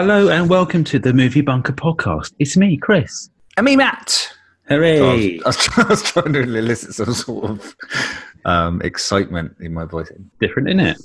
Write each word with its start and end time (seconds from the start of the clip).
Hello 0.00 0.30
and 0.30 0.48
welcome 0.48 0.82
to 0.84 0.98
the 0.98 1.12
Movie 1.12 1.42
Bunker 1.42 1.74
podcast. 1.74 2.32
It's 2.38 2.56
me, 2.56 2.78
Chris. 2.78 3.28
And 3.58 3.66
me, 3.66 3.76
Matt. 3.76 4.32
Hooray! 4.66 4.98
I, 4.98 5.12
was, 5.44 5.44
I, 5.44 5.50
was, 5.50 5.68
I 5.76 5.88
was 5.90 6.02
trying 6.02 6.32
to 6.32 6.40
elicit 6.40 6.94
some 6.94 7.12
sort 7.12 7.50
of 7.50 7.76
um, 8.46 8.80
excitement 8.80 9.54
in 9.60 9.74
my 9.74 9.84
voice. 9.84 10.10
Different, 10.40 10.70
isn't 10.70 10.80
it? 10.80 10.96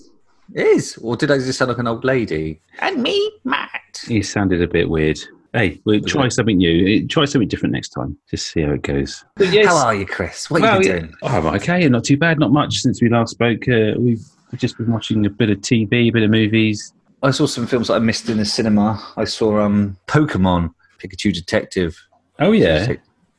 It 0.53 0.67
is. 0.67 0.97
Or 1.01 1.17
did 1.17 1.29
I 1.29 1.39
just 1.39 1.59
sound 1.59 1.71
like 1.71 1.77
an 1.79 1.87
old 1.87 2.05
lady? 2.05 2.61
And 2.79 3.03
me, 3.03 3.33
Matt. 3.43 4.05
You 4.07 4.23
sounded 4.23 4.61
a 4.61 4.67
bit 4.67 4.89
weird. 4.89 5.19
Hey, 5.51 5.81
we'll 5.83 5.99
try 5.99 6.29
something 6.29 6.55
new. 6.55 7.05
Try 7.05 7.25
something 7.25 7.49
different 7.49 7.73
next 7.73 7.89
time. 7.89 8.17
Just 8.31 8.47
see 8.47 8.61
how 8.61 8.71
it 8.71 8.83
goes. 8.83 9.25
But 9.35 9.51
yes, 9.51 9.65
how 9.65 9.87
are 9.87 9.93
you, 9.93 10.05
Chris? 10.05 10.49
What 10.49 10.61
are 10.61 10.77
you 10.77 10.83
doing? 10.83 11.13
Oh, 11.21 11.27
I'm 11.27 11.45
okay. 11.57 11.89
Not 11.89 12.05
too 12.05 12.15
bad. 12.15 12.39
Not 12.39 12.53
much 12.53 12.77
since 12.77 13.01
we 13.01 13.09
last 13.09 13.31
spoke. 13.31 13.67
Uh, 13.67 13.95
we've 13.97 14.25
just 14.55 14.77
been 14.77 14.89
watching 14.89 15.25
a 15.25 15.29
bit 15.29 15.49
of 15.49 15.57
TV, 15.57 16.07
a 16.07 16.11
bit 16.11 16.23
of 16.23 16.31
movies. 16.31 16.93
I 17.23 17.31
saw 17.31 17.45
some 17.45 17.67
films 17.67 17.87
that 17.87 17.95
I 17.95 17.99
missed 17.99 18.29
in 18.29 18.37
the 18.37 18.45
cinema. 18.45 19.01
I 19.17 19.23
saw 19.23 19.59
um, 19.59 19.97
Pokemon 20.07 20.73
Pikachu 20.99 21.33
Detective. 21.33 21.97
Oh 22.39 22.51
yeah, 22.51 22.93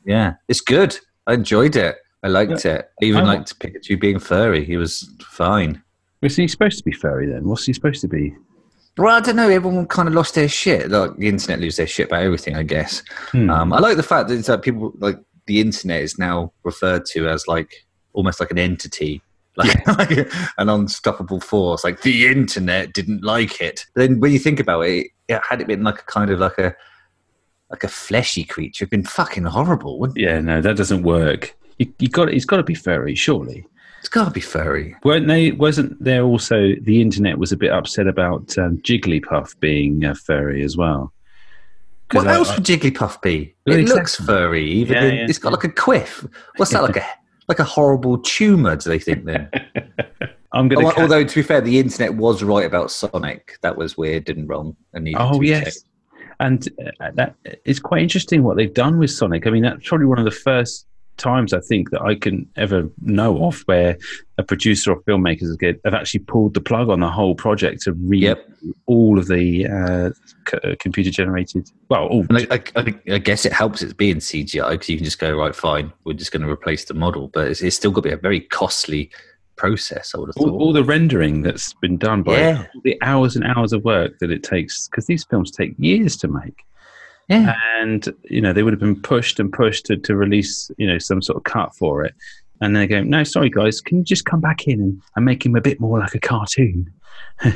yeah, 0.05 0.35
it's 0.47 0.61
good. 0.61 0.97
I 1.27 1.33
enjoyed 1.33 1.75
it. 1.75 1.97
I 2.23 2.27
liked 2.27 2.65
yeah. 2.65 2.73
it. 2.73 2.91
I 3.01 3.05
even 3.05 3.23
I 3.23 3.35
liked 3.35 3.59
Pikachu 3.59 3.99
being 3.99 4.19
furry. 4.19 4.65
He 4.65 4.77
was 4.77 5.09
fine. 5.21 5.81
Was 6.21 6.35
he 6.35 6.47
supposed 6.47 6.79
to 6.79 6.83
be 6.83 6.91
furry 6.91 7.27
then? 7.27 7.47
What's 7.47 7.65
he 7.65 7.73
supposed 7.73 8.01
to 8.01 8.07
be? 8.07 8.35
Well, 8.97 9.15
I 9.15 9.19
don't 9.19 9.35
know. 9.35 9.49
Everyone 9.49 9.85
kind 9.85 10.07
of 10.07 10.15
lost 10.15 10.33
their 10.33 10.49
shit. 10.49 10.89
Like 10.89 11.15
the 11.17 11.27
internet 11.27 11.59
lose 11.59 11.75
their 11.75 11.85
shit 11.85 12.07
about 12.07 12.23
everything. 12.23 12.55
I 12.55 12.63
guess. 12.63 13.03
Hmm. 13.31 13.49
Um, 13.49 13.73
I 13.73 13.79
like 13.79 13.97
the 13.97 14.03
fact 14.03 14.29
that, 14.29 14.43
that 14.45 14.61
people 14.63 14.93
like 14.97 15.19
the 15.45 15.61
internet 15.61 16.01
is 16.01 16.17
now 16.17 16.51
referred 16.63 17.05
to 17.07 17.29
as 17.29 17.47
like 17.47 17.85
almost 18.13 18.39
like 18.39 18.51
an 18.51 18.57
entity 18.57 19.21
like, 19.57 19.73
yeah. 19.73 19.91
like, 19.97 20.33
an 20.57 20.69
unstoppable 20.69 21.39
force. 21.39 21.83
Like 21.83 22.01
the 22.01 22.27
internet 22.27 22.93
didn't 22.93 23.23
like 23.23 23.59
it. 23.59 23.85
But 23.93 24.07
then 24.07 24.19
when 24.19 24.31
you 24.31 24.39
think 24.39 24.59
about 24.59 24.81
it, 24.81 25.07
it 25.27 25.41
had 25.47 25.61
it 25.61 25.67
been 25.67 25.83
like 25.83 25.99
a 25.99 26.05
kind 26.05 26.29
of 26.29 26.39
like 26.39 26.57
a 26.57 26.75
like 27.69 27.83
a 27.83 27.87
fleshy 27.87 28.43
creature, 28.43 28.83
it'd 28.83 28.91
been 28.91 29.03
fucking 29.03 29.43
horrible, 29.43 29.99
wouldn't 29.99 30.17
it? 30.17 30.21
Yeah, 30.21 30.39
no, 30.39 30.61
that 30.61 30.77
doesn't 30.77 31.03
work. 31.03 31.55
You, 31.77 31.93
you 31.99 32.09
got 32.09 32.29
it's 32.29 32.45
got 32.45 32.57
to 32.57 32.63
be 32.63 32.75
furry, 32.75 33.15
surely. 33.15 33.65
It's 33.99 34.09
got 34.09 34.25
to 34.25 34.31
be 34.31 34.41
furry. 34.41 34.95
Weren't 35.03 35.27
they? 35.27 35.51
Wasn't 35.51 36.01
there 36.01 36.23
also 36.23 36.73
the 36.81 37.01
internet 37.01 37.39
was 37.39 37.51
a 37.51 37.57
bit 37.57 37.71
upset 37.71 38.07
about 38.07 38.57
um, 38.57 38.77
Jigglypuff 38.77 39.59
being 39.59 40.05
uh, 40.05 40.13
furry 40.13 40.63
as 40.63 40.77
well? 40.77 41.13
What 42.11 42.27
I, 42.27 42.35
else 42.35 42.55
would 42.55 42.63
Jigglypuff 42.63 43.21
be? 43.21 43.55
It 43.65 43.79
exactly. 43.79 43.95
looks 43.95 44.15
furry. 44.15 44.65
Even 44.65 44.95
yeah, 44.95 45.03
yeah. 45.03 45.25
it's 45.27 45.39
got 45.39 45.51
like 45.51 45.65
a 45.65 45.69
quiff. 45.69 46.25
What's 46.55 46.71
that 46.71 46.83
like 46.83 46.95
a 46.95 47.05
like 47.47 47.59
a 47.59 47.63
horrible 47.63 48.17
tumor? 48.19 48.75
Do 48.75 48.89
they 48.89 48.99
think 48.99 49.25
then? 49.25 49.49
I'm 50.53 50.67
gonna. 50.67 50.87
Oh, 50.87 50.93
although 50.97 51.23
to 51.23 51.35
be 51.35 51.43
fair, 51.43 51.61
the 51.61 51.79
internet 51.79 52.15
was 52.15 52.41
right 52.41 52.65
about 52.65 52.89
Sonic. 52.89 53.57
That 53.61 53.77
was 53.77 53.97
weird 53.97 54.29
and 54.29 54.47
wrong. 54.49 54.75
And 54.93 55.07
oh 55.17 55.41
yes, 55.41 55.63
checked. 55.63 55.77
and 56.39 56.67
uh, 56.99 57.11
that 57.15 57.35
is 57.65 57.79
quite 57.79 58.01
interesting 58.01 58.43
what 58.43 58.57
they've 58.57 58.73
done 58.73 58.97
with 58.97 59.11
Sonic. 59.11 59.45
I 59.45 59.51
mean, 59.51 59.63
that's 59.63 59.87
probably 59.87 60.07
one 60.07 60.19
of 60.19 60.25
the 60.25 60.31
first 60.31 60.86
times 61.17 61.53
I 61.53 61.59
think 61.59 61.91
that 61.91 62.01
I 62.01 62.15
can 62.15 62.49
ever 62.55 62.89
know 63.01 63.45
of 63.45 63.61
where 63.61 63.97
a 64.37 64.43
producer 64.43 64.91
or 64.91 65.01
filmmakers 65.01 65.61
have 65.83 65.93
actually 65.93 66.21
pulled 66.21 66.53
the 66.53 66.61
plug 66.61 66.89
on 66.89 66.99
the 66.99 67.09
whole 67.09 67.35
project 67.35 67.81
to 67.83 67.93
read 67.93 68.23
yep. 68.23 68.49
all 68.85 69.17
of 69.17 69.27
the 69.27 69.65
uh, 69.65 70.11
c- 70.49 70.57
uh, 70.63 70.75
computer 70.79 71.09
generated. 71.09 71.69
Well, 71.89 72.07
all 72.07 72.25
I, 72.31 72.61
I, 72.75 72.95
I, 73.11 73.17
guess 73.17 73.45
it 73.45 73.53
helps 73.53 73.81
it's 73.81 73.93
being 73.93 74.17
CGI 74.17 74.71
because 74.71 74.89
you 74.89 74.97
can 74.97 75.05
just 75.05 75.19
go 75.19 75.35
right, 75.35 75.55
fine, 75.55 75.91
we're 76.03 76.13
just 76.13 76.31
going 76.31 76.43
to 76.43 76.49
replace 76.49 76.85
the 76.85 76.93
model, 76.93 77.29
but 77.29 77.47
it's, 77.47 77.61
it's, 77.61 77.75
still 77.75 77.91
got 77.91 78.01
to 78.01 78.09
be 78.09 78.13
a 78.13 78.17
very 78.17 78.41
costly 78.41 79.09
process. 79.55 80.13
I 80.15 80.19
would 80.19 80.29
have 80.29 80.35
thought 80.35 80.49
all, 80.49 80.61
all 80.61 80.73
the 80.73 80.83
rendering 80.83 81.41
that's 81.41 81.73
been 81.73 81.97
done 81.97 82.23
by 82.23 82.37
yeah. 82.37 82.67
the 82.83 82.97
hours 83.01 83.35
and 83.35 83.43
hours 83.45 83.73
of 83.73 83.83
work 83.83 84.19
that 84.19 84.31
it 84.31 84.43
takes 84.43 84.87
because 84.87 85.07
these 85.07 85.23
films 85.25 85.51
take 85.51 85.73
years 85.77 86.15
to 86.17 86.27
make. 86.27 86.63
Yeah. 87.27 87.55
And, 87.79 88.07
you 88.23 88.41
know, 88.41 88.53
they 88.53 88.63
would 88.63 88.73
have 88.73 88.79
been 88.79 89.01
pushed 89.01 89.39
and 89.39 89.51
pushed 89.51 89.85
to, 89.87 89.97
to 89.97 90.15
release, 90.15 90.71
you 90.77 90.87
know, 90.87 90.97
some 90.97 91.21
sort 91.21 91.37
of 91.37 91.43
cut 91.43 91.75
for 91.75 92.03
it. 92.03 92.15
And 92.61 92.75
they 92.75 92.87
go, 92.87 93.03
no, 93.03 93.23
sorry, 93.23 93.49
guys, 93.49 93.81
can 93.81 93.99
you 93.99 94.03
just 94.03 94.25
come 94.25 94.41
back 94.41 94.67
in 94.67 94.81
and, 94.81 95.01
and 95.15 95.25
make 95.25 95.45
him 95.45 95.55
a 95.55 95.61
bit 95.61 95.79
more 95.79 95.99
like 95.99 96.15
a 96.15 96.19
cartoon? 96.19 96.91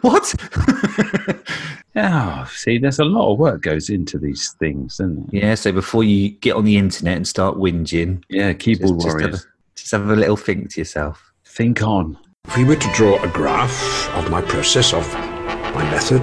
what? 0.00 0.34
oh, 1.96 2.50
see, 2.54 2.78
there's 2.78 2.98
a 2.98 3.04
lot 3.04 3.32
of 3.32 3.38
work 3.38 3.60
goes 3.62 3.90
into 3.90 4.18
these 4.18 4.54
things, 4.58 4.94
isn't? 4.94 5.28
Yeah, 5.32 5.54
so 5.54 5.72
before 5.72 6.04
you 6.04 6.30
get 6.30 6.56
on 6.56 6.64
the 6.64 6.78
internet 6.78 7.16
and 7.16 7.28
start 7.28 7.56
whinging, 7.56 8.22
yeah, 8.30 8.52
keyboard 8.54 9.00
just, 9.00 9.06
warriors. 9.06 9.30
Just 9.30 9.44
have, 9.44 9.52
a, 9.52 9.76
just 9.76 9.90
have 9.92 10.10
a 10.10 10.16
little 10.16 10.36
think 10.36 10.72
to 10.72 10.80
yourself. 10.80 11.32
Think 11.44 11.82
on. 11.82 12.18
If 12.48 12.56
we 12.56 12.64
were 12.64 12.76
to 12.76 12.92
draw 12.94 13.22
a 13.22 13.28
graph 13.28 14.08
of 14.16 14.30
my 14.30 14.40
process, 14.40 14.94
of 14.94 15.12
my 15.74 15.84
method, 15.90 16.22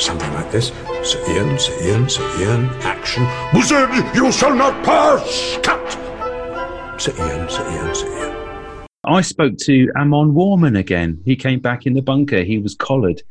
something 0.00 0.32
like 0.34 0.50
this. 0.50 0.68
Sir 1.02 1.22
Ian, 1.28 1.58
Sir 1.58 1.72
Ian, 1.82 2.08
Sir 2.08 2.40
Ian, 2.40 2.66
action. 2.82 3.26
Wizard, 3.54 3.90
you 4.14 4.30
shall 4.32 4.54
not 4.54 4.84
pass! 4.84 5.58
Cut! 5.62 7.00
Sir 7.00 7.12
Ian, 7.18 7.48
Sir 7.48 7.68
Ian, 7.70 7.94
Sir 7.94 8.08
Ian. 8.08 8.86
I 9.04 9.20
spoke 9.20 9.56
to 9.58 9.90
Amon 9.96 10.32
Warmann 10.32 10.78
again. 10.78 11.20
He 11.24 11.34
came 11.34 11.58
back 11.58 11.86
in 11.86 11.94
the 11.94 12.02
bunker. 12.02 12.42
He 12.42 12.58
was 12.58 12.74
collared. 12.74 13.22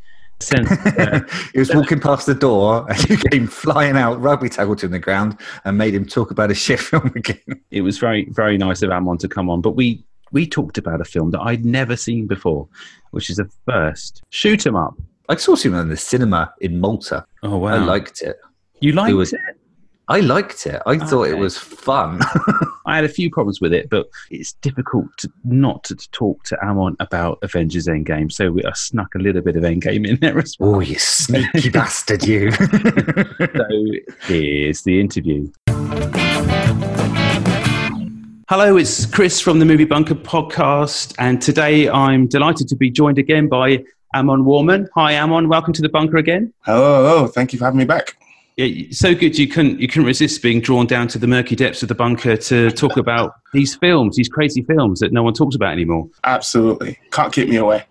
Sent, 0.42 0.70
uh, 1.00 1.22
he 1.54 1.60
was 1.60 1.74
walking 1.74 2.00
past 2.00 2.26
the 2.26 2.34
door 2.34 2.86
and 2.90 3.10
you 3.10 3.18
came 3.18 3.48
flying 3.48 3.96
out, 3.96 4.20
rugby 4.20 4.50
tackled 4.50 4.82
him 4.84 4.90
to 4.90 4.94
the 4.94 5.00
ground 5.00 5.38
and 5.66 5.78
made 5.78 5.94
him 5.94 6.06
talk 6.06 6.32
about 6.32 6.52
a 6.52 6.56
shit 6.56 6.80
film 6.80 7.12
again. 7.16 7.62
It 7.70 7.82
was 7.82 8.00
very, 8.00 8.28
very 8.32 8.58
nice 8.58 8.82
of 8.82 8.90
Amon 8.90 9.18
to 9.20 9.28
come 9.28 9.50
on. 9.50 9.62
But 9.62 9.76
we, 9.76 10.04
we 10.32 10.48
talked 10.48 10.78
about 10.78 11.00
a 11.00 11.06
film 11.06 11.32
that 11.32 11.42
I'd 11.42 11.64
never 11.64 11.96
seen 11.96 12.28
before, 12.28 12.68
which 13.12 13.30
is 13.30 13.40
a 13.40 13.46
first. 13.66 14.24
Shoot 14.30 14.66
'em 14.66 14.76
up. 14.76 14.96
I 15.32 15.36
saw 15.36 15.56
him 15.56 15.76
in 15.76 15.88
the 15.88 15.96
cinema 15.96 16.54
in 16.60 16.82
Malta. 16.82 17.26
Oh 17.42 17.56
wow! 17.56 17.70
I 17.70 17.78
liked 17.78 18.22
it. 18.22 18.38
You 18.82 18.92
liked 18.92 19.12
it? 19.12 19.14
Was, 19.14 19.32
it? 19.32 19.40
I 20.10 20.20
liked 20.20 20.68
it. 20.68 20.82
I 20.86 20.98
thought 20.98 21.30
it 21.30 21.38
was 21.38 21.58
fun. 21.58 22.20
I 22.86 22.96
had 22.96 23.06
a 23.06 23.10
few 23.10 23.32
problems 23.32 23.62
with 23.62 23.72
it, 23.72 23.90
but 23.90 24.10
it's 24.30 24.52
difficult 24.56 25.06
to, 25.20 25.32
not 25.46 25.86
to 25.86 25.96
talk 25.96 26.44
to 26.44 26.62
Amon 26.62 26.98
about 27.00 27.40
Avengers 27.44 27.88
Endgame. 27.88 28.30
So 28.30 28.52
we, 28.52 28.62
I 28.66 28.74
snuck 28.74 29.16
a 29.16 29.20
little 29.20 29.42
bit 29.42 29.56
of 29.56 29.64
Endgame 29.64 30.06
in 30.06 30.18
there 30.18 30.38
as 30.38 30.58
oh, 30.60 30.72
well. 30.72 30.76
Oh, 30.76 30.80
you 30.82 31.00
sneaky 31.00 31.70
bastard, 31.74 32.26
you! 32.26 32.52
so 32.52 33.70
here's 34.24 34.82
the 34.82 35.00
interview. 35.00 35.50
Hello, 38.50 38.76
it's 38.76 39.06
Chris 39.06 39.40
from 39.40 39.60
the 39.60 39.66
Movie 39.66 39.86
Bunker 39.86 40.14
podcast, 40.14 41.16
and 41.20 41.42
today 41.42 41.88
I'm 41.88 42.28
delighted 42.28 42.68
to 42.68 42.76
be 42.76 42.90
joined 42.90 43.18
again 43.18 43.48
by 43.48 43.86
Amon 44.14 44.44
Warmann. 44.44 44.88
Hi, 44.96 45.18
Amon. 45.18 45.48
Welcome 45.48 45.74
to 45.74 45.82
the 45.82 45.90
bunker 45.90 46.18
again. 46.18 46.54
Hello, 46.62 47.04
hello. 47.04 47.28
Thank 47.28 47.54
you 47.54 47.60
for 47.60 47.66
having 47.66 47.78
me 47.78 47.86
back. 47.86 48.18
Yeah, 48.58 48.88
so 48.92 49.16
good 49.16 49.40
you 49.40 49.48
couldn't 49.48 49.80
you 49.80 49.88
couldn't 49.88 50.06
resist 50.06 50.42
being 50.42 50.60
drawn 50.60 50.86
down 50.86 51.08
to 51.10 51.18
the 51.18 51.26
murky 51.26 51.56
depths 51.56 51.82
of 51.84 51.88
the 51.88 51.96
bunker 51.96 52.36
to 52.36 52.70
talk 52.72 52.98
about 52.98 53.36
these 53.54 53.76
films, 53.76 54.18
these 54.18 54.28
crazy 54.28 54.62
films 54.62 55.00
that 55.00 55.14
no 55.14 55.24
one 55.24 55.34
talks 55.34 55.56
about 55.56 55.72
anymore. 55.72 56.10
Absolutely, 56.26 57.00
can't 57.12 57.32
keep 57.32 57.48
me 57.48 57.56
away. 57.56 57.86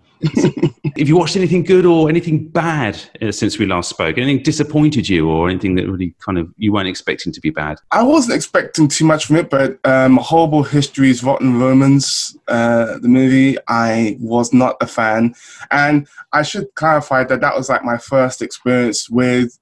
Have 0.97 1.07
you 1.07 1.17
watched 1.17 1.35
anything 1.35 1.63
good 1.63 1.85
or 1.85 2.09
anything 2.09 2.47
bad 2.47 2.99
uh, 3.21 3.31
since 3.31 3.57
we 3.57 3.65
last 3.65 3.89
spoke? 3.89 4.17
Anything 4.17 4.43
disappointed 4.43 5.09
you 5.09 5.29
or 5.29 5.49
anything 5.49 5.75
that 5.75 5.89
really 5.89 6.13
kind 6.19 6.37
of 6.37 6.53
you 6.57 6.73
weren't 6.73 6.87
expecting 6.87 7.31
to 7.33 7.41
be 7.41 7.49
bad? 7.49 7.79
I 7.91 8.03
wasn't 8.03 8.35
expecting 8.35 8.87
too 8.87 9.05
much 9.05 9.25
from 9.25 9.37
it, 9.37 9.49
but 9.49 9.79
um, 9.83 10.17
Horrible 10.17 10.63
Histories, 10.63 11.23
Rotten 11.23 11.59
Romans, 11.59 12.37
uh, 12.47 12.99
the 12.99 13.07
movie, 13.07 13.57
I 13.67 14.17
was 14.19 14.53
not 14.53 14.75
a 14.81 14.87
fan. 14.87 15.33
And 15.71 16.07
I 16.33 16.43
should 16.43 16.73
clarify 16.75 17.23
that 17.23 17.41
that 17.41 17.55
was 17.55 17.69
like 17.69 17.83
my 17.83 17.97
first 17.97 18.41
experience 18.41 19.09
with 19.09 19.57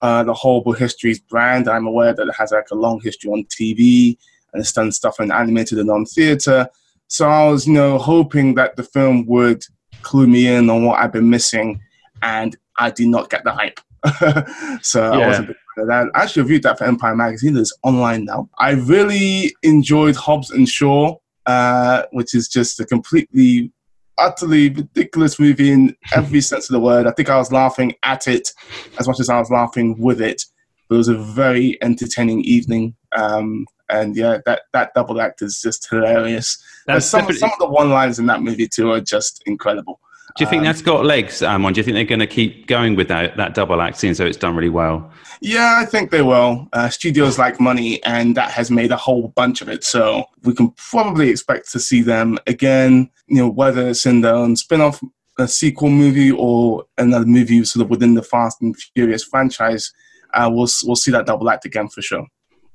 uh, 0.00 0.24
the 0.24 0.34
Horrible 0.34 0.72
Histories 0.72 1.18
brand. 1.18 1.68
I'm 1.68 1.86
aware 1.86 2.14
that 2.14 2.28
it 2.28 2.34
has 2.38 2.52
like 2.52 2.70
a 2.70 2.76
long 2.76 3.00
history 3.02 3.30
on 3.30 3.44
TV 3.44 4.16
and 4.52 4.60
it's 4.60 4.72
done 4.72 4.92
stuff 4.92 5.20
in 5.20 5.32
animated 5.32 5.78
and 5.78 5.90
on 5.90 6.04
theatre. 6.06 6.68
So 7.08 7.28
I 7.28 7.48
was, 7.50 7.66
you 7.66 7.72
know, 7.72 7.98
hoping 7.98 8.54
that 8.54 8.76
the 8.76 8.82
film 8.82 9.26
would 9.26 9.64
clue 10.02 10.26
me 10.26 10.48
in 10.48 10.70
on 10.70 10.84
what 10.84 11.00
I've 11.00 11.12
been 11.12 11.30
missing, 11.30 11.80
and 12.22 12.56
I 12.78 12.90
did 12.90 13.08
not 13.08 13.30
get 13.30 13.44
the 13.44 13.52
hype. 13.52 13.80
so 14.82 15.12
yeah. 15.12 15.24
I 15.24 15.26
wasn't 15.26 15.56
that. 15.86 16.10
I 16.14 16.22
actually 16.22 16.42
reviewed 16.42 16.62
that 16.64 16.78
for 16.78 16.84
Empire 16.84 17.14
Magazine. 17.14 17.56
It's 17.56 17.76
online 17.82 18.24
now. 18.24 18.48
I 18.58 18.72
really 18.72 19.54
enjoyed 19.62 20.16
Hobbs 20.16 20.50
and 20.50 20.68
Shaw, 20.68 21.16
uh, 21.46 22.02
which 22.12 22.34
is 22.34 22.48
just 22.48 22.80
a 22.80 22.86
completely, 22.86 23.72
utterly 24.18 24.70
ridiculous 24.70 25.38
movie 25.38 25.70
in 25.70 25.96
every 26.14 26.40
sense 26.42 26.68
of 26.68 26.74
the 26.74 26.80
word. 26.80 27.06
I 27.06 27.12
think 27.12 27.30
I 27.30 27.36
was 27.36 27.52
laughing 27.52 27.94
at 28.02 28.26
it 28.26 28.48
as 28.98 29.06
much 29.06 29.20
as 29.20 29.28
I 29.28 29.38
was 29.38 29.50
laughing 29.50 29.98
with 29.98 30.20
it. 30.20 30.42
But 30.88 30.96
it 30.96 30.98
was 30.98 31.08
a 31.08 31.18
very 31.18 31.78
entertaining 31.82 32.42
evening. 32.44 32.94
Um, 33.16 33.66
and 33.88 34.16
yeah, 34.16 34.38
that 34.46 34.62
that 34.72 34.92
double 34.94 35.20
act 35.20 35.42
is 35.42 35.60
just 35.60 35.88
hilarious. 35.88 36.62
some 36.98 37.30
some 37.32 37.50
of 37.50 37.58
the 37.58 37.68
one 37.68 37.90
lines 37.90 38.18
in 38.18 38.26
that 38.26 38.42
movie 38.42 38.68
too 38.68 38.90
are 38.92 39.00
just 39.00 39.42
incredible. 39.46 40.00
Do 40.36 40.44
you 40.44 40.50
think 40.50 40.60
um, 40.60 40.66
that's 40.66 40.82
got 40.82 41.04
legs, 41.04 41.42
Amon? 41.42 41.72
Do 41.72 41.80
you 41.80 41.84
think 41.84 41.94
they're 41.94 42.04
going 42.04 42.20
to 42.20 42.26
keep 42.26 42.68
going 42.68 42.94
with 42.94 43.08
that 43.08 43.36
that 43.38 43.54
double 43.54 43.80
act 43.80 43.98
scene 43.98 44.14
so 44.14 44.24
it's 44.24 44.36
done 44.36 44.54
really 44.54 44.68
well? 44.68 45.10
Yeah, 45.40 45.78
I 45.80 45.84
think 45.84 46.10
they 46.10 46.22
will. 46.22 46.68
Uh, 46.72 46.88
studios 46.88 47.38
like 47.38 47.58
money, 47.60 48.02
and 48.04 48.36
that 48.36 48.50
has 48.52 48.70
made 48.70 48.92
a 48.92 48.96
whole 48.96 49.28
bunch 49.28 49.62
of 49.62 49.68
it. 49.68 49.84
So 49.84 50.24
we 50.44 50.54
can 50.54 50.70
probably 50.72 51.30
expect 51.30 51.72
to 51.72 51.80
see 51.80 52.02
them 52.02 52.38
again. 52.46 53.10
You 53.26 53.36
know, 53.36 53.48
whether 53.48 53.88
it's 53.88 54.06
in 54.06 54.20
their 54.20 54.34
own 54.34 54.54
spin-off 54.56 55.02
a 55.38 55.48
sequel 55.48 55.90
movie 55.90 56.30
or 56.30 56.84
another 56.98 57.26
movie 57.26 57.64
sort 57.64 57.84
of 57.84 57.90
within 57.90 58.14
the 58.14 58.22
Fast 58.22 58.60
and 58.60 58.76
Furious 58.94 59.24
franchise, 59.24 59.92
uh, 60.34 60.48
we'll 60.52 60.68
we'll 60.84 60.96
see 60.96 61.10
that 61.10 61.26
double 61.26 61.48
act 61.50 61.64
again 61.64 61.88
for 61.88 62.02
sure. 62.02 62.26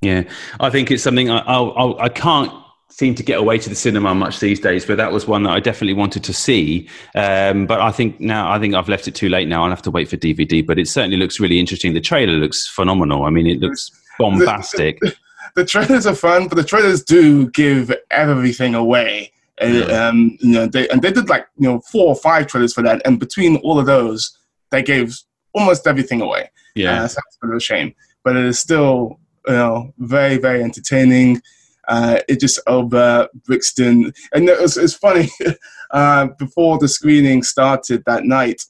Yeah, 0.03 0.23
I 0.59 0.69
think 0.69 0.91
it's 0.91 1.03
something 1.03 1.29
I 1.29 1.39
I'll, 1.39 1.97
I 1.99 2.09
can 2.09 2.45
not 2.45 2.63
seem 2.93 3.15
to 3.15 3.23
get 3.23 3.39
away 3.39 3.57
to 3.57 3.69
the 3.69 3.75
cinema 3.75 4.13
much 4.13 4.39
these 4.39 4.59
days, 4.59 4.85
but 4.85 4.97
that 4.97 5.11
was 5.11 5.25
one 5.25 5.41
that 5.43 5.49
I 5.49 5.59
definitely 5.59 5.95
wanted 5.95 6.23
to 6.25 6.33
see. 6.33 6.87
Um, 7.15 7.65
but 7.65 7.81
I 7.81 7.91
think 7.91 8.19
now 8.19 8.51
I 8.51 8.59
think 8.59 8.75
I've 8.75 8.89
left 8.89 9.07
it 9.07 9.15
too 9.15 9.29
late 9.29 9.47
now. 9.47 9.63
I'll 9.63 9.69
have 9.71 9.81
to 9.83 9.91
wait 9.91 10.09
for 10.09 10.17
DVD. 10.17 10.65
But 10.65 10.77
it 10.77 10.87
certainly 10.87 11.17
looks 11.17 11.39
really 11.39 11.59
interesting. 11.59 11.93
The 11.93 12.01
trailer 12.01 12.33
looks 12.33 12.67
phenomenal. 12.67 13.23
I 13.23 13.31
mean, 13.31 13.47
it 13.47 13.59
looks 13.59 13.89
bombastic. 14.19 14.99
The, 14.99 15.07
the, 15.07 15.15
the 15.55 15.65
trailers 15.65 16.05
are 16.05 16.13
fun, 16.15 16.47
but 16.47 16.55
the 16.55 16.63
trailers 16.63 17.03
do 17.03 17.49
give 17.51 17.91
everything 18.11 18.75
away. 18.75 19.31
And, 19.59 19.91
um, 19.91 20.37
you 20.41 20.51
know, 20.51 20.67
they 20.67 20.87
and 20.89 21.01
they 21.01 21.11
did 21.11 21.29
like 21.29 21.47
you 21.57 21.69
know 21.69 21.81
four 21.91 22.09
or 22.09 22.15
five 22.15 22.47
trailers 22.47 22.73
for 22.73 22.83
that, 22.83 23.01
and 23.05 23.19
between 23.19 23.57
all 23.57 23.79
of 23.79 23.87
those, 23.87 24.37
they 24.69 24.83
gave 24.83 25.17
almost 25.53 25.87
everything 25.87 26.21
away. 26.21 26.49
Yeah, 26.75 27.03
uh, 27.03 27.07
so 27.07 27.15
that's 27.15 27.37
a 27.37 27.45
bit 27.45 27.51
of 27.51 27.57
a 27.57 27.59
shame, 27.59 27.95
but 28.23 28.35
it 28.35 28.45
is 28.45 28.59
still 28.59 29.19
you 29.47 29.53
know 29.53 29.93
very 29.99 30.37
very 30.37 30.63
entertaining. 30.63 31.41
Uh, 31.89 32.17
just 32.39 32.61
Elba, 32.65 33.27
Brixton, 33.45 34.13
and 34.33 34.47
it 34.47 34.61
was, 34.61 34.77
it's 34.77 34.93
funny. 34.93 35.29
uh, 35.91 36.27
before 36.39 36.77
the 36.77 36.87
screening 36.87 37.43
started 37.43 38.03
that 38.05 38.23
night, 38.23 38.63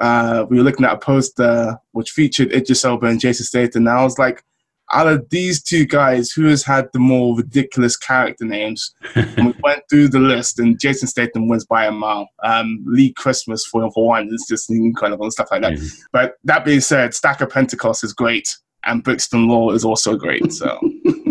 uh, 0.00 0.44
we 0.50 0.58
were 0.58 0.62
looking 0.62 0.84
at 0.84 0.92
a 0.92 0.98
poster 0.98 1.78
which 1.92 2.10
featured 2.10 2.52
Idris 2.52 2.84
Elba 2.84 3.06
and 3.06 3.20
Jason 3.20 3.46
Statham, 3.46 3.86
and 3.86 3.98
I 3.98 4.04
was 4.04 4.18
like, 4.18 4.44
out 4.92 5.06
of 5.06 5.28
these 5.30 5.62
two 5.62 5.84
guys, 5.84 6.30
who 6.30 6.46
has 6.46 6.64
had 6.64 6.88
the 6.92 6.98
more 6.98 7.36
ridiculous 7.36 7.96
character 7.96 8.44
names? 8.44 8.94
and 9.14 9.48
we 9.48 9.54
went 9.62 9.82
through 9.90 10.08
the 10.08 10.18
list, 10.18 10.58
and 10.58 10.80
Jason 10.80 11.08
Statham 11.08 11.48
wins 11.48 11.66
by 11.66 11.86
a 11.86 11.92
mile. 11.92 12.28
Um, 12.42 12.82
Lee 12.86 13.12
Christmas 13.12 13.66
for 13.66 13.90
for 13.92 14.06
one 14.06 14.28
is 14.32 14.46
just 14.48 14.70
incredible 14.70 15.24
and 15.24 15.32
stuff 15.32 15.48
like 15.50 15.62
that. 15.62 15.74
Mm. 15.74 15.98
But 16.12 16.34
that 16.44 16.64
being 16.64 16.80
said, 16.80 17.14
Stacker 17.14 17.46
Pentecost 17.46 18.04
is 18.04 18.12
great, 18.12 18.48
and 18.84 19.02
Brixton 19.02 19.48
Law 19.48 19.70
is 19.70 19.84
also 19.84 20.16
great. 20.16 20.52
So 20.52 20.78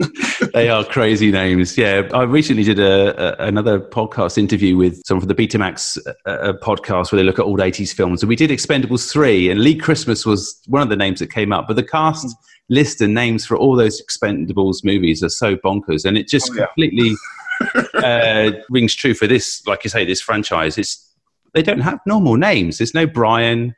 they 0.54 0.70
are 0.70 0.84
crazy 0.84 1.32
names. 1.32 1.78
Yeah, 1.78 2.08
I 2.14 2.24
recently 2.24 2.64
did 2.64 2.80
a, 2.80 3.44
a 3.44 3.48
another 3.48 3.80
podcast 3.80 4.38
interview 4.38 4.78
with 4.78 5.02
some 5.06 5.18
of 5.18 5.28
the 5.28 5.36
Betamax 5.36 5.98
uh, 6.06 6.30
uh, 6.30 6.54
podcast 6.62 7.12
where 7.12 7.18
they 7.18 7.24
look 7.24 7.40
at 7.40 7.46
old 7.46 7.60
'80s 7.60 7.94
films, 7.94 8.22
and 8.22 8.30
we 8.30 8.36
did 8.36 8.50
Expendables 8.50 9.12
three, 9.12 9.50
and 9.50 9.62
Lee 9.62 9.76
Christmas 9.76 10.26
was 10.26 10.62
one 10.68 10.82
of 10.82 10.90
the 10.90 10.96
names 10.96 11.20
that 11.20 11.32
came 11.32 11.52
up, 11.52 11.68
but 11.68 11.76
the 11.76 11.84
cast. 11.84 12.28
Mm 12.28 12.34
list 12.70 13.02
and 13.02 13.14
names 13.14 13.46
for 13.46 13.58
all 13.58 13.76
those 13.76 14.02
Expendables 14.02 14.84
movies 14.84 15.24
are 15.24 15.30
so 15.30 15.56
bonkers, 15.56 16.06
and 16.06 16.18
it 16.18 16.28
just 16.28 16.52
oh, 16.52 16.56
yeah. 16.56 16.66
completely 16.66 17.16
uh, 17.96 18.52
rings 18.70 18.96
true 18.96 19.14
for 19.14 19.28
this. 19.28 19.66
Like 19.66 19.84
you 19.84 19.90
say, 19.90 20.06
this 20.06 20.22
franchise. 20.22 20.78
It's 20.78 21.04
they 21.54 21.64
don't 21.64 21.80
have 21.80 22.00
normal 22.06 22.36
names. 22.36 22.78
There's 22.78 22.94
no 22.94 23.08
Brian. 23.08 23.76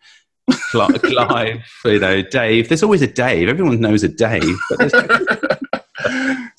Clive, 0.71 1.63
you 1.85 1.99
know, 1.99 2.21
Dave. 2.21 2.69
There's 2.69 2.83
always 2.83 3.01
a 3.01 3.07
Dave. 3.07 3.49
Everyone 3.49 3.79
knows 3.79 4.03
a 4.03 4.07
Dave, 4.07 4.57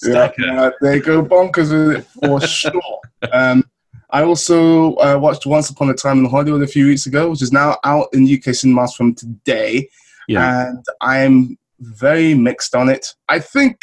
yeah, 0.03 0.71
they 0.81 1.01
go 1.01 1.23
bonkers 1.23 1.71
with 1.71 1.99
it 1.99 2.07
for 2.07 2.41
sure. 2.41 3.01
Um, 3.33 3.65
I 4.11 4.23
also 4.23 4.95
uh, 4.97 5.19
watched 5.21 5.47
Once 5.47 5.71
Upon 5.71 5.91
a 5.91 5.95
Time 5.95 6.19
in 6.19 6.31
Hollywood 6.31 6.63
a 6.63 6.67
few 6.67 6.87
weeks 6.87 7.07
ago, 7.07 7.31
which 7.31 7.43
is 7.43 7.53
now 7.53 7.79
out 7.85 8.09
in 8.13 8.25
UK 8.25 8.55
cinemas 8.55 8.95
from 8.95 9.15
today. 9.15 9.89
Yeah. 10.29 10.69
And 10.69 10.85
I'm 11.01 11.59
very 11.79 12.35
mixed 12.35 12.75
on 12.75 12.89
it. 12.89 13.15
I 13.29 13.39
think, 13.39 13.81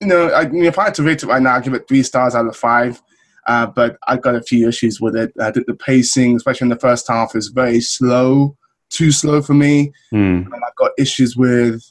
you 0.00 0.08
know, 0.08 0.32
I 0.32 0.48
mean, 0.48 0.64
if 0.64 0.78
I 0.78 0.84
had 0.84 0.94
to 0.96 1.02
rate 1.02 1.22
it 1.22 1.26
right 1.26 1.42
now, 1.42 1.56
I'd 1.56 1.64
give 1.64 1.74
it 1.74 1.88
three 1.88 2.02
stars 2.02 2.34
out 2.34 2.46
of 2.46 2.56
five. 2.56 3.02
Uh, 3.46 3.66
but 3.66 3.96
I've 4.06 4.22
got 4.22 4.36
a 4.36 4.42
few 4.42 4.68
issues 4.68 5.00
with 5.00 5.16
it. 5.16 5.32
I 5.40 5.50
think 5.50 5.66
the 5.66 5.74
pacing, 5.74 6.36
especially 6.36 6.66
in 6.66 6.70
the 6.70 6.78
first 6.78 7.08
half, 7.08 7.34
is 7.34 7.48
very 7.48 7.80
slow, 7.80 8.56
too 8.92 9.10
slow 9.10 9.42
for 9.42 9.54
me. 9.54 9.92
Mm. 10.12 10.46
And 10.46 10.54
I've 10.54 10.74
got 10.76 10.92
issues 10.98 11.36
with 11.36 11.82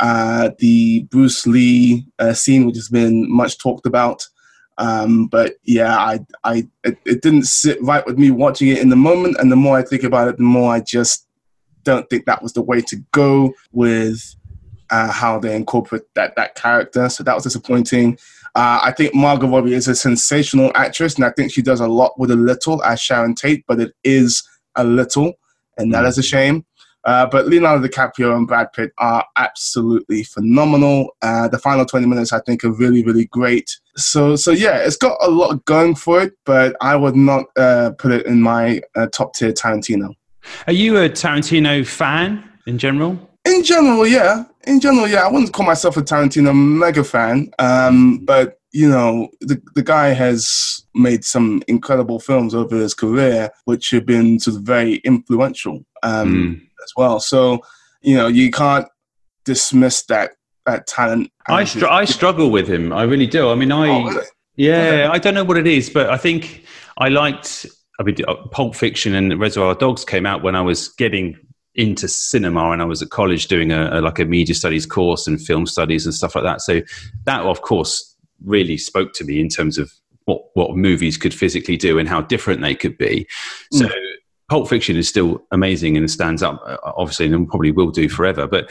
uh, 0.00 0.50
the 0.58 1.04
Bruce 1.04 1.46
Lee 1.46 2.06
uh, 2.18 2.32
scene, 2.32 2.66
which 2.66 2.76
has 2.76 2.88
been 2.88 3.30
much 3.30 3.58
talked 3.58 3.86
about. 3.86 4.26
Um, 4.78 5.26
but 5.26 5.54
yeah, 5.64 5.96
I, 5.96 6.20
I, 6.44 6.68
it, 6.82 6.98
it, 7.04 7.22
didn't 7.22 7.44
sit 7.44 7.80
right 7.82 8.04
with 8.06 8.18
me 8.18 8.30
watching 8.30 8.68
it 8.68 8.78
in 8.78 8.88
the 8.88 8.96
moment. 8.96 9.36
And 9.38 9.52
the 9.52 9.56
more 9.56 9.76
I 9.76 9.82
think 9.82 10.02
about 10.02 10.28
it, 10.28 10.38
the 10.38 10.42
more 10.42 10.72
I 10.72 10.80
just 10.80 11.28
don't 11.84 12.08
think 12.08 12.26
that 12.26 12.42
was 12.42 12.52
the 12.52 12.62
way 12.62 12.80
to 12.80 12.96
go 13.12 13.52
with 13.72 14.34
uh, 14.90 15.10
how 15.10 15.38
they 15.38 15.54
incorporate 15.56 16.02
that 16.14 16.36
that 16.36 16.54
character. 16.54 17.08
So 17.08 17.22
that 17.24 17.34
was 17.34 17.44
disappointing. 17.44 18.18
Uh, 18.54 18.80
I 18.82 18.92
think 18.92 19.14
Margot 19.14 19.48
Robbie 19.48 19.74
is 19.74 19.88
a 19.88 19.94
sensational 19.94 20.70
actress, 20.74 21.14
and 21.14 21.24
I 21.24 21.30
think 21.30 21.52
she 21.52 21.62
does 21.62 21.80
a 21.80 21.88
lot 21.88 22.18
with 22.18 22.30
a 22.30 22.36
little 22.36 22.82
as 22.84 23.00
Sharon 23.00 23.34
Tate, 23.34 23.64
but 23.66 23.80
it 23.80 23.94
is 24.04 24.46
a 24.76 24.84
little, 24.84 25.32
and 25.78 25.92
that 25.92 26.04
mm. 26.04 26.18
a 26.18 26.22
shame. 26.22 26.64
Uh, 27.04 27.26
but 27.26 27.46
Leonardo 27.46 27.86
DiCaprio 27.86 28.36
and 28.36 28.46
Brad 28.46 28.72
Pitt 28.72 28.92
are 28.98 29.24
absolutely 29.36 30.22
phenomenal. 30.22 31.16
Uh, 31.20 31.48
the 31.48 31.58
final 31.58 31.84
20 31.84 32.06
minutes, 32.06 32.32
I 32.32 32.40
think, 32.40 32.62
are 32.64 32.72
really, 32.72 33.02
really 33.02 33.24
great. 33.26 33.80
So, 33.96 34.36
so 34.36 34.52
yeah, 34.52 34.78
it's 34.78 34.96
got 34.96 35.16
a 35.20 35.28
lot 35.28 35.64
going 35.64 35.96
for 35.96 36.22
it, 36.22 36.34
but 36.44 36.76
I 36.80 36.94
would 36.94 37.16
not 37.16 37.46
uh, 37.56 37.90
put 37.98 38.12
it 38.12 38.26
in 38.26 38.40
my 38.40 38.82
uh, 38.94 39.08
top 39.08 39.34
tier 39.34 39.52
Tarantino. 39.52 40.14
Are 40.66 40.72
you 40.72 40.96
a 40.98 41.08
Tarantino 41.08 41.86
fan 41.86 42.48
in 42.66 42.78
general? 42.78 43.18
In 43.44 43.64
general, 43.64 44.06
yeah. 44.06 44.44
In 44.64 44.78
general, 44.78 45.08
yeah. 45.08 45.26
I 45.26 45.30
wouldn't 45.30 45.52
call 45.52 45.66
myself 45.66 45.96
a 45.96 46.02
Tarantino 46.02 46.54
mega 46.54 47.02
fan, 47.02 47.50
um, 47.58 48.18
but 48.18 48.60
you 48.72 48.88
know, 48.88 49.28
the 49.40 49.60
the 49.74 49.82
guy 49.82 50.08
has 50.08 50.84
made 50.94 51.24
some 51.24 51.62
incredible 51.68 52.18
films 52.18 52.54
over 52.54 52.76
his 52.76 52.94
career, 52.94 53.50
which 53.66 53.90
have 53.90 54.06
been 54.06 54.40
sort 54.40 54.56
of 54.56 54.62
very 54.62 54.96
influential 55.04 55.84
um, 56.02 56.32
mm. 56.32 56.60
as 56.82 56.92
well. 56.96 57.20
So, 57.20 57.60
you 58.00 58.16
know, 58.16 58.28
you 58.28 58.50
can't 58.50 58.88
dismiss 59.44 60.04
that 60.06 60.32
that 60.64 60.86
talent. 60.86 61.30
I 61.48 61.64
str- 61.64 61.86
I 61.86 62.06
struggle 62.06 62.50
with 62.50 62.66
him. 62.66 62.92
I 62.92 63.02
really 63.02 63.26
do. 63.26 63.50
I 63.50 63.54
mean, 63.54 63.72
I 63.72 63.88
oh, 63.88 64.04
really? 64.04 64.26
yeah, 64.56 65.10
I 65.12 65.18
don't 65.18 65.34
know 65.34 65.44
what 65.44 65.58
it 65.58 65.66
is, 65.66 65.90
but 65.90 66.08
I 66.08 66.16
think 66.16 66.64
I 66.98 67.08
liked. 67.08 67.66
I 68.00 68.04
mean, 68.04 68.16
Pulp 68.50 68.74
Fiction 68.74 69.14
and 69.14 69.38
Reservoir 69.38 69.74
Dogs 69.74 70.04
came 70.04 70.24
out 70.24 70.42
when 70.42 70.56
I 70.56 70.62
was 70.62 70.88
getting 70.88 71.36
into 71.74 72.08
cinema 72.08 72.70
and 72.70 72.82
I 72.82 72.84
was 72.84 73.00
at 73.00 73.10
college 73.10 73.48
doing 73.48 73.72
a, 73.72 73.98
a, 73.98 74.00
like 74.00 74.18
a 74.18 74.24
media 74.24 74.54
studies 74.54 74.84
course 74.84 75.26
and 75.26 75.40
film 75.40 75.66
studies 75.66 76.04
and 76.04 76.14
stuff 76.14 76.34
like 76.34 76.44
that. 76.44 76.60
So 76.60 76.82
that 77.24 77.42
of 77.42 77.62
course 77.62 78.11
really 78.44 78.78
spoke 78.78 79.12
to 79.14 79.24
me 79.24 79.40
in 79.40 79.48
terms 79.48 79.78
of 79.78 79.92
what 80.24 80.42
what 80.54 80.76
movies 80.76 81.16
could 81.16 81.34
physically 81.34 81.76
do 81.76 81.98
and 81.98 82.08
how 82.08 82.20
different 82.20 82.60
they 82.60 82.74
could 82.74 82.96
be. 82.98 83.26
So 83.72 83.86
mm. 83.86 83.94
Pulp 84.48 84.68
Fiction 84.68 84.96
is 84.96 85.08
still 85.08 85.42
amazing 85.50 85.96
and 85.96 86.10
stands 86.10 86.42
up 86.42 86.62
uh, 86.66 86.76
obviously 86.84 87.26
and 87.26 87.48
probably 87.48 87.72
will 87.72 87.90
do 87.90 88.08
forever. 88.08 88.46
But 88.46 88.70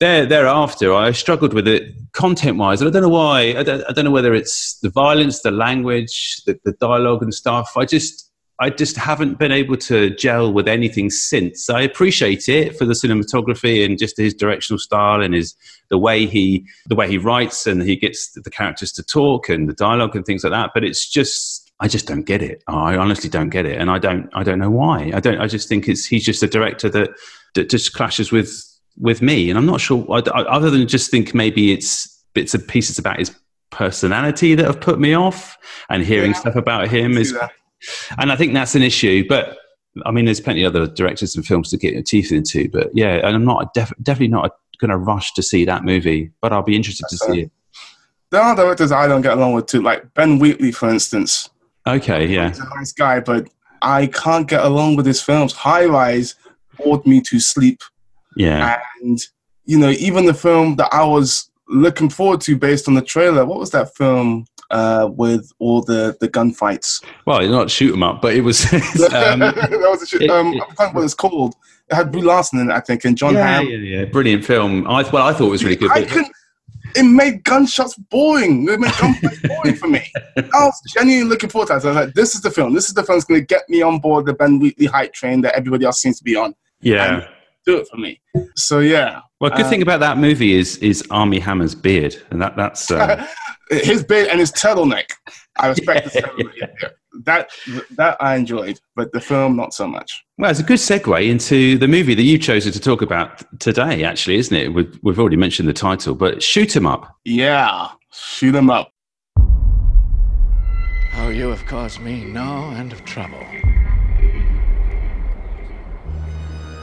there, 0.00 0.26
thereafter, 0.26 0.92
I 0.92 1.12
struggled 1.12 1.54
with 1.54 1.68
it 1.68 1.94
content 2.12 2.58
wise. 2.58 2.80
And 2.80 2.88
I 2.88 2.92
don't 2.92 3.02
know 3.02 3.08
why. 3.08 3.54
I 3.56 3.62
don't, 3.62 3.84
I 3.88 3.92
don't 3.92 4.04
know 4.04 4.10
whether 4.10 4.34
it's 4.34 4.80
the 4.80 4.90
violence, 4.90 5.42
the 5.42 5.52
language, 5.52 6.42
the, 6.44 6.58
the 6.64 6.72
dialogue 6.72 7.22
and 7.22 7.32
stuff. 7.32 7.76
I 7.76 7.84
just 7.84 8.31
I 8.60 8.70
just 8.70 8.96
haven't 8.96 9.38
been 9.38 9.50
able 9.50 9.76
to 9.78 10.10
gel 10.10 10.52
with 10.52 10.68
anything 10.68 11.10
since. 11.10 11.68
I 11.68 11.80
appreciate 11.80 12.48
it 12.48 12.76
for 12.76 12.84
the 12.84 12.92
cinematography 12.92 13.84
and 13.84 13.98
just 13.98 14.16
his 14.16 14.34
directional 14.34 14.78
style 14.78 15.20
and 15.20 15.34
his 15.34 15.54
the 15.88 15.98
way 15.98 16.26
he 16.26 16.66
the 16.86 16.94
way 16.94 17.08
he 17.08 17.18
writes 17.18 17.66
and 17.66 17.82
he 17.82 17.96
gets 17.96 18.30
the 18.32 18.50
characters 18.50 18.92
to 18.92 19.02
talk 19.02 19.48
and 19.48 19.68
the 19.68 19.72
dialogue 19.72 20.14
and 20.14 20.24
things 20.24 20.44
like 20.44 20.52
that. 20.52 20.70
But 20.74 20.84
it's 20.84 21.08
just 21.08 21.72
I 21.80 21.88
just 21.88 22.06
don't 22.06 22.22
get 22.22 22.42
it. 22.42 22.62
I 22.68 22.96
honestly 22.96 23.28
don't 23.28 23.50
get 23.50 23.66
it, 23.66 23.80
and 23.80 23.90
I 23.90 23.98
don't 23.98 24.30
I 24.34 24.44
don't 24.44 24.60
know 24.60 24.70
why. 24.70 25.10
I 25.12 25.20
don't. 25.20 25.40
I 25.40 25.48
just 25.48 25.68
think 25.68 25.88
it's 25.88 26.06
he's 26.06 26.24
just 26.24 26.42
a 26.42 26.46
director 26.46 26.88
that 26.90 27.10
that 27.54 27.68
just 27.68 27.92
clashes 27.94 28.30
with 28.30 28.64
with 28.96 29.22
me, 29.22 29.50
and 29.50 29.58
I'm 29.58 29.66
not 29.66 29.80
sure. 29.80 30.06
other 30.08 30.70
than 30.70 30.86
just 30.86 31.10
think 31.10 31.34
maybe 31.34 31.72
it's 31.72 32.22
bits 32.34 32.54
and 32.54 32.66
pieces 32.68 32.98
about 32.98 33.18
his 33.18 33.34
personality 33.70 34.54
that 34.54 34.66
have 34.66 34.80
put 34.80 35.00
me 35.00 35.14
off, 35.14 35.56
and 35.88 36.04
hearing 36.04 36.30
yeah, 36.30 36.38
stuff 36.38 36.54
about 36.54 36.88
him 36.88 37.18
is. 37.18 37.32
That 37.32 37.50
and 38.18 38.32
I 38.32 38.36
think 38.36 38.54
that's 38.54 38.74
an 38.74 38.82
issue. 38.82 39.24
But 39.28 39.58
I 40.04 40.10
mean, 40.10 40.24
there's 40.24 40.40
plenty 40.40 40.62
of 40.62 40.74
other 40.74 40.86
directors 40.86 41.36
and 41.36 41.44
films 41.44 41.70
to 41.70 41.76
get 41.76 41.92
your 41.92 42.02
teeth 42.02 42.32
into. 42.32 42.68
But 42.68 42.90
yeah, 42.94 43.14
and 43.26 43.36
I'm 43.36 43.44
not 43.44 43.74
def- 43.74 43.92
definitely 44.02 44.28
not 44.28 44.56
going 44.78 44.90
to 44.90 44.96
rush 44.96 45.32
to 45.34 45.42
see 45.42 45.64
that 45.64 45.84
movie, 45.84 46.30
but 46.40 46.52
I'll 46.52 46.62
be 46.62 46.76
interested 46.76 47.06
to 47.08 47.16
see 47.16 47.40
it. 47.42 47.50
There 48.30 48.40
are 48.40 48.56
directors 48.56 48.92
I 48.92 49.06
don't 49.06 49.20
get 49.20 49.34
along 49.34 49.52
with 49.52 49.66
too, 49.66 49.82
like 49.82 50.14
Ben 50.14 50.38
Wheatley, 50.38 50.72
for 50.72 50.88
instance. 50.88 51.50
Okay, 51.86 52.26
yeah, 52.26 52.48
he's 52.48 52.60
a 52.60 52.68
nice 52.76 52.92
guy, 52.92 53.20
but 53.20 53.48
I 53.82 54.06
can't 54.06 54.48
get 54.48 54.64
along 54.64 54.96
with 54.96 55.04
his 55.04 55.20
films. 55.20 55.52
High 55.52 55.84
Rise 55.84 56.34
bored 56.78 57.06
me 57.06 57.20
to 57.22 57.40
sleep. 57.40 57.80
Yeah, 58.36 58.80
and 59.02 59.20
you 59.64 59.78
know, 59.78 59.90
even 59.90 60.24
the 60.24 60.34
film 60.34 60.76
that 60.76 60.88
I 60.92 61.04
was 61.04 61.50
looking 61.68 62.08
forward 62.08 62.40
to 62.42 62.56
based 62.56 62.88
on 62.88 62.94
the 62.94 63.02
trailer. 63.02 63.44
What 63.44 63.58
was 63.58 63.70
that 63.70 63.94
film? 63.96 64.46
Uh, 64.72 65.06
with 65.12 65.52
all 65.58 65.82
the, 65.82 66.16
the 66.20 66.28
gunfights. 66.28 67.04
Well, 67.26 67.42
you're 67.42 67.52
not 67.52 67.70
shoot 67.70 67.92
'em 67.92 68.02
up, 68.02 68.22
but 68.22 68.34
it 68.34 68.40
was. 68.40 68.64
um, 68.72 68.80
that 69.40 69.86
was 69.90 70.02
a 70.02 70.06
shoot, 70.06 70.22
it, 70.22 70.30
um, 70.30 70.54
it, 70.54 70.62
I 70.62 70.74
can't 70.74 70.94
what 70.94 71.04
it's 71.04 71.12
called. 71.12 71.54
It 71.90 71.94
had 71.94 72.10
Brie 72.10 72.22
Larson 72.22 72.58
in 72.58 72.70
it, 72.70 72.72
I 72.72 72.80
think, 72.80 73.04
and 73.04 73.14
John 73.14 73.34
yeah, 73.34 73.46
Hamm. 73.46 73.66
Yeah, 73.66 73.76
yeah, 73.76 74.04
brilliant 74.06 74.46
film. 74.46 74.86
I 74.86 75.02
well, 75.10 75.26
I 75.26 75.34
thought 75.34 75.48
it 75.48 75.50
was 75.50 75.62
really 75.62 75.76
good. 75.76 75.90
I 75.90 76.04
can, 76.04 76.24
it 76.96 77.02
made 77.02 77.44
gunshots 77.44 77.96
boring. 77.96 78.66
It 78.68 78.80
made 78.80 78.90
gunfights 78.92 79.48
boring 79.62 79.74
for 79.76 79.88
me. 79.88 80.10
I 80.36 80.64
was 80.64 80.80
genuinely 80.94 81.28
looking 81.28 81.50
forward 81.50 81.66
to 81.66 81.74
it. 81.74 81.84
I 81.84 81.88
was 81.88 81.96
like, 81.96 82.14
this 82.14 82.34
is 82.34 82.40
the 82.40 82.50
film. 82.50 82.72
This 82.72 82.88
is 82.88 82.94
the 82.94 83.02
film 83.02 83.18
that's 83.18 83.26
going 83.26 83.40
to 83.40 83.46
get 83.46 83.68
me 83.68 83.82
on 83.82 83.98
board 83.98 84.24
the 84.24 84.32
Ben 84.32 84.58
Wheatley 84.58 84.86
hype 84.86 85.12
train 85.12 85.42
that 85.42 85.54
everybody 85.54 85.84
else 85.84 86.00
seems 86.00 86.16
to 86.18 86.24
be 86.24 86.34
on. 86.34 86.54
Yeah. 86.80 87.16
And 87.16 87.28
do 87.64 87.76
it 87.76 87.88
for 87.88 87.96
me. 87.96 88.20
So 88.56 88.80
yeah. 88.80 89.20
Well, 89.40 89.50
good 89.50 89.64
Um, 89.64 89.70
thing 89.70 89.82
about 89.82 90.00
that 90.00 90.18
movie 90.18 90.52
is 90.52 90.76
is 90.78 91.04
Armie 91.10 91.40
Hammer's 91.40 91.74
beard, 91.74 92.16
and 92.30 92.40
that 92.40 92.56
that's 92.56 92.90
uh, 92.90 93.26
his 93.72 94.02
beard 94.04 94.28
and 94.28 94.38
his 94.40 94.52
turtleneck. 94.52 95.10
I 95.58 95.68
respect 95.68 96.10
Yeah, 96.14 96.20
the 96.20 96.44
turtleneck. 96.44 96.90
That 97.24 97.50
that 97.96 98.16
I 98.20 98.36
enjoyed, 98.36 98.80
but 98.96 99.12
the 99.12 99.20
film 99.20 99.54
not 99.56 99.74
so 99.74 99.86
much. 99.86 100.24
well, 100.38 100.50
it's 100.50 100.60
a 100.60 100.62
good 100.62 100.78
segue 100.78 101.28
into 101.28 101.76
the 101.78 101.86
movie 101.86 102.14
that 102.14 102.22
you've 102.22 102.40
chosen 102.40 102.72
to 102.72 102.80
talk 102.80 103.02
about 103.02 103.42
today. 103.60 104.02
Actually, 104.04 104.36
isn't 104.36 104.56
it? 104.56 104.68
We've, 104.72 104.98
we've 105.02 105.18
already 105.18 105.36
mentioned 105.36 105.68
the 105.68 105.74
title, 105.74 106.14
but 106.14 106.42
shoot 106.42 106.74
'em 106.74 106.86
up. 106.86 107.14
Yeah, 107.24 107.88
shoot 108.12 108.54
him 108.54 108.70
up. 108.70 108.90
Oh, 111.14 111.28
you 111.28 111.48
have 111.50 111.64
caused 111.66 112.00
me 112.00 112.24
no 112.24 112.70
end 112.70 112.92
of 112.94 113.04
trouble. 113.04 113.44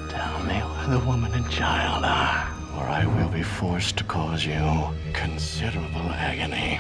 Tell 0.09 0.43
me 0.43 0.53
where 0.59 0.87
the 0.99 1.03
woman 1.07 1.33
and 1.33 1.49
child 1.49 2.03
are, 2.05 2.47
or 2.53 2.58
I 2.89 3.05
will 3.05 3.29
be 3.29 3.43
forced 3.43 3.97
to 3.97 4.03
cause 4.03 4.43
you 4.43 4.59
considerable 5.13 6.09
agony. 6.09 6.79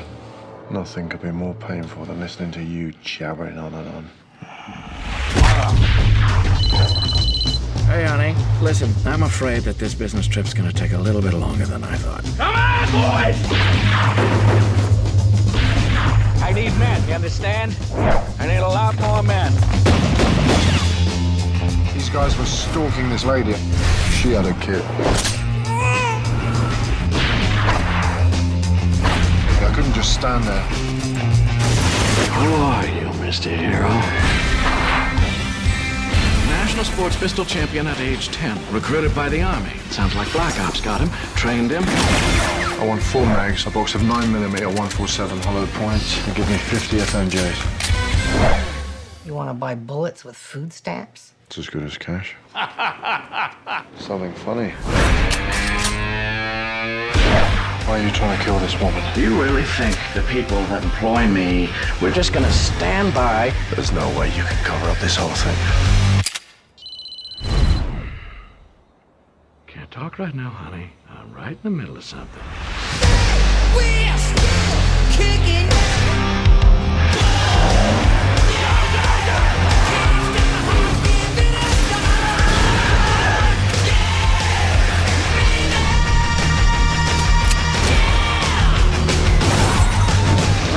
Nothing 0.71 1.07
could 1.07 1.21
be 1.21 1.29
more 1.29 1.53
painful 1.53 2.03
than 2.05 2.19
listening 2.19 2.49
to 2.53 2.63
you 2.63 2.93
jabbering 3.03 3.59
on 3.59 3.75
and 3.75 3.87
on. 3.89 4.09
Hey, 7.85 8.05
honey, 8.05 8.35
listen, 8.59 8.91
I'm 9.05 9.21
afraid 9.21 9.61
that 9.63 9.77
this 9.77 9.93
business 9.93 10.27
trip's 10.27 10.51
gonna 10.51 10.73
take 10.73 10.93
a 10.93 10.97
little 10.97 11.21
bit 11.21 11.33
longer 11.33 11.67
than 11.67 11.83
I 11.83 11.95
thought. 11.97 12.23
Come 12.37 12.55
on, 12.55 12.87
boys! 12.91 13.37
I 16.41 16.51
need 16.55 16.73
men, 16.79 17.07
you 17.07 17.13
understand? 17.13 17.77
I 18.39 18.47
need 18.47 18.57
a 18.57 18.67
lot 18.67 18.99
more 18.99 19.21
men. 19.21 19.53
These 21.93 22.09
guys 22.09 22.35
were 22.35 22.45
stalking 22.45 23.09
this 23.09 23.25
lady. 23.25 23.53
She 24.09 24.31
had 24.31 24.47
a 24.47 24.53
kid. 24.55 24.83
I 29.69 29.71
couldn't 29.75 29.93
just 29.93 30.15
stand 30.15 30.43
there. 30.45 30.63
Who 32.39 32.53
are 32.55 32.87
you, 32.87 33.07
Mr. 33.21 33.55
Hero? 33.55 33.87
National 36.49 36.83
sports 36.83 37.15
pistol 37.15 37.45
champion 37.45 37.85
at 37.85 37.99
age 37.99 38.29
10, 38.29 38.73
recruited 38.73 39.13
by 39.13 39.29
the 39.29 39.43
Army. 39.43 39.77
Sounds 39.91 40.15
like 40.15 40.31
Black 40.31 40.59
Ops 40.61 40.81
got 40.81 41.01
him, 41.01 41.09
trained 41.35 41.69
him. 41.69 41.83
I 41.85 42.85
want 42.87 42.99
four 42.99 43.23
mags, 43.27 43.67
a 43.67 43.69
box 43.69 43.93
of 43.93 44.01
9mm 44.01 44.65
147 44.65 45.37
hollow 45.43 45.67
points, 45.67 46.17
and 46.25 46.35
give 46.35 46.49
me 46.49 46.57
50 46.57 46.97
FMJs. 46.97 47.61
You 49.23 49.35
want 49.35 49.51
to 49.51 49.53
buy 49.53 49.75
bullets 49.75 50.25
with 50.25 50.35
food 50.35 50.73
stamps? 50.73 51.33
It's 51.45 51.59
as 51.59 51.69
good 51.69 51.83
as 51.83 51.95
cash. 51.95 52.35
Something 53.99 54.33
funny. 54.33 54.73
Why 57.89 58.01
are 58.01 58.05
you 58.05 58.11
trying 58.11 58.37
to 58.37 58.43
kill 58.43 58.59
this 58.59 58.79
woman? 58.79 59.03
Do 59.15 59.21
you 59.21 59.41
really 59.41 59.63
think 59.63 59.97
the 60.13 60.21
people 60.29 60.61
that 60.65 60.83
employ 60.83 61.27
me 61.27 61.69
were 61.99 62.11
just 62.11 62.33
gonna 62.33 62.51
stand 62.51 63.15
by? 63.15 63.51
There's 63.73 63.91
no 63.91 64.07
way 64.15 64.27
you 64.27 64.43
can 64.43 64.63
cover 64.63 64.91
up 64.91 64.99
this 64.99 65.15
whole 65.15 65.29
thing. 65.29 65.57
Can't 69.65 69.89
talk 69.89 70.19
right 70.19 70.35
now, 70.35 70.51
honey. 70.51 70.91
I'm 71.09 71.33
right 71.33 71.53
in 71.53 71.63
the 71.63 71.71
middle 71.71 71.97
of 71.97 72.03
something. 72.03 72.43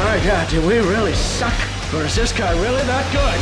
My 0.03 0.19
God, 0.25 0.51
do 0.51 0.61
we 0.67 0.79
really 0.79 1.15
suck? 1.15 1.55
Or 1.95 2.03
is 2.03 2.17
this 2.17 2.33
guy 2.33 2.53
really 2.61 2.83
that 2.83 3.07
good? 3.13 3.39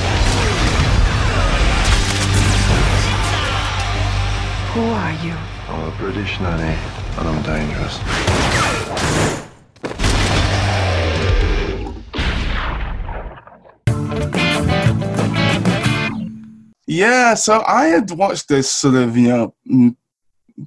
Who 4.74 4.82
are 4.82 5.12
you? 5.24 5.34
I'm 5.68 5.88
a 5.88 5.96
British 5.96 6.38
nanny, 6.38 6.78
and 7.18 7.28
I'm 7.28 7.42
dangerous. 7.42 7.98
Yeah, 16.86 17.34
so 17.34 17.64
I 17.66 17.86
had 17.86 18.10
watched 18.10 18.48
this 18.48 18.70
sort 18.70 18.96
of, 18.96 19.16
you 19.16 19.28
know, 19.28 19.54
mm, 19.68 19.96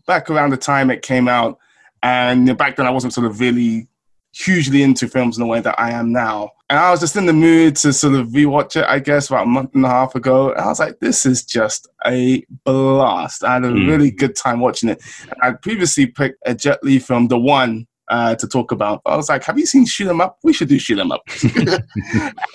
back 0.08 0.30
around 0.30 0.50
the 0.50 0.58
time 0.58 0.90
it 0.90 1.02
came 1.02 1.28
out, 1.28 1.60
and 2.02 2.58
back 2.58 2.78
then 2.78 2.88
I 2.88 2.90
wasn't 2.90 3.14
sort 3.14 3.28
of 3.28 3.40
really 3.40 3.88
hugely 4.36 4.82
into 4.82 5.08
films 5.08 5.38
in 5.38 5.42
the 5.44 5.48
way 5.48 5.62
that 5.62 5.80
I 5.80 5.92
am 5.92 6.12
now. 6.12 6.50
And 6.70 6.80
I 6.80 6.90
was 6.92 7.00
just 7.02 7.16
in 7.16 7.28
the 7.28 7.34
mood 7.34 7.76
to 7.78 7.94
sort 7.94 8.16
of 8.16 8.30
rewatch 8.30 8.76
it, 8.76 8.86
I 8.88 8.98
guess, 9.00 9.30
about 9.30 9.44
a 9.44 9.50
month 9.50 9.76
and 9.76 9.86
a 9.86 9.90
half 9.90 10.16
ago. 10.16 10.52
And 10.52 10.62
I 10.62 10.68
was 10.68 10.80
like, 10.80 11.00
this 11.00 11.26
is 11.26 11.44
just 11.46 11.88
a 12.06 12.44
blast. 12.66 13.44
I 13.44 13.54
had 13.54 13.64
a 13.66 13.68
Mm. 13.70 13.88
really 13.88 14.10
good 14.12 14.36
time 14.36 14.60
watching 14.60 14.90
it. 14.90 15.02
I 15.42 15.52
previously 15.52 16.08
picked 16.08 16.38
a 16.46 16.56
Jet 16.56 16.84
Li 16.84 16.98
film, 17.00 17.28
The 17.28 17.38
One, 17.38 17.86
uh, 18.10 18.34
to 18.36 18.48
talk 18.48 18.72
about. 18.72 19.02
I 19.06 19.16
was 19.16 19.30
like, 19.30 19.44
have 19.46 19.58
you 19.60 19.66
seen 19.68 19.86
Shoot 19.86 20.10
'em 20.10 20.20
Up? 20.20 20.38
We 20.44 20.52
should 20.52 20.68
do 20.68 20.80
Shoot 20.80 21.00
'em 21.00 21.12
Up. 21.12 21.22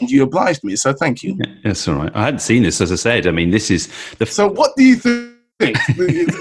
and 0.01 0.11
you 0.11 0.23
obliged 0.25 0.65
me, 0.65 0.75
so 0.77 0.93
thank 0.93 1.23
you. 1.23 1.39
That's 1.65 1.87
all 1.89 1.95
right. 1.97 2.13
I 2.15 2.25
hadn't 2.25 2.41
seen 2.41 2.63
this, 2.65 2.81
as 2.81 2.91
I 2.93 2.97
said. 2.97 3.27
I 3.27 3.31
mean, 3.31 3.51
this 3.51 3.71
is 3.71 3.89
the 4.19 4.27
So, 4.27 4.49
what 4.49 4.73
do 4.77 4.83
you 4.85 4.97
think? 4.97 5.35
I, 5.61 5.73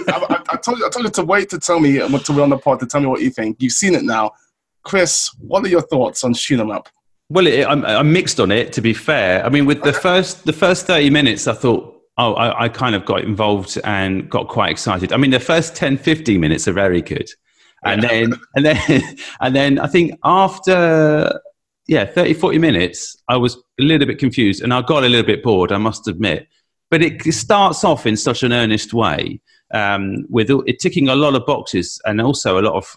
I, 0.07 0.43
I 0.49 0.55
told 0.57 0.77
you, 0.79 0.85
I 0.85 0.89
told 0.89 1.05
you 1.05 1.11
to 1.11 1.23
wait 1.23 1.49
to 1.49 1.59
tell 1.59 1.79
me 1.79 1.93
to 1.97 2.33
be 2.33 2.41
on 2.41 2.49
the 2.49 2.57
pod 2.57 2.79
to 2.81 2.85
tell 2.85 3.01
me 3.01 3.07
what 3.07 3.21
you 3.21 3.29
think. 3.31 3.57
You've 3.59 3.73
seen 3.73 3.95
it 3.95 4.03
now, 4.03 4.31
Chris. 4.87 5.29
What 5.39 5.63
are 5.65 5.67
your 5.67 5.81
thoughts 5.81 6.23
on 6.23 6.33
Shoot 6.33 6.59
'Em 6.59 6.71
Up? 6.71 6.87
Well, 7.29 7.45
it, 7.45 7.67
I'm, 7.67 7.85
I'm 7.85 8.13
mixed 8.13 8.39
on 8.39 8.51
it. 8.51 8.71
To 8.73 8.81
be 8.81 8.93
fair, 8.93 9.45
I 9.45 9.49
mean, 9.49 9.65
with 9.65 9.83
the 9.83 9.93
first 9.93 10.45
the 10.45 10.53
first 10.53 10.87
thirty 10.87 11.09
minutes, 11.09 11.45
I 11.45 11.53
thought, 11.53 12.01
oh, 12.17 12.33
I, 12.35 12.63
I 12.63 12.69
kind 12.69 12.95
of 12.95 13.05
got 13.05 13.21
involved 13.21 13.77
and 13.83 14.29
got 14.29 14.47
quite 14.47 14.71
excited. 14.71 15.11
I 15.11 15.17
mean, 15.17 15.31
the 15.31 15.39
first 15.39 15.75
10, 15.75 15.97
15 15.97 16.39
minutes 16.39 16.67
are 16.67 16.73
very 16.73 17.01
good, 17.01 17.29
and 17.83 18.01
then 18.01 18.33
and 18.55 18.65
then 18.65 18.77
and 19.41 19.55
then 19.55 19.77
I 19.79 19.87
think 19.87 20.17
after 20.23 21.39
yeah 21.87 22.05
30, 22.05 22.33
40 22.33 22.57
minutes, 22.57 23.17
I 23.27 23.35
was 23.35 23.57
a 23.57 23.83
little 23.83 24.07
bit 24.07 24.19
confused 24.19 24.63
and 24.63 24.73
I 24.73 24.81
got 24.81 25.03
a 25.03 25.09
little 25.09 25.27
bit 25.27 25.43
bored. 25.43 25.73
I 25.73 25.77
must 25.77 26.07
admit, 26.07 26.47
but 26.89 27.01
it 27.01 27.21
starts 27.33 27.83
off 27.83 28.05
in 28.05 28.15
such 28.15 28.41
an 28.41 28.53
earnest 28.53 28.93
way 28.93 29.41
um, 29.73 30.25
with 30.29 30.49
it 30.49 30.79
ticking 30.79 31.09
a 31.09 31.15
lot 31.15 31.35
of 31.35 31.45
boxes 31.45 32.01
and 32.05 32.21
also 32.21 32.57
a 32.57 32.61
lot 32.61 32.75
of 32.75 32.95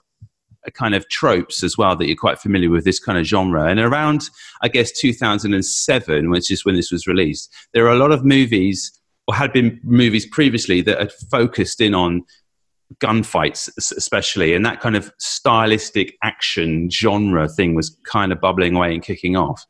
kind 0.75 0.95
of 0.95 1.09
tropes 1.09 1.63
as 1.63 1.79
well 1.79 1.97
that 1.97 2.07
you're 2.07 2.17
quite 2.17 2.39
familiar 2.39 2.71
with 2.71 2.85
this 2.85 2.99
kind 2.99 3.19
of 3.19 3.25
genre. 3.25 3.65
And 3.65 3.81
around, 3.81 4.29
I 4.63 4.69
guess, 4.69 4.93
2007, 4.93 6.31
which 6.31 6.51
is 6.51 6.65
when 6.65 6.77
this 6.77 6.93
was 6.93 7.07
released, 7.07 7.53
there 7.73 7.87
are 7.87 7.93
a 7.93 7.99
lot 7.99 8.13
of 8.13 8.25
movies, 8.25 8.93
or 9.27 9.35
had 9.35 9.53
been 9.53 9.81
movies 9.83 10.27
previously, 10.27 10.81
that 10.83 10.99
had 10.99 11.13
focused 11.31 11.81
in 11.81 11.95
on 11.95 12.25
gunfights, 12.99 13.71
especially, 13.79 14.53
and 14.55 14.67
that 14.67 14.81
kind 14.81 14.97
of 14.97 15.13
stylistic 15.19 16.17
action 16.23 16.91
genre 16.91 17.49
thing 17.49 17.75
was 17.75 17.97
kind 18.05 18.33
of 18.33 18.41
bubbling 18.41 18.75
away 18.75 18.93
and 18.93 19.05
kicking 19.05 19.37
off. 19.37 19.65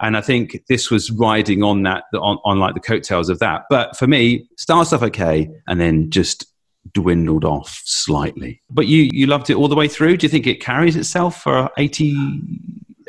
And 0.00 0.16
I 0.16 0.20
think 0.20 0.62
this 0.68 0.90
was 0.90 1.10
riding 1.10 1.62
on 1.62 1.82
that, 1.82 2.04
on, 2.14 2.38
on 2.44 2.58
like 2.58 2.74
the 2.74 2.80
coattails 2.80 3.28
of 3.28 3.40
that. 3.40 3.62
But 3.68 3.96
for 3.96 4.06
me, 4.06 4.48
starts 4.56 4.92
off 4.92 5.02
okay, 5.02 5.48
and 5.66 5.80
then 5.80 6.10
just 6.10 6.46
dwindled 6.92 7.44
off 7.44 7.80
slightly. 7.84 8.62
But 8.70 8.86
you 8.86 9.08
you 9.12 9.26
loved 9.26 9.50
it 9.50 9.56
all 9.56 9.68
the 9.68 9.74
way 9.76 9.88
through. 9.88 10.16
Do 10.16 10.24
you 10.24 10.30
think 10.30 10.46
it 10.46 10.60
carries 10.60 10.96
itself 10.96 11.42
for 11.42 11.70
80, 11.78 12.40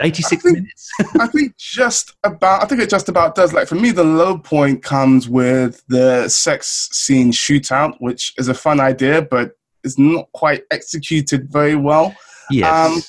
86 0.02 0.32
I 0.32 0.36
think- 0.44 0.56
minutes? 0.58 0.90
I 1.20 1.28
think 1.28 1.58
just 1.58 2.14
about. 2.24 2.64
I 2.64 2.68
think 2.68 2.82
it 2.82 2.90
just 2.90 3.10
about 3.10 3.36
does. 3.36 3.54
Like 3.54 3.68
for 3.68 3.76
me, 3.76 3.92
the 3.92 4.04
low 4.04 4.38
point 4.38 4.84
comes 4.84 5.28
with 5.30 5.84
the 5.88 6.28
sex 6.30 6.90
scene 6.92 7.32
shootout, 7.32 7.96
which 8.00 8.34
is 8.38 8.48
a 8.48 8.54
fun 8.54 8.80
idea, 8.80 9.22
but 9.22 9.54
is 9.84 9.98
not 9.98 10.32
quite 10.34 10.64
executed 10.72 11.52
very 11.52 11.76
well. 11.76 12.16
yes. 12.52 12.72
um, 12.96 13.02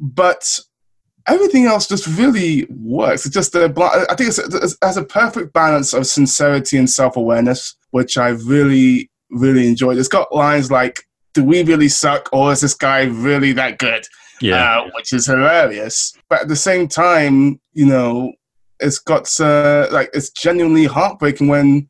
But 0.00 0.58
everything 1.28 1.66
else 1.66 1.86
just 1.86 2.06
really 2.18 2.66
works. 2.70 3.26
It's 3.26 3.34
just 3.34 3.54
a. 3.54 3.68
bl- 3.68 3.82
I 3.84 4.14
think 4.14 4.28
it's, 4.28 4.38
it 4.38 4.76
has 4.82 4.96
a 4.96 5.04
perfect 5.04 5.52
balance 5.52 5.92
of 5.92 6.06
sincerity 6.06 6.78
and 6.78 6.88
self 6.88 7.16
awareness, 7.16 7.74
which 7.90 8.16
I 8.16 8.28
really 8.28 9.10
really 9.30 9.66
enjoyed. 9.66 9.98
It's 9.98 10.08
got 10.08 10.34
lines 10.34 10.70
like, 10.70 11.04
"Do 11.34 11.44
we 11.44 11.62
really 11.62 11.88
suck, 11.88 12.28
or 12.32 12.52
is 12.52 12.60
this 12.60 12.74
guy 12.74 13.04
really 13.04 13.52
that 13.52 13.78
good?" 13.78 14.04
yeah. 14.40 14.80
uh, 14.80 14.90
which 14.94 15.12
is 15.12 15.26
hilarious. 15.26 16.12
But 16.28 16.42
at 16.42 16.48
the 16.48 16.56
same 16.56 16.88
time, 16.88 17.60
you 17.72 17.86
know, 17.86 18.32
it's 18.80 18.98
got 18.98 19.28
uh, 19.40 19.86
like 19.90 20.10
it's 20.12 20.30
genuinely 20.30 20.84
heartbreaking 20.86 21.48
when 21.48 21.88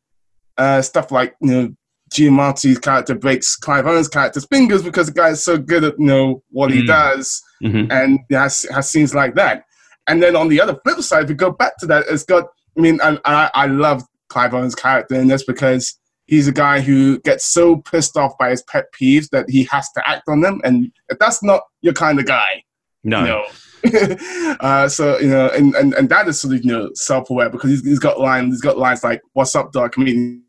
uh, 0.58 0.82
stuff 0.82 1.10
like 1.10 1.34
you 1.40 1.50
know 1.50 1.74
Giamatti's 2.12 2.78
character 2.78 3.14
breaks 3.14 3.56
Clive 3.56 3.86
Owen's 3.86 4.08
character's 4.08 4.46
fingers 4.46 4.82
because 4.82 5.06
the 5.08 5.12
guy 5.12 5.30
is 5.30 5.42
so 5.42 5.56
good 5.58 5.82
at 5.84 5.94
you 5.98 6.06
know 6.06 6.42
what 6.50 6.70
he 6.70 6.82
Mm. 6.82 6.86
does, 6.86 7.42
Mhm. 7.62 7.90
and 7.90 8.18
has 8.30 8.66
has 8.72 8.88
scenes 8.90 9.14
like 9.14 9.34
that. 9.34 9.64
And 10.06 10.22
then 10.22 10.36
on 10.36 10.48
the 10.48 10.60
other 10.60 10.78
flip 10.84 11.00
side, 11.00 11.24
if 11.24 11.28
we 11.30 11.34
go 11.34 11.50
back 11.50 11.78
to 11.78 11.86
that, 11.86 12.04
it's 12.10 12.24
got. 12.24 12.44
I 12.76 12.80
mean, 12.80 13.00
I 13.02 13.18
I, 13.24 13.50
I 13.54 13.66
love 13.66 14.02
Clive 14.28 14.52
Owen's 14.54 14.74
character 14.74 15.14
in 15.14 15.28
this 15.28 15.44
because 15.44 15.98
he's 16.26 16.48
a 16.48 16.52
guy 16.52 16.80
who 16.80 17.18
gets 17.20 17.44
so 17.44 17.76
pissed 17.76 18.16
off 18.16 18.36
by 18.38 18.50
his 18.50 18.62
pet 18.62 18.86
peeves 18.92 19.28
that 19.30 19.48
he 19.48 19.64
has 19.64 19.90
to 19.92 20.02
act 20.08 20.22
on 20.28 20.40
them. 20.40 20.60
And 20.64 20.90
if 21.08 21.18
that's 21.18 21.42
not 21.42 21.62
your 21.82 21.94
kind 21.94 22.18
of 22.18 22.26
guy, 22.26 22.64
no. 23.02 23.20
you 23.20 23.26
know. 23.26 23.44
uh, 24.60 24.88
so 24.88 25.18
you 25.18 25.28
know, 25.28 25.48
and, 25.48 25.74
and 25.74 25.92
and 25.92 26.08
that 26.08 26.26
is 26.26 26.40
sort 26.40 26.54
of 26.54 26.64
you 26.64 26.72
know 26.72 26.88
self-aware 26.94 27.50
because 27.50 27.68
he's, 27.68 27.84
he's 27.84 27.98
got 27.98 28.18
lines. 28.18 28.54
He's 28.54 28.62
got 28.62 28.78
lines 28.78 29.04
like 29.04 29.20
"What's 29.34 29.54
up, 29.54 29.72
dog?" 29.72 29.92
I 29.98 30.00
mean, 30.00 30.42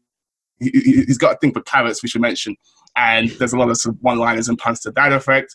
he, 0.59 0.69
he's 1.05 1.17
got 1.17 1.35
a 1.35 1.37
thing 1.39 1.51
for 1.51 1.61
carrots, 1.61 2.01
we 2.01 2.07
should 2.07 2.21
mention, 2.21 2.55
and 2.95 3.29
there's 3.31 3.51
a 3.51 3.57
lot 3.57 3.69
of, 3.69 3.75
sort 3.75 3.95
of 3.95 4.01
one-liners 4.01 4.47
and 4.47 4.57
puns 4.57 4.79
to 4.81 4.91
that 4.91 5.11
effect. 5.11 5.53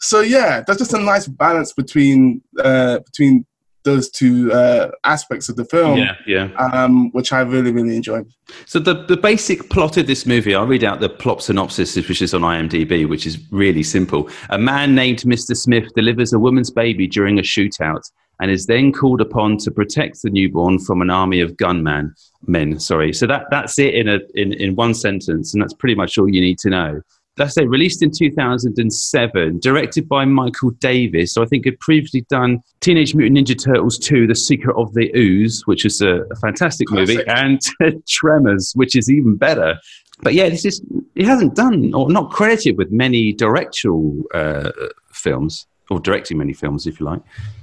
So 0.00 0.20
yeah, 0.20 0.64
that's 0.66 0.80
just 0.80 0.94
a 0.94 0.98
nice 0.98 1.28
balance 1.28 1.72
between 1.72 2.42
uh, 2.58 2.98
between 2.98 3.46
those 3.84 4.10
two 4.10 4.52
uh, 4.52 4.90
aspects 5.04 5.48
of 5.48 5.56
the 5.56 5.64
film, 5.64 5.98
Yeah, 5.98 6.14
yeah. 6.26 6.52
um, 6.56 7.10
which 7.12 7.32
I 7.32 7.40
really 7.40 7.72
really 7.72 7.96
enjoyed. 7.96 8.30
So 8.66 8.78
the, 8.78 9.04
the 9.04 9.16
basic 9.16 9.70
plot 9.70 9.96
of 9.96 10.06
this 10.06 10.26
movie, 10.26 10.54
I'll 10.54 10.66
read 10.66 10.84
out 10.84 11.00
the 11.00 11.08
plot 11.08 11.42
synopsis, 11.42 11.96
which 11.96 12.22
is 12.22 12.34
on 12.34 12.42
IMDb, 12.42 13.08
which 13.08 13.26
is 13.26 13.38
really 13.50 13.82
simple. 13.82 14.28
A 14.50 14.58
man 14.58 14.94
named 14.94 15.20
Mr. 15.20 15.56
Smith 15.56 15.88
delivers 15.94 16.32
a 16.32 16.38
woman's 16.38 16.70
baby 16.70 17.06
during 17.06 17.38
a 17.38 17.42
shootout 17.42 18.02
and 18.40 18.50
is 18.50 18.66
then 18.66 18.92
called 18.92 19.20
upon 19.20 19.56
to 19.58 19.70
protect 19.70 20.22
the 20.22 20.30
newborn 20.30 20.78
from 20.78 21.00
an 21.00 21.10
army 21.10 21.40
of 21.40 21.56
gunmen. 21.56 22.12
Men, 22.46 22.80
sorry. 22.80 23.12
So 23.12 23.26
that, 23.28 23.44
that's 23.50 23.78
it 23.78 23.94
in, 23.94 24.08
a, 24.08 24.18
in, 24.34 24.52
in 24.54 24.74
one 24.74 24.94
sentence, 24.94 25.54
and 25.54 25.62
that's 25.62 25.74
pretty 25.74 25.94
much 25.94 26.18
all 26.18 26.28
you 26.28 26.40
need 26.40 26.58
to 26.58 26.70
know. 26.70 27.00
That's 27.36 27.56
it. 27.56 27.68
Released 27.68 28.02
in 28.02 28.10
2007, 28.10 29.60
directed 29.60 30.06
by 30.06 30.26
Michael 30.26 30.70
Davis. 30.72 31.32
So 31.32 31.42
I 31.42 31.46
think 31.46 31.64
had 31.64 31.80
previously 31.80 32.26
done 32.28 32.60
Teenage 32.80 33.14
Mutant 33.14 33.48
Ninja 33.48 33.62
Turtles 33.62 33.98
2: 33.98 34.26
The 34.26 34.34
Secret 34.34 34.76
of 34.76 34.92
the 34.92 35.10
Ooze, 35.16 35.62
which 35.66 35.86
is 35.86 36.02
a, 36.02 36.24
a 36.30 36.36
fantastic 36.36 36.90
movie, 36.90 37.18
and 37.26 37.60
Tremors, 38.08 38.72
which 38.74 38.94
is 38.94 39.10
even 39.10 39.36
better. 39.36 39.78
But 40.22 40.34
yeah, 40.34 40.50
this 40.50 40.64
is 40.64 40.82
he 41.14 41.24
hasn't 41.24 41.54
done 41.54 41.94
or 41.94 42.10
not 42.10 42.30
credited 42.30 42.76
with 42.76 42.92
many 42.92 43.32
directorial 43.32 44.22
uh, 44.34 44.70
films 45.12 45.66
or 45.90 46.00
directing 46.00 46.38
many 46.38 46.52
films, 46.52 46.86
if 46.86 47.00
you 47.00 47.06
like. 47.06 47.22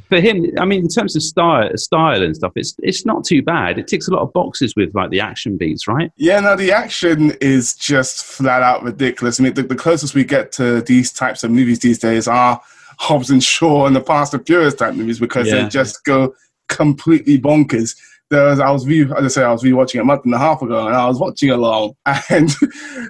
For 0.09 0.19
him, 0.19 0.45
I 0.57 0.65
mean, 0.65 0.81
in 0.81 0.87
terms 0.87 1.15
of 1.15 1.21
style, 1.21 1.69
style 1.75 2.23
and 2.23 2.35
stuff, 2.35 2.51
it's 2.55 2.75
it's 2.79 3.05
not 3.05 3.23
too 3.23 3.41
bad. 3.43 3.77
It 3.77 3.87
ticks 3.87 4.07
a 4.07 4.11
lot 4.11 4.21
of 4.23 4.33
boxes 4.33 4.75
with 4.75 4.93
like 4.95 5.11
the 5.11 5.19
action 5.19 5.55
beats, 5.55 5.87
right? 5.87 6.11
Yeah, 6.17 6.39
no, 6.39 6.55
the 6.55 6.71
action 6.71 7.31
is 7.41 7.75
just 7.75 8.25
flat 8.25 8.63
out 8.63 8.81
ridiculous. 8.83 9.39
I 9.39 9.43
mean, 9.43 9.53
the, 9.53 9.63
the 9.63 9.75
closest 9.75 10.15
we 10.15 10.23
get 10.23 10.51
to 10.53 10.81
these 10.81 11.11
types 11.11 11.43
of 11.43 11.51
movies 11.51 11.79
these 11.79 11.99
days 11.99 12.27
are 12.27 12.59
Hobbs 12.97 13.29
and 13.29 13.43
Shaw 13.43 13.85
and 13.85 13.95
the 13.95 14.01
Fast 14.01 14.33
and 14.33 14.45
Furious 14.45 14.73
type 14.73 14.95
movies 14.95 15.19
because 15.19 15.47
Yeah. 15.47 15.63
they 15.63 15.69
just 15.69 16.03
go 16.03 16.33
completely 16.69 17.39
bonkers. 17.39 17.95
There 18.31 18.45
was, 18.45 18.59
I 18.59 18.69
was 18.71 18.87
re, 18.87 19.03
as 19.17 19.23
I 19.25 19.27
say, 19.27 19.43
I 19.43 19.51
was 19.51 19.63
rewatching 19.63 20.01
a 20.01 20.03
month 20.03 20.25
and 20.25 20.33
a 20.33 20.37
half 20.37 20.61
ago, 20.61 20.85
and 20.87 20.95
I 20.95 21.07
was 21.07 21.19
watching 21.19 21.49
along, 21.49 21.95
and 22.29 22.49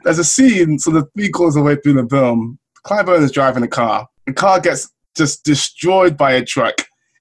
there's 0.04 0.20
a 0.20 0.24
scene. 0.24 0.80
So 0.80 0.92
the 0.92 1.06
three 1.16 1.30
quarters 1.30 1.56
of 1.58 1.64
the 1.64 1.68
way 1.68 1.76
through 1.76 1.94
the 2.02 2.08
film, 2.10 2.58
Clive 2.84 3.08
Owen 3.10 3.24
is 3.24 3.32
driving 3.32 3.64
a 3.64 3.68
car. 3.68 4.08
The 4.26 4.34
car 4.34 4.60
gets 4.60 4.90
just 5.18 5.44
destroyed 5.44 6.18
by 6.18 6.32
a 6.34 6.44
truck. 6.46 6.76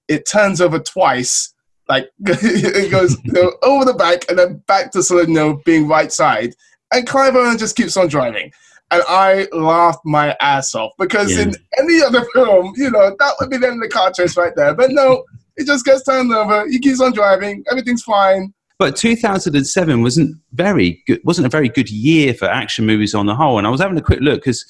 It 0.08 0.28
turns 0.28 0.60
over 0.60 0.78
twice, 0.78 1.52
like 1.88 2.10
it 2.26 2.90
goes 2.90 3.16
you 3.24 3.32
know, 3.34 3.52
over 3.62 3.84
the 3.84 3.94
back 3.94 4.28
and 4.28 4.38
then 4.38 4.62
back 4.66 4.90
to 4.92 5.02
sort 5.02 5.22
of 5.22 5.28
you 5.28 5.34
know 5.34 5.60
being 5.64 5.86
right 5.88 6.12
side. 6.12 6.54
And 6.92 7.06
Clive 7.06 7.36
Owen 7.36 7.58
just 7.58 7.76
keeps 7.76 7.96
on 7.96 8.08
driving. 8.08 8.50
And 8.90 9.02
I 9.06 9.46
laughed 9.52 10.00
my 10.06 10.34
ass 10.40 10.74
off 10.74 10.92
because 10.98 11.36
Yeah. 11.36 11.42
in 11.42 11.54
any 11.78 12.00
other 12.02 12.24
film, 12.32 12.72
you 12.76 12.90
know, 12.90 13.14
that 13.18 13.34
would 13.38 13.50
be 13.50 13.58
the 13.58 13.66
end 13.66 13.82
of 13.82 13.90
the 13.90 13.94
car 13.94 14.10
chase 14.10 14.34
right 14.38 14.54
there. 14.56 14.72
But 14.74 14.92
no, 14.92 15.24
it 15.58 15.66
just 15.66 15.84
gets 15.84 16.04
turned 16.04 16.32
over. 16.32 16.66
He 16.66 16.78
keeps 16.78 16.98
on 17.02 17.12
driving. 17.12 17.62
Everything's 17.70 18.02
fine. 18.02 18.54
But 18.78 18.96
2007 18.96 20.02
wasn't 20.02 20.36
very 20.52 21.02
good. 21.06 21.20
wasn't 21.24 21.46
a 21.46 21.50
very 21.50 21.68
good 21.68 21.90
year 21.90 22.32
for 22.32 22.46
action 22.46 22.86
movies 22.86 23.14
on 23.14 23.26
the 23.26 23.34
whole. 23.34 23.58
And 23.58 23.66
I 23.66 23.70
was 23.70 23.80
having 23.82 23.98
a 23.98 24.02
quick 24.02 24.20
look 24.20 24.40
because 24.40 24.64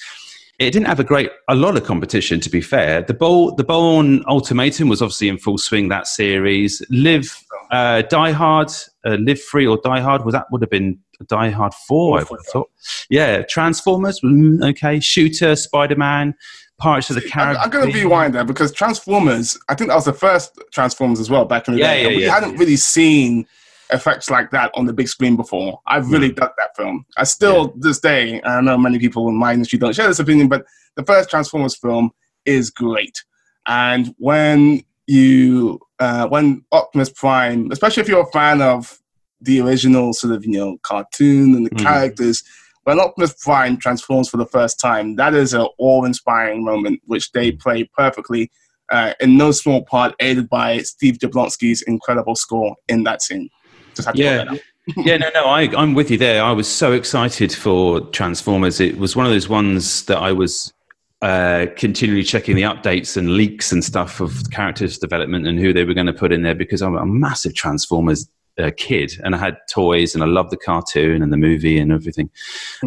it 0.58 0.72
didn't 0.72 0.86
have 0.86 0.98
a 1.00 1.04
great 1.04 1.30
a 1.48 1.54
lot 1.54 1.76
of 1.76 1.84
competition. 1.84 2.40
To 2.40 2.50
be 2.50 2.60
fair, 2.60 3.02
the 3.02 3.14
Bowl 3.14 3.54
the 3.54 3.64
Bourne 3.64 4.24
Ultimatum 4.26 4.88
was 4.88 5.00
obviously 5.00 5.28
in 5.28 5.38
full 5.38 5.58
swing 5.58 5.88
that 5.88 6.06
series. 6.06 6.82
Live, 6.90 7.44
uh, 7.70 8.02
Die 8.02 8.32
Hard, 8.32 8.68
uh, 9.04 9.16
Live 9.20 9.40
Free 9.40 9.66
or 9.66 9.78
Die 9.82 10.00
Hard 10.00 10.24
was 10.24 10.32
that 10.32 10.46
would 10.50 10.60
have 10.62 10.70
been 10.70 10.98
Die 11.26 11.50
Hard 11.50 11.74
Four. 11.74 12.20
I 12.20 12.22
would 12.24 12.40
have 12.40 12.52
thought. 12.52 12.70
Yeah, 13.08 13.42
Transformers, 13.42 14.20
mm, 14.20 14.64
okay, 14.70 14.98
Shooter, 15.00 15.54
Spider 15.56 15.96
Man, 15.96 16.34
Pirates 16.78 17.10
of 17.10 17.16
the 17.16 17.22
I'm, 17.22 17.30
Caribbean. 17.30 17.56
I'm 17.62 17.70
going 17.70 17.92
to 17.92 17.98
rewind 17.98 18.34
there 18.34 18.44
because 18.44 18.72
Transformers, 18.72 19.58
I 19.68 19.74
think 19.74 19.88
that 19.88 19.96
was 19.96 20.04
the 20.06 20.12
first 20.12 20.58
Transformers 20.72 21.20
as 21.20 21.30
well 21.30 21.44
back 21.44 21.68
in 21.68 21.74
the 21.74 21.80
Yeah, 21.80 21.94
day. 21.94 22.02
yeah, 22.02 22.08
we 22.08 22.24
yeah. 22.24 22.34
hadn't 22.34 22.56
really 22.56 22.76
seen 22.76 23.46
effects 23.90 24.30
like 24.30 24.50
that 24.50 24.70
on 24.74 24.86
the 24.86 24.92
big 24.92 25.08
screen 25.08 25.36
before. 25.36 25.80
I've 25.86 26.10
really 26.10 26.32
dug 26.32 26.52
that 26.58 26.76
film. 26.76 27.06
I 27.16 27.24
still, 27.24 27.72
this 27.76 28.00
day, 28.00 28.40
I 28.42 28.60
know 28.60 28.76
many 28.78 28.98
people 28.98 29.28
in 29.28 29.36
my 29.36 29.52
industry 29.52 29.78
don't 29.78 29.94
share 29.94 30.08
this 30.08 30.18
opinion, 30.18 30.48
but 30.48 30.64
the 30.96 31.04
first 31.04 31.30
Transformers 31.30 31.76
film 31.76 32.10
is 32.44 32.70
great. 32.70 33.22
And 33.66 34.14
when 34.18 34.82
you, 35.06 35.80
uh, 35.98 36.26
when 36.28 36.64
Optimus 36.72 37.10
Prime, 37.10 37.70
especially 37.70 38.02
if 38.02 38.08
you're 38.08 38.26
a 38.26 38.32
fan 38.32 38.60
of 38.60 38.98
the 39.40 39.60
original 39.60 40.12
sort 40.12 40.34
of, 40.34 40.44
you 40.44 40.52
know, 40.52 40.78
cartoon 40.82 41.54
and 41.54 41.64
the 41.66 41.70
Mhm. 41.70 41.82
characters, 41.82 42.42
when 42.84 42.98
Optimus 42.98 43.34
Prime 43.42 43.76
transforms 43.76 44.28
for 44.28 44.38
the 44.38 44.46
first 44.46 44.80
time, 44.80 45.16
that 45.16 45.34
is 45.34 45.52
an 45.54 45.66
awe-inspiring 45.78 46.64
moment, 46.64 47.00
which 47.04 47.32
they 47.32 47.52
play 47.52 47.84
perfectly, 47.96 48.50
uh, 48.90 49.12
in 49.20 49.36
no 49.36 49.52
small 49.52 49.84
part 49.84 50.14
aided 50.20 50.48
by 50.48 50.78
Steve 50.78 51.18
Jablonsky's 51.18 51.82
incredible 51.82 52.34
score 52.34 52.74
in 52.88 53.04
that 53.04 53.20
scene. 53.22 53.50
Just 53.98 54.06
had 54.06 54.14
to 54.14 54.22
Yeah. 54.22 54.44
point 54.44 54.60
that 54.86 54.96
out. 54.96 55.04
yeah, 55.06 55.16
no, 55.18 55.28
no, 55.34 55.44
I, 55.44 55.62
I'm 55.76 55.92
with 55.92 56.10
you 56.10 56.16
there. 56.16 56.42
I 56.42 56.52
was 56.52 56.66
so 56.66 56.92
excited 56.92 57.52
for 57.52 58.00
Transformers. 58.12 58.80
It 58.80 58.96
was 58.96 59.14
one 59.14 59.26
of 59.26 59.32
those 59.32 59.48
ones 59.48 60.04
that 60.06 60.16
I 60.16 60.32
was 60.32 60.72
uh, 61.20 61.66
continually 61.76 62.22
checking 62.22 62.56
the 62.56 62.62
updates 62.62 63.16
and 63.16 63.36
leaks 63.36 63.70
and 63.72 63.84
stuff 63.84 64.20
of 64.20 64.50
characters 64.50 64.96
development 64.96 65.46
and 65.46 65.58
who 65.58 65.72
they 65.74 65.84
were 65.84 65.92
going 65.92 66.06
to 66.06 66.12
put 66.14 66.32
in 66.32 66.42
there 66.42 66.54
because 66.54 66.80
I'm 66.80 66.96
a 66.96 67.04
massive 67.04 67.54
Transformers 67.54 68.30
uh, 68.58 68.70
kid 68.78 69.12
and 69.24 69.34
I 69.34 69.38
had 69.38 69.58
toys 69.70 70.14
and 70.14 70.24
I 70.24 70.26
loved 70.26 70.50
the 70.52 70.56
cartoon 70.56 71.22
and 71.22 71.32
the 71.32 71.36
movie 71.36 71.78
and 71.78 71.92
everything. 71.92 72.30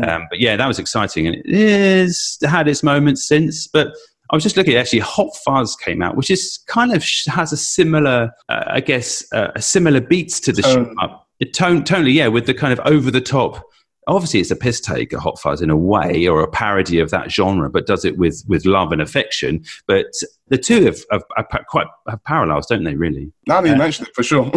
Um, 0.04 0.26
but 0.30 0.40
yeah, 0.40 0.56
that 0.56 0.68
was 0.68 0.80
exciting 0.80 1.28
and 1.28 1.36
it 1.36 1.46
is 1.46 2.40
had 2.48 2.68
its 2.68 2.82
moments 2.84 3.24
since, 3.26 3.68
but. 3.68 3.94
I 4.32 4.36
was 4.36 4.44
just 4.44 4.56
looking. 4.56 4.76
At 4.76 4.80
actually, 4.80 5.00
Hot 5.00 5.36
Fuzz 5.44 5.76
came 5.76 6.02
out, 6.02 6.16
which 6.16 6.32
is 6.32 6.60
kind 6.68 6.94
of 6.94 7.04
has 7.28 7.52
a 7.52 7.58
similar, 7.58 8.32
uh, 8.48 8.64
I 8.68 8.80
guess, 8.80 9.26
uh, 9.34 9.52
a 9.56 9.62
similar 9.62 10.00
beats 10.00 10.40
to 10.42 10.54
the 10.54 10.64
shoot 10.64 10.90
up. 11.02 11.28
It 11.40 11.54
tone, 11.54 11.84
totally, 11.84 12.12
yeah, 12.12 12.28
with 12.28 12.46
the 12.46 12.54
kind 12.54 12.72
of 12.72 12.80
over 12.86 13.12
the 13.12 13.22
top. 13.22 13.62
Obviously, 14.08 14.40
it's 14.40 14.52
a 14.52 14.56
piss 14.56 14.80
take, 14.80 15.14
a 15.14 15.20
Hot 15.20 15.38
Fuzz 15.40 15.62
in 15.62 15.70
a 15.70 15.76
way, 15.76 16.28
or 16.28 16.42
a 16.42 16.48
parody 16.48 17.00
of 17.00 17.12
that 17.12 17.30
genre, 17.32 17.70
but 17.70 17.86
does 17.86 18.06
it 18.06 18.18
with 18.18 18.44
with 18.48 18.66
love 18.66 18.92
and 18.94 19.02
affection. 19.02 19.64
But 19.86 20.08
the 20.48 20.58
two 20.58 20.86
have, 20.86 21.00
have, 21.12 21.24
have 21.36 21.48
quite 21.68 21.88
have 22.08 22.24
parallels, 22.24 22.68
don't 22.68 22.86
they? 22.86 22.96
Really. 22.96 23.34
That 23.48 23.66
you 23.66 23.76
mention 23.76 24.06
it, 24.06 24.16
for 24.16 24.24
sure. 24.24 24.50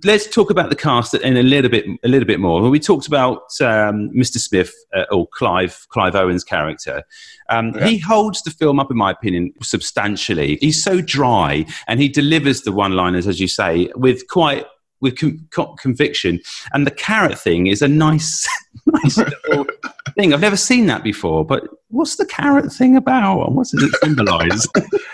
let's 0.03 0.27
talk 0.27 0.49
about 0.49 0.69
the 0.69 0.75
cast 0.75 1.13
in 1.13 1.37
a 1.37 1.43
little 1.43 1.69
bit 1.69 1.85
a 2.03 2.07
little 2.07 2.27
bit 2.27 2.39
more. 2.39 2.61
We 2.69 2.79
talked 2.79 3.07
about 3.07 3.41
um, 3.61 4.09
Mr. 4.11 4.37
Smith 4.37 4.73
uh, 4.95 5.05
or 5.11 5.27
Clive 5.27 5.85
Clive 5.89 6.15
Owen's 6.15 6.43
character. 6.43 7.03
Um, 7.49 7.73
He 7.83 7.97
holds 7.97 8.41
the 8.43 8.51
film 8.51 8.79
up, 8.79 8.89
in 8.89 8.97
my 8.97 9.11
opinion, 9.11 9.53
substantially. 9.61 10.57
He's 10.61 10.83
so 10.83 11.01
dry, 11.01 11.65
and 11.87 11.99
he 11.99 12.07
delivers 12.07 12.61
the 12.61 12.71
one-liners, 12.71 13.27
as 13.27 13.39
you 13.39 13.47
say, 13.47 13.89
with 13.95 14.27
quite 14.27 14.65
with 15.01 15.19
con- 15.19 15.45
con- 15.51 15.75
conviction. 15.77 16.39
And 16.71 16.87
the 16.87 16.91
carrot 16.91 17.37
thing 17.37 17.67
is 17.67 17.81
a 17.81 17.87
nice, 17.87 18.47
nice 18.85 19.17
little 19.17 19.65
thing. 20.15 20.33
I've 20.33 20.41
never 20.41 20.57
seen 20.57 20.85
that 20.87 21.03
before. 21.03 21.45
But 21.45 21.63
what's 21.89 22.15
the 22.15 22.25
carrot 22.25 22.71
thing 22.71 22.95
about, 22.95 23.45
and 23.47 23.55
what 23.55 23.67
does 23.67 23.83
it 23.83 23.95
symbolise? 24.01 24.67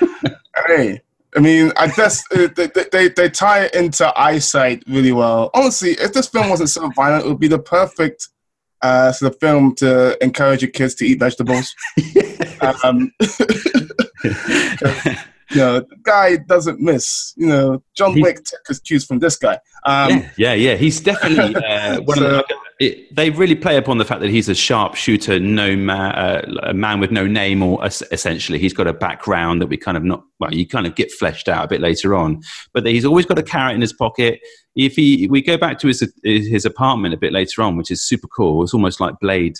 hey, 0.67 1.01
I 1.35 1.39
mean, 1.39 1.71
I 1.77 1.87
guess 1.87 2.23
uh, 2.35 2.47
they, 2.55 2.67
they- 2.91 3.09
they, 3.09 3.29
tie 3.29 3.65
it 3.65 3.75
into 3.75 4.11
eyesight 4.19 4.83
really 4.87 5.11
well. 5.11 5.51
Honestly, 5.53 5.91
if 5.91 6.13
this 6.13 6.27
film 6.27 6.49
wasn't 6.49 6.69
so 6.69 6.89
violent, 6.95 7.25
it 7.25 7.29
would 7.29 7.39
be 7.39 7.47
the 7.47 7.59
perfect 7.59 8.29
uh, 8.81 9.11
sort 9.11 9.33
of 9.33 9.39
film 9.39 9.75
to 9.75 10.17
encourage 10.23 10.61
your 10.61 10.71
kids 10.71 10.95
to 10.95 11.05
eat 11.05 11.19
vegetables. 11.19 11.75
um, 12.83 13.11
you 15.51 15.57
know, 15.57 15.79
the 15.81 15.97
guy 16.03 16.37
doesn't 16.37 16.79
miss. 16.79 17.33
You 17.37 17.47
know, 17.47 17.83
John 17.95 18.13
He- 18.13 18.21
Wick 18.21 18.43
took 18.43 18.61
his 18.67 18.79
cues 18.79 19.05
from 19.05 19.19
this 19.19 19.35
guy. 19.35 19.59
Um, 19.85 20.09
yeah, 20.09 20.29
yeah, 20.37 20.53
yeah. 20.53 20.75
He's 20.75 20.99
definitely 20.99 21.55
uh, 21.55 22.01
one 22.01 22.17
of 22.23 22.23
the. 22.23 22.43
It, 22.79 23.13
they 23.13 23.29
really 23.29 23.55
play 23.55 23.75
upon 23.75 23.97
the 23.97 24.05
fact 24.05 24.21
that 24.21 24.29
he's 24.29 24.47
a 24.47 24.55
sharpshooter, 24.55 25.37
no 25.37 25.75
man, 25.75 26.11
uh, 26.15 26.41
a 26.63 26.73
man 26.73 27.01
with 27.01 27.11
no 27.11 27.27
name, 27.27 27.61
or 27.61 27.83
es- 27.83 28.03
essentially 28.13 28.57
he's 28.57 28.71
got 28.73 28.87
a 28.87 28.93
background 28.93 29.61
that 29.61 29.67
we 29.67 29.75
kind 29.75 29.97
of 29.97 30.03
not. 30.05 30.23
Well, 30.39 30.53
you 30.53 30.65
kind 30.65 30.87
of 30.87 30.95
get 30.95 31.11
fleshed 31.11 31.49
out 31.49 31.65
a 31.65 31.67
bit 31.67 31.81
later 31.81 32.15
on, 32.15 32.41
but 32.73 32.85
he's 32.85 33.03
always 33.03 33.25
got 33.25 33.37
a 33.37 33.43
carrot 33.43 33.75
in 33.75 33.81
his 33.81 33.91
pocket. 33.91 34.39
If 34.75 34.95
he, 34.95 35.27
we 35.27 35.41
go 35.41 35.57
back 35.57 35.79
to 35.79 35.87
his 35.87 36.09
his 36.23 36.63
apartment 36.63 37.13
a 37.13 37.17
bit 37.17 37.33
later 37.33 37.61
on, 37.63 37.75
which 37.75 37.91
is 37.91 38.01
super 38.01 38.27
cool. 38.27 38.63
It's 38.63 38.73
almost 38.73 39.01
like 39.01 39.19
Blade. 39.19 39.57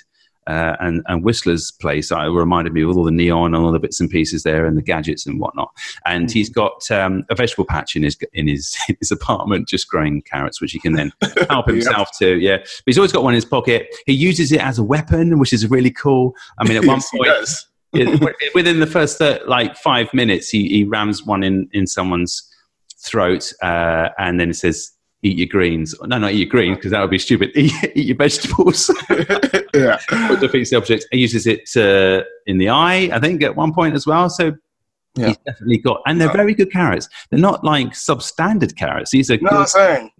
Uh, 0.49 0.75
and 0.79 1.03
and 1.07 1.23
Whistler's 1.23 1.69
place. 1.69 2.11
I 2.11 2.25
reminded 2.25 2.73
me 2.73 2.81
of 2.81 2.97
all 2.97 3.03
the 3.03 3.11
neon 3.11 3.53
and 3.53 3.63
all 3.63 3.71
the 3.71 3.79
bits 3.79 3.99
and 3.99 4.09
pieces 4.09 4.41
there, 4.41 4.65
and 4.65 4.75
the 4.75 4.81
gadgets 4.81 5.27
and 5.27 5.39
whatnot. 5.39 5.71
And 6.05 6.25
mm-hmm. 6.25 6.33
he's 6.33 6.49
got 6.49 6.89
um, 6.89 7.23
a 7.29 7.35
vegetable 7.35 7.65
patch 7.65 7.95
in 7.95 8.01
his 8.01 8.17
in 8.33 8.47
his 8.47 8.75
his 8.99 9.11
apartment, 9.11 9.67
just 9.67 9.87
growing 9.87 10.23
carrots, 10.23 10.59
which 10.59 10.71
he 10.71 10.79
can 10.79 10.93
then 10.93 11.13
help 11.49 11.67
himself 11.67 12.09
to. 12.17 12.37
Yeah, 12.37 12.57
but 12.57 12.83
he's 12.87 12.97
always 12.97 13.11
got 13.11 13.23
one 13.23 13.33
in 13.33 13.35
his 13.35 13.45
pocket. 13.45 13.95
He 14.07 14.13
uses 14.13 14.51
it 14.51 14.61
as 14.61 14.79
a 14.79 14.83
weapon, 14.83 15.37
which 15.37 15.53
is 15.53 15.69
really 15.69 15.91
cool. 15.91 16.33
I 16.57 16.67
mean, 16.67 16.77
at 16.77 16.85
one 16.85 17.01
point. 17.11 17.29
within 18.55 18.79
the 18.79 18.87
first 18.87 19.21
uh, 19.21 19.39
like 19.47 19.77
five 19.77 20.11
minutes, 20.15 20.49
he, 20.49 20.67
he 20.67 20.83
rams 20.83 21.25
one 21.25 21.43
in, 21.43 21.69
in 21.73 21.85
someone's 21.85 22.43
throat, 23.03 23.53
uh, 23.61 24.09
and 24.17 24.39
then 24.39 24.49
it 24.49 24.55
says, 24.55 24.91
"Eat 25.21 25.37
your 25.37 25.47
greens." 25.47 25.95
No, 26.03 26.17
not 26.17 26.31
eat 26.31 26.37
your 26.37 26.49
greens 26.49 26.77
because 26.77 26.91
that 26.91 27.01
would 27.01 27.09
be 27.09 27.19
stupid. 27.19 27.51
Eat, 27.55 27.73
eat 27.95 28.07
your 28.07 28.17
vegetables. 28.17 28.89
yeah, 29.73 29.99
defeats 30.39 30.69
the 30.69 30.77
object. 30.77 31.05
He 31.11 31.19
uses 31.19 31.47
it 31.47 31.69
uh, 31.75 32.23
in 32.45 32.57
the 32.57 32.69
eye, 32.69 33.09
I 33.11 33.19
think, 33.19 33.43
at 33.43 33.55
one 33.55 33.73
point 33.73 33.95
as 33.95 34.05
well. 34.05 34.29
So 34.29 34.53
yeah. 35.19 35.27
He's 35.27 35.37
definitely 35.45 35.77
got, 35.77 36.01
and 36.05 36.19
they're 36.19 36.31
very 36.31 36.53
good 36.53 36.71
carrots. 36.71 37.09
They're 37.29 37.39
not 37.39 37.63
like 37.63 37.89
substandard 37.89 38.75
carrots. 38.75 39.11
These 39.11 39.29
are. 39.31 39.37
No, 39.37 39.49
good. 39.49 39.59
I'm 39.59 39.67
saying, 39.67 40.11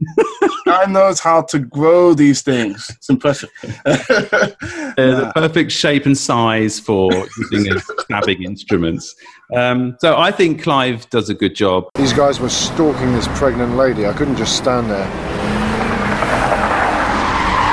guy 0.66 0.86
knows 0.86 1.20
how 1.20 1.42
to 1.44 1.60
grow 1.60 2.14
these 2.14 2.42
things. 2.42 2.90
It's 2.90 3.10
impressive. 3.10 3.50
they're 3.64 5.16
the 5.16 5.32
perfect 5.36 5.72
shape 5.72 6.06
and 6.06 6.18
size 6.18 6.80
for 6.80 7.12
using 7.52 7.74
as 7.74 7.86
stabbing 8.00 8.44
instruments. 8.44 9.16
Um, 9.56 9.98
so 10.00 10.18
I 10.18 10.32
think 10.32 10.62
Clive 10.62 11.10
does 11.10 11.30
a 11.30 11.34
good 11.34 11.56
job. 11.56 11.86
These 11.96 12.14
guys 12.14 12.40
were 12.40 12.50
stalking 12.50 13.14
this 13.14 13.28
pregnant 13.30 13.76
lady. 13.76 14.06
I 14.06 14.14
couldn't 14.14 14.38
just 14.38 14.58
stand 14.58 14.90
there. 14.90 15.06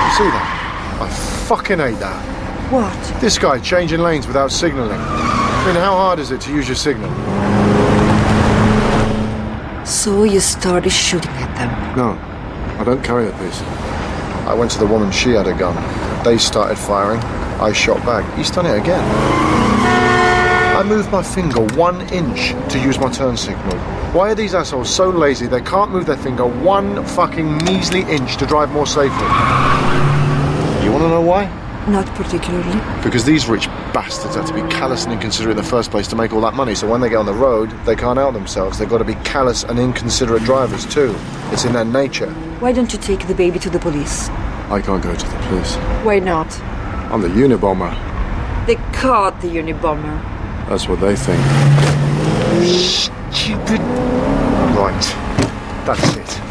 You 0.07 0.13
see 0.17 0.31
that? 0.31 0.99
I 1.01 1.09
fucking 1.47 1.79
hate 1.79 1.99
that. 1.99 2.73
What? 2.73 3.21
This 3.21 3.39
guy 3.39 3.59
changing 3.61 4.01
lanes 4.01 4.27
without 4.27 4.51
signalling. 4.51 5.46
I 5.67 5.71
mean, 5.71 5.81
how 5.83 5.97
hard 5.97 6.21
is 6.21 6.31
it 6.31 6.41
to 6.43 6.53
use 6.53 6.69
your 6.69 6.77
signal? 6.77 7.11
So 9.85 10.23
you 10.23 10.39
started 10.39 10.91
shooting 10.91 11.33
at 11.33 11.57
them? 11.57 11.97
No, 11.97 12.11
I 12.81 12.85
don't 12.85 13.03
carry 13.03 13.27
a 13.27 13.33
piece. 13.33 13.61
I 14.47 14.55
went 14.55 14.71
to 14.71 14.79
the 14.79 14.87
woman, 14.87 15.11
she 15.11 15.31
had 15.31 15.49
a 15.49 15.59
gun. 15.59 15.75
They 16.23 16.39
started 16.39 16.79
firing. 16.79 17.19
I 17.61 17.73
shot 17.73 17.97
back. 18.07 18.33
He's 18.39 18.49
done 18.49 18.67
it 18.67 18.79
again. 18.79 19.03
I 20.77 20.85
moved 20.85 21.11
my 21.11 21.25
finger 21.25 21.63
one 21.75 22.01
inch 22.13 22.51
to 22.71 22.79
use 22.79 23.01
my 23.01 23.11
turn 23.11 23.37
signal. 23.37 23.77
Why 24.13 24.31
are 24.31 24.37
these 24.37 24.55
assholes 24.55 24.89
so 24.89 25.11
lazy 25.11 25.49
they 25.49 25.63
can't 25.63 25.91
move 25.91 26.07
their 26.07 26.17
finger 26.17 26.47
one 26.47 27.05
fucking 27.05 27.65
measly 27.65 28.03
inch 28.03 28.37
to 28.37 28.47
drive 28.47 28.71
more 28.71 28.87
safely? 28.87 29.27
You 30.85 30.93
want 30.93 31.03
to 31.03 31.09
know 31.09 31.23
why? 31.23 31.66
Not 31.89 32.07
particularly. 32.17 32.81
Because 33.05 33.25
these 33.25 33.47
rich 33.47 33.67
bastards 33.95 34.35
have 34.35 34.47
to 34.47 34.53
be 34.53 34.63
callous 34.63 35.05
and 35.05 35.13
inconsiderate 35.13 35.57
in 35.57 35.63
the 35.63 35.69
first 35.69 35.93
place 35.93 36.09
to 36.09 36.17
make 36.17 36.33
all 36.33 36.41
that 36.41 36.55
money. 36.55 36.75
So 36.75 36.91
when 36.91 37.01
they 37.01 37.09
get 37.09 37.19
on 37.19 37.27
the 37.27 37.33
road, 37.33 37.71
they 37.85 37.95
can't 37.95 38.19
help 38.19 38.35
themselves. 38.35 38.79
They've 38.79 38.89
got 38.89 38.99
to 38.99 39.05
be 39.05 39.15
callous 39.17 39.63
and 39.63 39.79
inconsiderate 39.79 40.43
drivers 40.43 40.85
too. 40.85 41.15
It's 41.53 41.65
in 41.65 41.73
their 41.73 41.85
nature. 41.85 42.29
Why 42.59 42.73
don't 42.73 42.93
you 42.93 42.99
take 42.99 43.29
the 43.29 43.35
baby 43.35 43.61
to 43.61 43.71
the 43.71 43.79
police? 43.79 44.29
I 44.69 44.83
can't 44.83 45.01
go 45.01 45.15
to 45.15 45.27
the 45.29 45.37
police. 45.47 45.77
Why 46.05 46.19
not? 46.19 46.61
I'm 47.13 47.21
the 47.23 47.29
Unabomber. 47.29 47.95
They 48.67 48.75
caught 48.93 49.41
the 49.41 49.49
Unabomber. 49.49 50.21
That's 50.69 50.89
what 50.89 51.01
they 51.01 51.15
think. 51.15 51.41
Stupid. 53.33 53.81
Right. 54.75 55.05
That's 55.87 56.17
it. 56.17 56.46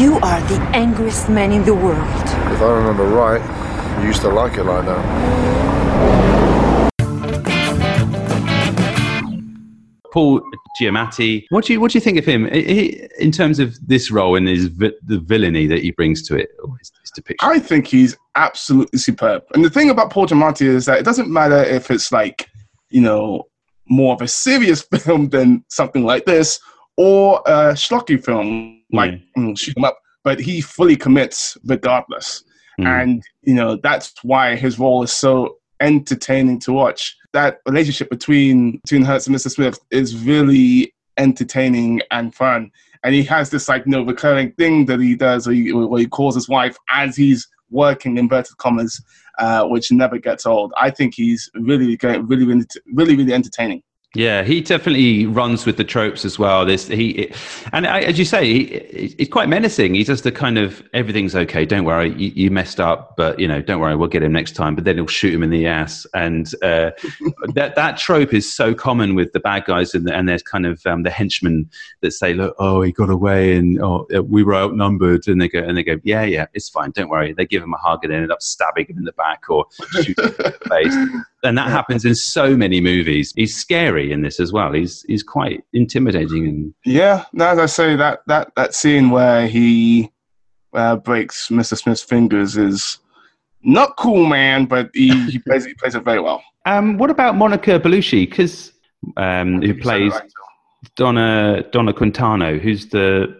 You 0.00 0.16
are 0.20 0.40
the 0.48 0.58
angriest 0.74 1.28
man 1.28 1.52
in 1.52 1.62
the 1.62 1.74
world. 1.74 1.98
If 1.98 2.62
I 2.62 2.70
remember 2.70 3.04
right, 3.04 4.00
you 4.00 4.06
used 4.06 4.22
to 4.22 4.30
like 4.30 4.56
it 4.56 4.64
like 4.64 4.86
that. 4.86 6.90
Paul 10.10 10.40
Giamatti. 10.80 11.44
What 11.50 11.66
do 11.66 11.74
you 11.74 11.82
what 11.82 11.90
do 11.90 11.98
you 11.98 12.00
think 12.00 12.16
of 12.16 12.24
him 12.24 12.46
in 12.46 13.30
terms 13.30 13.58
of 13.58 13.76
this 13.86 14.10
role 14.10 14.36
and 14.36 14.48
his 14.48 14.74
the 14.74 15.20
villainy 15.22 15.66
that 15.66 15.82
he 15.82 15.90
brings 15.90 16.26
to 16.28 16.36
it, 16.36 16.48
or 16.64 16.78
his, 16.78 16.90
his, 17.02 17.10
depiction? 17.10 17.46
I 17.46 17.58
think 17.58 17.86
he's 17.86 18.16
absolutely 18.36 19.00
superb. 19.00 19.42
And 19.52 19.62
the 19.62 19.68
thing 19.68 19.90
about 19.90 20.08
Paul 20.08 20.26
Giamatti 20.26 20.62
is 20.62 20.86
that 20.86 20.98
it 20.98 21.04
doesn't 21.04 21.30
matter 21.30 21.62
if 21.62 21.90
it's 21.90 22.10
like 22.10 22.48
you 22.88 23.02
know 23.02 23.50
more 23.90 24.14
of 24.14 24.22
a 24.22 24.28
serious 24.28 24.80
film 25.04 25.28
than 25.28 25.62
something 25.68 26.06
like 26.06 26.24
this, 26.24 26.58
or 27.00 27.40
a 27.46 27.72
schlocky 27.72 28.22
film 28.22 28.78
like 28.92 29.14
mm. 29.34 29.58
shoot 29.58 29.74
'em 29.78 29.84
up, 29.84 29.98
but 30.22 30.38
he 30.38 30.60
fully 30.60 30.96
commits 30.96 31.56
regardless. 31.64 32.44
Mm. 32.78 33.02
And 33.02 33.22
you 33.40 33.54
know 33.54 33.78
that's 33.82 34.12
why 34.22 34.54
his 34.54 34.78
role 34.78 35.02
is 35.02 35.10
so 35.10 35.56
entertaining 35.80 36.60
to 36.60 36.74
watch. 36.74 37.16
That 37.32 37.60
relationship 37.66 38.10
between 38.10 38.80
between 38.84 39.02
Hertz 39.02 39.26
and 39.26 39.34
Mr. 39.34 39.50
Smith 39.50 39.78
is 39.90 40.14
really 40.14 40.92
entertaining 41.16 42.02
and 42.10 42.34
fun. 42.34 42.70
And 43.02 43.14
he 43.14 43.22
has 43.24 43.48
this 43.48 43.66
like 43.66 43.86
you 43.86 43.92
know 43.92 44.02
recurring 44.04 44.52
thing 44.58 44.84
that 44.84 45.00
he 45.00 45.14
does, 45.14 45.46
where 45.46 45.56
he, 45.56 45.72
where 45.72 46.00
he 46.00 46.06
calls 46.06 46.34
his 46.34 46.50
wife 46.50 46.76
as 46.92 47.16
he's 47.16 47.48
working 47.70 48.18
inverted 48.18 48.58
commas, 48.58 49.02
uh, 49.38 49.64
which 49.64 49.90
never 49.90 50.18
gets 50.18 50.44
old. 50.44 50.70
I 50.76 50.90
think 50.90 51.14
he's 51.14 51.48
really, 51.54 51.96
really, 52.02 52.18
really, 52.20 52.66
really, 52.92 53.16
really 53.16 53.32
entertaining. 53.32 53.82
Yeah, 54.16 54.42
he 54.42 54.60
definitely 54.60 55.26
runs 55.26 55.66
with 55.66 55.76
the 55.76 55.84
tropes 55.84 56.24
as 56.24 56.36
well. 56.36 56.66
This 56.66 56.88
he, 56.88 57.32
and 57.72 57.86
as 57.86 58.18
you 58.18 58.24
say, 58.24 58.44
he, 58.44 59.14
he's 59.16 59.28
quite 59.28 59.48
menacing. 59.48 59.94
He's 59.94 60.08
just 60.08 60.24
the 60.24 60.32
kind 60.32 60.58
of 60.58 60.82
everything's 60.92 61.36
okay. 61.36 61.64
Don't 61.64 61.84
worry, 61.84 62.12
you, 62.14 62.32
you, 62.34 62.50
messed 62.50 62.80
up, 62.80 63.14
but 63.16 63.38
you 63.38 63.46
know, 63.46 63.62
don't 63.62 63.78
worry, 63.78 63.94
we'll 63.94 64.08
get 64.08 64.24
him 64.24 64.32
next 64.32 64.56
time. 64.56 64.74
But 64.74 64.82
then 64.82 64.96
he'll 64.96 65.06
shoot 65.06 65.32
him 65.32 65.44
in 65.44 65.50
the 65.50 65.68
ass, 65.68 66.08
and 66.12 66.52
uh, 66.60 66.90
that 67.54 67.76
that 67.76 67.98
trope 67.98 68.34
is 68.34 68.52
so 68.52 68.74
common 68.74 69.14
with 69.14 69.32
the 69.32 69.38
bad 69.38 69.64
guys, 69.64 69.94
and, 69.94 70.10
and 70.10 70.28
there's 70.28 70.42
kind 70.42 70.66
of 70.66 70.84
um, 70.86 71.04
the 71.04 71.10
henchmen 71.10 71.70
that 72.00 72.10
say, 72.10 72.34
"Look, 72.34 72.56
oh, 72.58 72.82
he 72.82 72.90
got 72.90 73.10
away, 73.10 73.54
and 73.54 73.80
oh, 73.80 74.08
we 74.24 74.42
were 74.42 74.56
outnumbered," 74.56 75.28
and 75.28 75.40
they 75.40 75.48
go, 75.48 75.60
and 75.60 75.76
they 75.76 75.84
go, 75.84 76.00
"Yeah, 76.02 76.24
yeah, 76.24 76.46
it's 76.52 76.68
fine, 76.68 76.90
don't 76.90 77.10
worry." 77.10 77.32
They 77.32 77.46
give 77.46 77.62
him 77.62 77.74
a 77.74 77.78
hug 77.78 78.02
and 78.02 78.12
end 78.12 78.32
up 78.32 78.42
stabbing 78.42 78.86
him 78.86 78.98
in 78.98 79.04
the 79.04 79.12
back 79.12 79.44
or 79.48 79.66
shooting 79.92 80.14
him 80.16 80.34
in 80.36 80.36
the 80.36 80.68
face 80.68 81.24
and 81.42 81.56
that 81.56 81.68
happens 81.68 82.04
in 82.04 82.14
so 82.14 82.56
many 82.56 82.80
movies. 82.80 83.32
He's 83.36 83.56
scary 83.56 84.12
in 84.12 84.22
this 84.22 84.40
as 84.40 84.52
well. 84.52 84.72
He's 84.72 85.02
he's 85.04 85.22
quite 85.22 85.64
intimidating 85.72 86.46
and 86.46 86.74
yeah. 86.84 87.24
As 87.38 87.58
I 87.58 87.66
say, 87.66 87.96
that 87.96 88.20
that 88.26 88.52
that 88.56 88.74
scene 88.74 89.10
where 89.10 89.46
he 89.46 90.10
uh, 90.74 90.96
breaks 90.96 91.48
Mr. 91.48 91.76
Smith's 91.76 92.02
fingers 92.02 92.56
is 92.56 92.98
not 93.62 93.96
cool, 93.96 94.26
man. 94.26 94.66
But 94.66 94.90
he, 94.94 95.30
he 95.30 95.38
plays 95.46 95.64
he 95.64 95.74
plays 95.74 95.94
it 95.94 96.04
very 96.04 96.20
well. 96.20 96.42
Um, 96.66 96.98
what 96.98 97.10
about 97.10 97.36
Monica 97.36 97.80
Bellucci? 97.80 98.28
Because 98.28 98.72
um, 99.16 99.62
who 99.62 99.74
plays 99.74 100.12
Donna 100.96 101.64
Donna 101.72 101.94
Quintano, 101.94 102.60
who's 102.60 102.88
the 102.88 103.34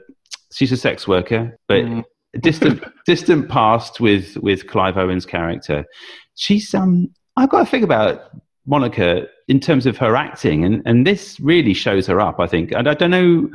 she's 0.53 0.73
a 0.73 0.77
sex 0.77 1.07
worker, 1.07 1.59
but. 1.69 1.85
Mm. 1.85 2.05
distant 2.41 2.85
distant 3.07 3.49
past 3.49 4.01
with 4.01 4.37
with 4.39 4.69
Clive 4.69 4.97
Owen's 4.97 5.27
character. 5.27 5.85
She's 6.37 6.73
um 6.75 7.13
I've 7.37 7.49
got 7.49 7.61
to 7.61 7.67
think 7.67 7.85
about 7.85 8.31
Monica 8.67 9.27
in 9.49 9.61
terms 9.61 9.87
of 9.87 9.97
her 9.99 10.17
acting, 10.17 10.65
and, 10.65 10.83
and 10.85 11.07
this 11.07 11.41
really 11.41 11.75
shows 11.75 12.07
her 12.07 12.21
up, 12.21 12.39
I 12.39 12.47
think. 12.47 12.73
And 12.73 12.89
I 12.89 12.95
don't 12.95 13.11
know, 13.11 13.51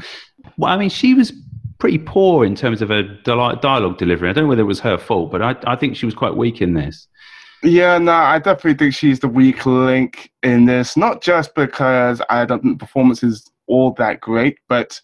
well, 0.57 0.71
I 0.71 0.77
mean, 0.77 0.89
she 0.89 1.13
was 1.13 1.31
pretty 1.77 1.99
poor 1.99 2.45
in 2.45 2.55
terms 2.55 2.81
of 2.81 2.89
her 2.89 3.03
dialogue 3.23 3.97
delivery. 3.97 4.29
I 4.29 4.33
don't 4.33 4.45
know 4.45 4.49
whether 4.49 4.61
it 4.61 4.65
was 4.65 4.79
her 4.79 4.97
fault, 4.97 5.31
but 5.31 5.41
I, 5.41 5.55
I 5.65 5.75
think 5.75 5.95
she 5.95 6.05
was 6.05 6.15
quite 6.15 6.35
weak 6.35 6.61
in 6.61 6.73
this. 6.73 7.07
Yeah, 7.63 7.97
no, 7.97 8.11
I 8.11 8.39
definitely 8.39 8.75
think 8.75 8.93
she's 8.93 9.19
the 9.19 9.27
weak 9.27 9.65
link 9.65 10.31
in 10.43 10.65
this. 10.65 10.95
Not 10.95 11.21
just 11.21 11.55
because 11.55 12.21
I 12.29 12.45
don't 12.45 12.61
think 12.61 12.79
the 12.79 12.85
performance 12.85 13.23
is 13.23 13.49
all 13.67 13.91
that 13.93 14.19
great, 14.19 14.57
but 14.69 15.01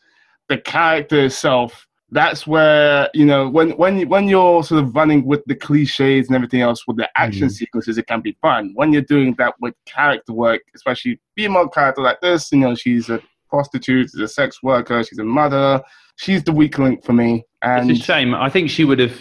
the 0.47 0.57
character 0.57 1.25
itself 1.25 1.87
that's 2.11 2.45
where 2.45 3.09
you 3.13 3.25
know 3.25 3.47
when 3.49 3.71
when 3.71 4.07
when 4.09 4.27
you're 4.27 4.63
sort 4.63 4.83
of 4.83 4.95
running 4.95 5.25
with 5.25 5.43
the 5.45 5.55
cliches 5.55 6.27
and 6.27 6.35
everything 6.35 6.61
else 6.61 6.85
with 6.85 6.97
the 6.97 7.09
action 7.15 7.47
mm. 7.47 7.51
sequences, 7.51 7.97
it 7.97 8.07
can 8.07 8.21
be 8.21 8.37
fun. 8.41 8.71
When 8.75 8.91
you're 8.93 9.01
doing 9.01 9.33
that 9.35 9.55
with 9.59 9.73
character 9.85 10.33
work, 10.33 10.61
especially 10.75 11.19
female 11.35 11.69
character 11.69 12.01
like 12.01 12.19
this, 12.21 12.51
you 12.51 12.59
know, 12.59 12.75
she's 12.75 13.09
a 13.09 13.21
prostitute, 13.49 14.09
she's 14.11 14.21
a 14.21 14.27
sex 14.27 14.61
worker, 14.61 15.03
she's 15.03 15.19
a 15.19 15.23
mother. 15.23 15.81
She's 16.17 16.43
the 16.43 16.51
weak 16.51 16.77
link 16.77 17.03
for 17.03 17.13
me. 17.13 17.45
And 17.63 17.89
it's 17.89 18.01
a 18.01 18.03
shame. 18.03 18.35
I 18.35 18.49
think 18.49 18.69
she 18.69 18.83
would 18.83 18.99
have. 18.99 19.19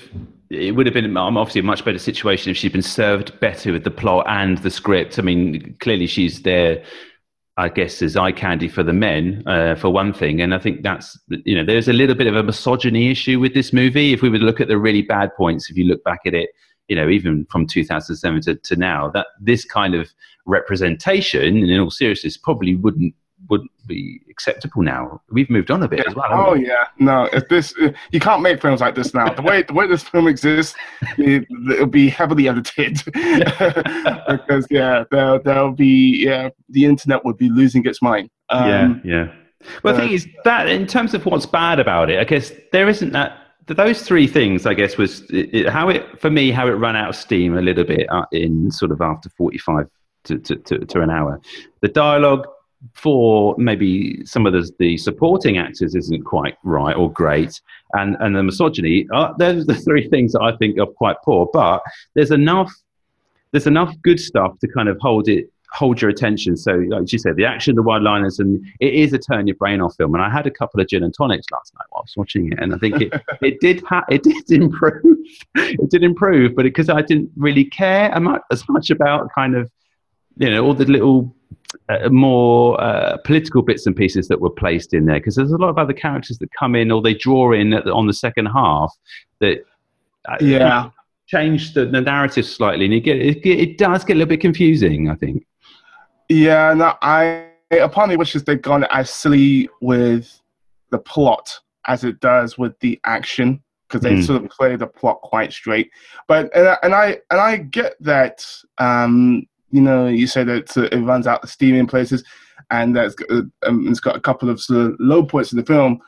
It 0.50 0.74
would 0.74 0.84
have 0.84 0.94
been 0.94 1.16
obviously 1.16 1.60
a 1.60 1.64
much 1.64 1.84
better 1.84 1.98
situation 1.98 2.50
if 2.50 2.56
she'd 2.56 2.72
been 2.72 2.82
served 2.82 3.38
better 3.38 3.72
with 3.72 3.84
the 3.84 3.90
plot 3.90 4.26
and 4.28 4.58
the 4.58 4.70
script. 4.70 5.16
I 5.16 5.22
mean, 5.22 5.76
clearly 5.78 6.08
she's 6.08 6.42
there 6.42 6.82
I 7.60 7.68
guess, 7.68 8.00
is 8.00 8.16
eye 8.16 8.32
candy 8.32 8.68
for 8.68 8.82
the 8.82 8.94
men, 8.94 9.42
uh, 9.46 9.74
for 9.74 9.90
one 9.90 10.14
thing. 10.14 10.40
And 10.40 10.54
I 10.54 10.58
think 10.58 10.82
that's, 10.82 11.18
you 11.28 11.54
know, 11.54 11.62
there's 11.62 11.88
a 11.88 11.92
little 11.92 12.14
bit 12.14 12.26
of 12.26 12.34
a 12.34 12.42
misogyny 12.42 13.10
issue 13.10 13.38
with 13.38 13.52
this 13.52 13.70
movie. 13.70 14.14
If 14.14 14.22
we 14.22 14.30
would 14.30 14.40
look 14.40 14.62
at 14.62 14.68
the 14.68 14.78
really 14.78 15.02
bad 15.02 15.36
points, 15.36 15.68
if 15.68 15.76
you 15.76 15.84
look 15.84 16.02
back 16.02 16.20
at 16.24 16.32
it, 16.32 16.48
you 16.88 16.96
know, 16.96 17.10
even 17.10 17.46
from 17.50 17.66
2007 17.66 18.40
to, 18.42 18.54
to 18.54 18.76
now, 18.76 19.10
that 19.10 19.26
this 19.42 19.66
kind 19.66 19.94
of 19.94 20.08
representation, 20.46 21.58
in 21.58 21.80
all 21.80 21.90
seriousness, 21.90 22.38
probably 22.38 22.76
wouldn't 22.76 23.14
wouldn't 23.50 23.70
be 23.86 24.20
acceptable 24.30 24.82
now. 24.82 25.20
We've 25.30 25.50
moved 25.50 25.70
on 25.70 25.82
a 25.82 25.88
bit 25.88 26.06
as 26.06 26.14
well. 26.14 26.28
Oh 26.30 26.52
we? 26.52 26.68
yeah, 26.68 26.84
no. 26.98 27.24
If 27.32 27.48
this, 27.48 27.74
you 28.12 28.20
can't 28.20 28.40
make 28.40 28.62
films 28.62 28.80
like 28.80 28.94
this 28.94 29.12
now. 29.12 29.32
The 29.34 29.42
way 29.42 29.62
the 29.62 29.74
way 29.74 29.86
this 29.86 30.04
film 30.04 30.28
exists, 30.28 30.74
it, 31.18 31.46
will 31.50 31.86
be 31.86 32.08
heavily 32.08 32.48
edited 32.48 33.02
because 33.04 34.66
yeah, 34.70 35.04
there 35.10 35.38
there'll 35.40 35.72
be 35.72 36.24
yeah, 36.24 36.50
the 36.68 36.84
internet 36.84 37.24
would 37.24 37.36
be 37.36 37.50
losing 37.50 37.84
its 37.84 38.00
mind. 38.00 38.30
Um, 38.48 39.02
yeah, 39.04 39.16
yeah. 39.16 39.32
Well, 39.82 39.94
the 39.94 40.00
uh, 40.00 40.04
thing 40.04 40.12
is 40.12 40.28
that 40.44 40.68
in 40.68 40.86
terms 40.86 41.12
of 41.12 41.26
what's 41.26 41.46
bad 41.46 41.80
about 41.80 42.08
it, 42.08 42.18
I 42.18 42.24
guess 42.24 42.52
there 42.72 42.88
isn't 42.88 43.12
that. 43.12 43.36
Those 43.66 44.02
three 44.02 44.26
things, 44.26 44.66
I 44.66 44.74
guess, 44.74 44.96
was 44.96 45.20
it, 45.30 45.54
it- 45.54 45.68
how 45.68 45.90
it 45.90 46.20
for 46.20 46.30
me 46.30 46.50
how 46.50 46.66
it 46.66 46.72
ran 46.72 46.96
out 46.96 47.10
of 47.10 47.16
steam 47.16 47.56
a 47.56 47.60
little 47.62 47.84
bit 47.84 48.06
uh, 48.10 48.24
in 48.32 48.70
sort 48.70 48.90
of 48.90 49.00
after 49.00 49.28
forty-five 49.30 49.86
to, 50.24 50.38
to, 50.38 50.56
to, 50.56 50.78
to 50.78 51.00
an 51.00 51.10
hour. 51.10 51.40
The 51.80 51.88
dialogue 51.88 52.46
for 52.94 53.54
maybe 53.58 54.24
some 54.24 54.46
of 54.46 54.52
the, 54.52 54.70
the 54.78 54.96
supporting 54.96 55.58
actors 55.58 55.94
isn't 55.94 56.24
quite 56.24 56.56
right 56.64 56.96
or 56.96 57.12
great, 57.12 57.60
and 57.94 58.16
and 58.20 58.34
the 58.34 58.42
misogyny. 58.42 59.06
Uh, 59.12 59.32
those 59.38 59.62
are 59.62 59.74
the 59.74 59.80
three 59.86 60.08
things 60.08 60.32
that 60.32 60.42
I 60.42 60.56
think 60.56 60.78
are 60.78 60.86
quite 60.86 61.16
poor. 61.24 61.48
But 61.52 61.82
there's 62.14 62.30
enough 62.30 62.72
there's 63.52 63.66
enough 63.66 63.94
good 64.02 64.20
stuff 64.20 64.58
to 64.60 64.68
kind 64.68 64.88
of 64.88 64.98
hold 65.00 65.28
it 65.28 65.50
hold 65.72 66.00
your 66.00 66.10
attention. 66.10 66.56
So, 66.56 66.72
like 66.72 67.12
you 67.12 67.18
said, 67.18 67.36
the 67.36 67.44
action, 67.44 67.76
the 67.76 67.82
one 67.82 68.02
liners, 68.02 68.38
and 68.38 68.64
it 68.80 68.94
is 68.94 69.12
a 69.12 69.18
turn 69.18 69.46
your 69.46 69.56
brain 69.56 69.80
off 69.80 69.94
film. 69.96 70.14
And 70.14 70.22
I 70.22 70.30
had 70.30 70.46
a 70.46 70.50
couple 70.50 70.80
of 70.80 70.88
gin 70.88 71.02
and 71.02 71.14
tonics 71.14 71.46
last 71.52 71.72
night 71.74 71.86
while 71.90 72.00
I 72.00 72.04
was 72.04 72.14
watching 72.16 72.52
it, 72.52 72.58
and 72.58 72.74
I 72.74 72.78
think 72.78 73.00
it 73.00 73.12
it 73.42 73.60
did 73.60 73.82
ha- 73.84 74.04
it 74.08 74.22
did 74.22 74.50
improve. 74.50 75.02
it 75.54 75.90
did 75.90 76.02
improve, 76.02 76.54
but 76.54 76.62
because 76.62 76.88
I 76.88 77.02
didn't 77.02 77.30
really 77.36 77.64
care 77.64 78.18
much, 78.20 78.42
as 78.50 78.68
much 78.68 78.90
about 78.90 79.28
kind 79.34 79.56
of 79.56 79.70
you 80.36 80.50
know 80.50 80.64
all 80.64 80.74
the 80.74 80.84
little. 80.86 81.34
Uh, 81.88 82.08
more 82.08 82.80
uh, 82.80 83.16
political 83.24 83.62
bits 83.62 83.86
and 83.86 83.94
pieces 83.94 84.26
that 84.26 84.40
were 84.40 84.50
placed 84.50 84.92
in 84.92 85.04
there 85.06 85.20
because 85.20 85.36
there's 85.36 85.52
a 85.52 85.56
lot 85.56 85.68
of 85.68 85.78
other 85.78 85.92
characters 85.92 86.36
that 86.38 86.48
come 86.58 86.74
in 86.74 86.90
or 86.90 87.00
they 87.00 87.14
draw 87.14 87.52
in 87.52 87.72
at 87.72 87.84
the, 87.84 87.92
on 87.92 88.08
the 88.08 88.12
second 88.12 88.46
half 88.46 88.92
that 89.38 89.58
uh, 90.28 90.36
Yeah. 90.40 90.90
change 91.26 91.74
the, 91.74 91.86
the 91.86 92.00
narrative 92.00 92.44
slightly, 92.44 92.86
and 92.86 92.94
it, 92.94 93.00
get, 93.00 93.18
it, 93.18 93.46
it 93.46 93.78
does 93.78 94.04
get 94.04 94.14
a 94.14 94.18
little 94.18 94.28
bit 94.30 94.40
confusing. 94.40 95.08
I 95.08 95.14
think. 95.14 95.46
Yeah, 96.28 96.74
no, 96.74 96.94
I 97.02 97.46
upon 97.70 98.08
the 98.08 98.16
wishes 98.16 98.42
they've 98.42 98.60
gone 98.60 98.84
as 98.90 99.08
silly 99.10 99.68
with 99.80 100.40
the 100.90 100.98
plot 100.98 101.56
as 101.86 102.02
it 102.02 102.18
does 102.18 102.58
with 102.58 102.76
the 102.80 102.98
action 103.04 103.62
because 103.88 104.02
they 104.02 104.14
Mm. 104.14 104.24
sort 104.26 104.42
of 104.44 104.50
play 104.50 104.74
the 104.74 104.88
plot 104.88 105.20
quite 105.22 105.52
straight. 105.52 105.90
But 106.26 106.50
and 106.56 106.66
I, 106.68 106.78
and 106.82 106.94
I 106.94 107.18
and 107.30 107.40
I 107.40 107.56
get 107.58 107.94
that 108.00 108.44
um, 108.78 109.46
you 109.70 109.80
know 109.80 110.06
you 110.06 110.26
say 110.26 110.44
that 110.44 110.76
uh, 110.76 110.88
it 110.92 111.00
runs 111.00 111.26
out 111.26 111.42
the 111.42 111.48
steam 111.48 111.74
in 111.74 111.86
places, 111.86 112.24
and 112.70 112.96
that's 112.96 113.14
uh, 113.30 113.42
um, 113.66 113.88
it's 113.88 114.00
got 114.00 114.16
a 114.16 114.20
couple 114.20 114.48
of 114.48 114.60
sort 114.60 114.86
of 114.86 114.96
low 114.98 115.24
points 115.24 115.52
in 115.52 115.58
the 115.58 115.64
film. 115.64 116.00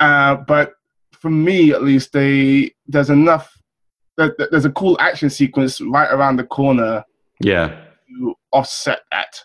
Uh, 0.00 0.36
but 0.36 0.74
for 1.12 1.30
me, 1.30 1.72
at 1.72 1.82
least, 1.82 2.12
they 2.12 2.72
there's 2.86 3.10
enough. 3.10 3.56
There's 4.16 4.66
a 4.66 4.70
cool 4.72 4.96
action 5.00 5.30
sequence 5.30 5.80
right 5.80 6.12
around 6.12 6.36
the 6.36 6.44
corner 6.44 7.02
Yeah, 7.40 7.68
to 8.08 8.34
offset 8.52 9.00
that 9.10 9.42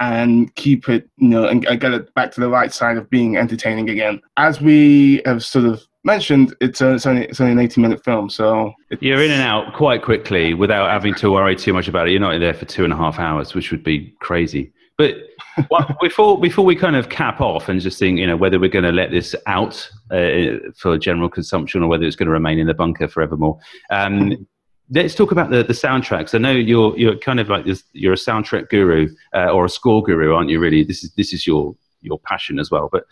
and 0.00 0.54
keep 0.56 0.88
it, 0.88 1.08
you 1.16 1.28
know, 1.28 1.46
and, 1.46 1.64
and 1.66 1.80
get 1.80 1.94
it 1.94 2.12
back 2.14 2.32
to 2.32 2.40
the 2.40 2.48
right 2.48 2.74
side 2.74 2.98
of 2.98 3.08
being 3.08 3.36
entertaining 3.36 3.88
again. 3.88 4.20
As 4.36 4.60
we 4.60 5.22
have 5.24 5.44
sort 5.44 5.64
of 5.64 5.82
mentioned, 6.04 6.54
it's, 6.60 6.80
it's 6.80 7.06
only 7.06 7.24
it's 7.24 7.40
only 7.40 7.52
an 7.52 7.58
80 7.58 7.80
minute 7.80 8.04
film, 8.04 8.28
so 8.28 8.72
you're 9.00 9.22
in 9.22 9.30
and 9.30 9.42
out 9.42 9.74
quite 9.74 10.02
quickly 10.02 10.54
without 10.54 10.90
having 10.90 11.14
to 11.14 11.30
worry 11.30 11.56
too 11.56 11.72
much 11.72 11.88
about 11.88 12.08
it. 12.08 12.12
You're 12.12 12.20
not 12.20 12.34
in 12.34 12.40
there 12.40 12.54
for 12.54 12.64
two 12.64 12.84
and 12.84 12.92
a 12.92 12.96
half 12.96 13.18
hours, 13.18 13.54
which 13.54 13.70
would 13.70 13.84
be 13.84 14.14
crazy. 14.20 14.72
But 14.98 15.16
what, 15.68 15.96
before 16.00 16.40
before 16.40 16.64
we 16.64 16.76
kind 16.76 16.96
of 16.96 17.08
cap 17.08 17.40
off 17.40 17.68
and 17.68 17.80
just 17.80 17.98
think, 17.98 18.18
you 18.18 18.26
know, 18.26 18.36
whether 18.36 18.58
we're 18.58 18.70
going 18.70 18.84
to 18.84 18.92
let 18.92 19.10
this 19.10 19.34
out 19.46 19.88
uh, 20.10 20.58
for 20.76 20.98
general 20.98 21.28
consumption 21.28 21.82
or 21.82 21.88
whether 21.88 22.04
it's 22.04 22.16
going 22.16 22.26
to 22.26 22.32
remain 22.32 22.58
in 22.58 22.66
the 22.66 22.74
bunker 22.74 23.08
forevermore. 23.08 23.58
Um, 23.90 24.46
let's 24.90 25.14
talk 25.14 25.32
about 25.32 25.50
the, 25.50 25.62
the 25.62 25.72
soundtracks. 25.72 26.34
I 26.34 26.38
know 26.38 26.52
you're 26.52 26.96
you're 26.98 27.16
kind 27.16 27.40
of 27.40 27.48
like 27.48 27.64
this. 27.64 27.84
You're 27.92 28.14
a 28.14 28.16
soundtrack 28.16 28.68
guru 28.68 29.08
uh, 29.34 29.50
or 29.50 29.64
a 29.64 29.70
score 29.70 30.02
guru, 30.02 30.34
aren't 30.34 30.50
you? 30.50 30.60
Really, 30.60 30.84
this 30.84 31.04
is 31.04 31.12
this 31.14 31.32
is 31.32 31.46
your 31.46 31.74
your 32.02 32.18
passion 32.20 32.58
as 32.58 32.70
well. 32.70 32.88
But 32.90 33.04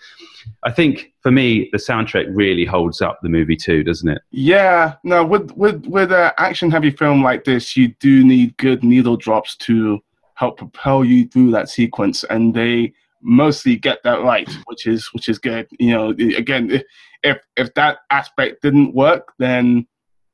I 0.65 0.71
think 0.71 1.13
for 1.23 1.31
me, 1.31 1.69
the 1.73 1.79
soundtrack 1.79 2.27
really 2.31 2.65
holds 2.65 3.01
up 3.01 3.19
the 3.23 3.29
movie 3.29 3.57
too, 3.57 3.83
doesn't 3.85 4.09
it? 4.09 4.23
yeah. 4.31 4.95
No, 5.05 5.25
with 5.25 5.51
with 5.53 5.85
with 5.87 6.13
an 6.13 6.33
action 6.39 6.71
heavy 6.71 6.91
film 6.91 7.23
like 7.23 7.45
this, 7.45 7.77
you 7.77 7.89
do 8.01 8.25
need 8.25 8.57
good 8.57 8.83
needle 8.85 9.17
drops 9.17 9.57
to 9.59 10.01
help 10.35 10.59
propel 10.59 11.05
you 11.05 11.27
through 11.29 11.51
that 11.53 11.69
sequence, 11.69 12.25
and 12.25 12.55
they 12.55 12.93
mostly 13.23 13.77
get 13.77 14.03
that 14.05 14.23
right, 14.23 14.49
which 14.67 14.87
is 14.87 15.07
which 15.13 15.29
is 15.29 15.39
good. 15.39 15.67
You 15.79 15.93
know, 15.95 16.11
again, 16.11 16.83
if 17.23 17.39
if 17.57 17.73
that 17.75 17.99
aspect 18.11 18.63
didn't 18.63 18.95
work, 18.95 19.33
then 19.39 19.87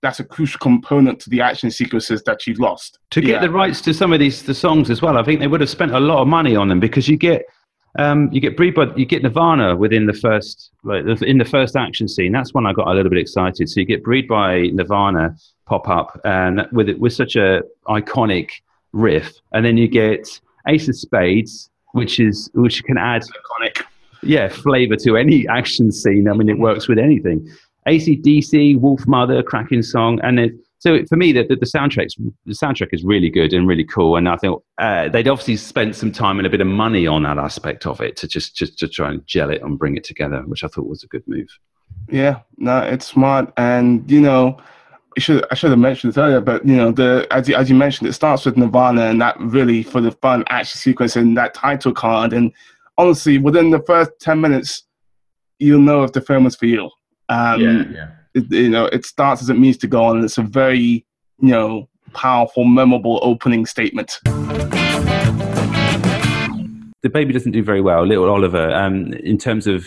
that's 0.02 0.20
a 0.20 0.24
crucial 0.24 0.58
component 0.60 1.18
to 1.18 1.30
the 1.30 1.40
action 1.40 1.70
sequences 1.70 2.22
that 2.24 2.46
you've 2.46 2.60
lost. 2.60 2.98
to 3.10 3.20
get 3.20 3.30
Yeah. 3.30 3.40
the 3.40 3.50
rights 3.50 3.80
to 3.80 3.94
some 3.94 4.12
of 4.12 4.20
these 4.20 4.42
the 4.42 4.54
songs 4.54 4.90
as 4.90 5.02
well. 5.02 5.16
I 5.18 5.24
think 5.24 5.40
they 5.40 5.46
would 5.48 5.60
have 5.62 5.70
spent 5.70 5.90
a 5.92 5.98
lot 5.98 6.20
of 6.20 6.28
money 6.28 6.54
on 6.54 6.68
them 6.68 6.78
because 6.78 7.08
you 7.08 7.16
get 7.16 7.44
um, 7.98 8.30
you 8.32 8.40
get 8.40 8.56
Breed 8.56 8.74
by, 8.74 8.86
you 8.96 9.06
get 9.06 9.22
Nirvana 9.22 9.76
within 9.76 10.06
the 10.06 10.12
first 10.12 10.70
like 10.84 11.04
in 11.22 11.38
the 11.38 11.44
first 11.44 11.76
action 11.76 12.08
scene. 12.08 12.32
That's 12.32 12.52
when 12.52 12.66
I 12.66 12.72
got 12.72 12.88
a 12.88 12.92
little 12.92 13.10
bit 13.10 13.18
excited. 13.18 13.68
So 13.68 13.80
you 13.80 13.86
get 13.86 14.04
Breed 14.04 14.28
by 14.28 14.68
Nirvana 14.72 15.36
pop 15.66 15.88
up 15.88 16.20
and 16.24 16.66
with 16.72 16.88
it 16.88 16.98
with 16.98 17.12
such 17.12 17.36
a 17.36 17.62
iconic 17.88 18.50
riff, 18.92 19.32
and 19.52 19.64
then 19.64 19.76
you 19.76 19.88
get 19.88 20.40
Ace 20.68 20.88
of 20.88 20.96
Spades, 20.96 21.70
which 21.92 22.20
is 22.20 22.50
which 22.54 22.82
can 22.84 22.98
add 22.98 23.22
Iconic. 23.22 23.84
yeah, 24.22 24.48
flavor 24.48 24.96
to 24.96 25.16
any 25.16 25.46
action 25.48 25.90
scene. 25.92 26.28
I 26.28 26.32
mean, 26.34 26.48
it 26.48 26.58
works 26.58 26.88
with 26.88 26.98
anything. 26.98 27.48
ACDC, 27.86 28.78
Wolfmother, 28.80 29.44
cracking 29.44 29.82
song, 29.82 30.18
and 30.22 30.40
it, 30.40 30.52
so 30.78 31.04
for 31.06 31.16
me, 31.16 31.32
the, 31.32 31.44
the, 31.44 31.56
the 31.56 31.66
soundtrack 31.66 32.08
the 32.44 32.52
soundtrack 32.52 32.88
is 32.92 33.02
really 33.02 33.30
good 33.30 33.52
and 33.52 33.66
really 33.66 33.84
cool. 33.84 34.16
And 34.16 34.28
I 34.28 34.36
think 34.36 34.60
uh, 34.78 35.08
they'd 35.08 35.28
obviously 35.28 35.56
spent 35.56 35.96
some 35.96 36.12
time 36.12 36.38
and 36.38 36.46
a 36.46 36.50
bit 36.50 36.60
of 36.60 36.66
money 36.66 37.06
on 37.06 37.22
that 37.22 37.38
aspect 37.38 37.86
of 37.86 38.00
it 38.00 38.16
to 38.18 38.28
just 38.28 38.56
just 38.56 38.78
to 38.78 38.88
try 38.88 39.10
and 39.10 39.26
gel 39.26 39.50
it 39.50 39.62
and 39.62 39.78
bring 39.78 39.96
it 39.96 40.04
together, 40.04 40.42
which 40.46 40.64
I 40.64 40.68
thought 40.68 40.86
was 40.86 41.02
a 41.02 41.08
good 41.08 41.26
move. 41.26 41.48
Yeah, 42.10 42.40
no, 42.58 42.80
it's 42.80 43.06
smart, 43.06 43.52
and 43.56 44.08
you 44.10 44.20
know, 44.20 44.58
I 45.16 45.20
should 45.20 45.46
I 45.50 45.54
should 45.54 45.70
have 45.70 45.78
mentioned 45.78 46.12
this 46.12 46.18
earlier, 46.18 46.40
but 46.40 46.66
you 46.66 46.76
know, 46.76 46.92
the 46.92 47.26
as 47.30 47.48
you, 47.48 47.56
as 47.56 47.70
you 47.70 47.76
mentioned, 47.76 48.08
it 48.08 48.12
starts 48.12 48.44
with 48.44 48.56
Nirvana, 48.56 49.06
and 49.06 49.20
that 49.20 49.36
really 49.40 49.82
for 49.82 50.00
the 50.00 50.12
fun 50.12 50.44
action 50.48 50.78
sequence 50.78 51.16
and 51.16 51.36
that 51.38 51.54
title 51.54 51.92
card, 51.92 52.32
and 52.34 52.52
honestly, 52.98 53.38
within 53.38 53.70
the 53.70 53.82
first 53.86 54.10
ten 54.20 54.40
minutes, 54.40 54.84
you'll 55.58 55.80
know 55.80 56.02
if 56.02 56.12
the 56.12 56.20
film 56.20 56.46
is 56.46 56.54
for 56.54 56.66
you. 56.66 56.90
Um, 57.28 57.60
yeah. 57.60 58.08
It, 58.36 58.50
you 58.50 58.70
know, 58.70 58.86
it 58.86 59.04
starts 59.04 59.42
as 59.42 59.50
it 59.50 59.58
means 59.58 59.76
to 59.78 59.86
go 59.86 60.04
on, 60.04 60.16
and 60.16 60.24
it's 60.24 60.38
a 60.38 60.42
very 60.42 61.04
you 61.40 61.50
know 61.50 61.88
powerful, 62.12 62.64
memorable 62.64 63.18
opening 63.22 63.66
statement. 63.66 64.20
the 67.02 67.10
baby 67.10 67.32
doesn't 67.32 67.52
do 67.52 67.62
very 67.62 67.80
well, 67.80 68.04
little 68.04 68.28
Oliver. 68.28 68.72
Um, 68.74 69.12
in 69.12 69.38
terms 69.38 69.66
of, 69.66 69.86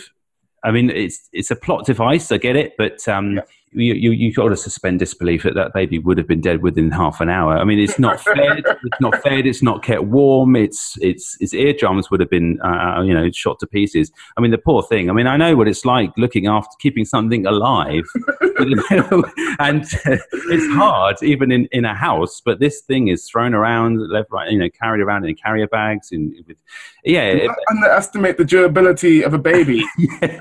I 0.64 0.70
mean, 0.70 0.90
it's 0.90 1.28
it's 1.32 1.50
a 1.50 1.56
plot 1.56 1.84
device. 1.84 2.32
I 2.32 2.38
get 2.38 2.56
it, 2.56 2.72
but 2.78 3.06
um, 3.08 3.40
you 3.72 3.94
you 3.94 4.10
you 4.10 4.32
got 4.32 4.48
to 4.48 4.56
suspend 4.56 4.98
disbelief 4.98 5.44
that 5.44 5.54
that 5.54 5.72
baby 5.72 5.98
would 5.98 6.18
have 6.18 6.26
been 6.26 6.40
dead 6.40 6.62
within 6.62 6.90
half 6.90 7.20
an 7.20 7.28
hour. 7.28 7.56
I 7.56 7.64
mean, 7.64 7.78
it's 7.78 7.98
not 7.98 8.20
fed. 8.24 8.64
it's 8.66 9.00
not 9.00 9.22
fed. 9.22 9.46
It's 9.46 9.62
not 9.62 9.82
kept 9.82 10.04
warm. 10.04 10.56
It's 10.56 10.98
it's 11.00 11.36
its 11.40 11.54
eardrums 11.54 12.10
would 12.10 12.20
have 12.20 12.30
been 12.30 12.60
uh, 12.62 13.02
you 13.02 13.14
know 13.14 13.30
shot 13.30 13.60
to 13.60 13.66
pieces. 13.66 14.10
I 14.36 14.40
mean, 14.40 14.50
the 14.50 14.58
poor 14.58 14.82
thing. 14.82 15.08
I 15.08 15.12
mean, 15.12 15.28
I 15.28 15.36
know 15.36 15.56
what 15.56 15.68
it's 15.68 15.84
like 15.84 16.10
looking 16.16 16.46
after 16.46 16.74
keeping 16.80 17.04
something 17.04 17.46
alive, 17.46 18.04
and 18.58 19.84
uh, 19.84 20.16
it's 20.32 20.74
hard 20.74 21.16
even 21.22 21.52
in 21.52 21.66
in 21.70 21.84
a 21.84 21.94
house. 21.94 22.40
But 22.44 22.58
this 22.58 22.80
thing 22.80 23.08
is 23.08 23.28
thrown 23.28 23.54
around 23.54 24.00
left, 24.10 24.32
right, 24.32 24.50
you 24.50 24.58
know, 24.58 24.68
carried 24.70 25.00
around 25.00 25.26
in 25.26 25.36
carrier 25.36 25.68
bags 25.68 26.10
and 26.10 26.34
with 26.46 26.56
yeah. 27.04 27.22
it- 27.22 27.50
underestimate 27.70 28.36
the 28.36 28.44
durability 28.44 29.22
of 29.22 29.32
a 29.32 29.38
baby. 29.38 29.84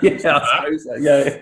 yeah, 0.01 0.39
I 0.39 0.63
suppose 0.63 0.83
so, 0.83 0.95
yeah. 0.95 1.37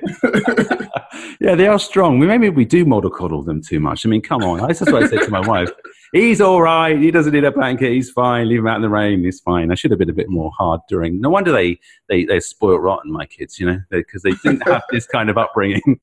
yeah, 1.39 1.55
they 1.55 1.67
are 1.67 1.76
strong. 1.77 2.19
We- 2.19 2.27
Maybe 2.27 2.49
we 2.49 2.65
do 2.65 2.85
model 2.85 3.09
coddle 3.09 3.41
them 3.43 3.61
too 3.61 3.79
much. 3.79 4.05
I 4.05 4.09
mean, 4.09 4.21
come 4.21 4.43
on. 4.43 4.65
That's 4.67 4.81
what 4.81 5.03
I 5.03 5.07
said 5.07 5.23
to 5.23 5.29
my 5.29 5.39
wife. 5.47 5.69
He's 6.13 6.39
all 6.39 6.61
right. 6.61 6.97
He 6.97 7.11
doesn't 7.11 7.33
need 7.33 7.43
a 7.43 7.51
blanket. 7.51 7.91
He's 7.91 8.09
fine. 8.11 8.47
Leave 8.47 8.59
him 8.59 8.67
out 8.67 8.77
in 8.77 8.81
the 8.81 8.89
rain. 8.89 9.23
He's 9.23 9.39
fine. 9.41 9.71
I 9.71 9.75
should 9.75 9.91
have 9.91 9.99
been 9.99 10.09
a 10.09 10.13
bit 10.13 10.29
more 10.29 10.51
hard 10.57 10.79
during. 10.87 11.19
No 11.19 11.29
wonder 11.29 11.51
they 11.51 11.79
they 12.07 12.23
they 12.23 12.39
spoiled 12.39 12.81
rotten 12.81 13.11
my 13.11 13.25
kids. 13.25 13.59
You 13.59 13.65
know, 13.67 13.79
because 13.89 14.21
they 14.21 14.31
didn't 14.43 14.67
have 14.67 14.83
this 14.89 15.05
kind 15.05 15.29
of 15.29 15.37
upbringing. 15.37 15.99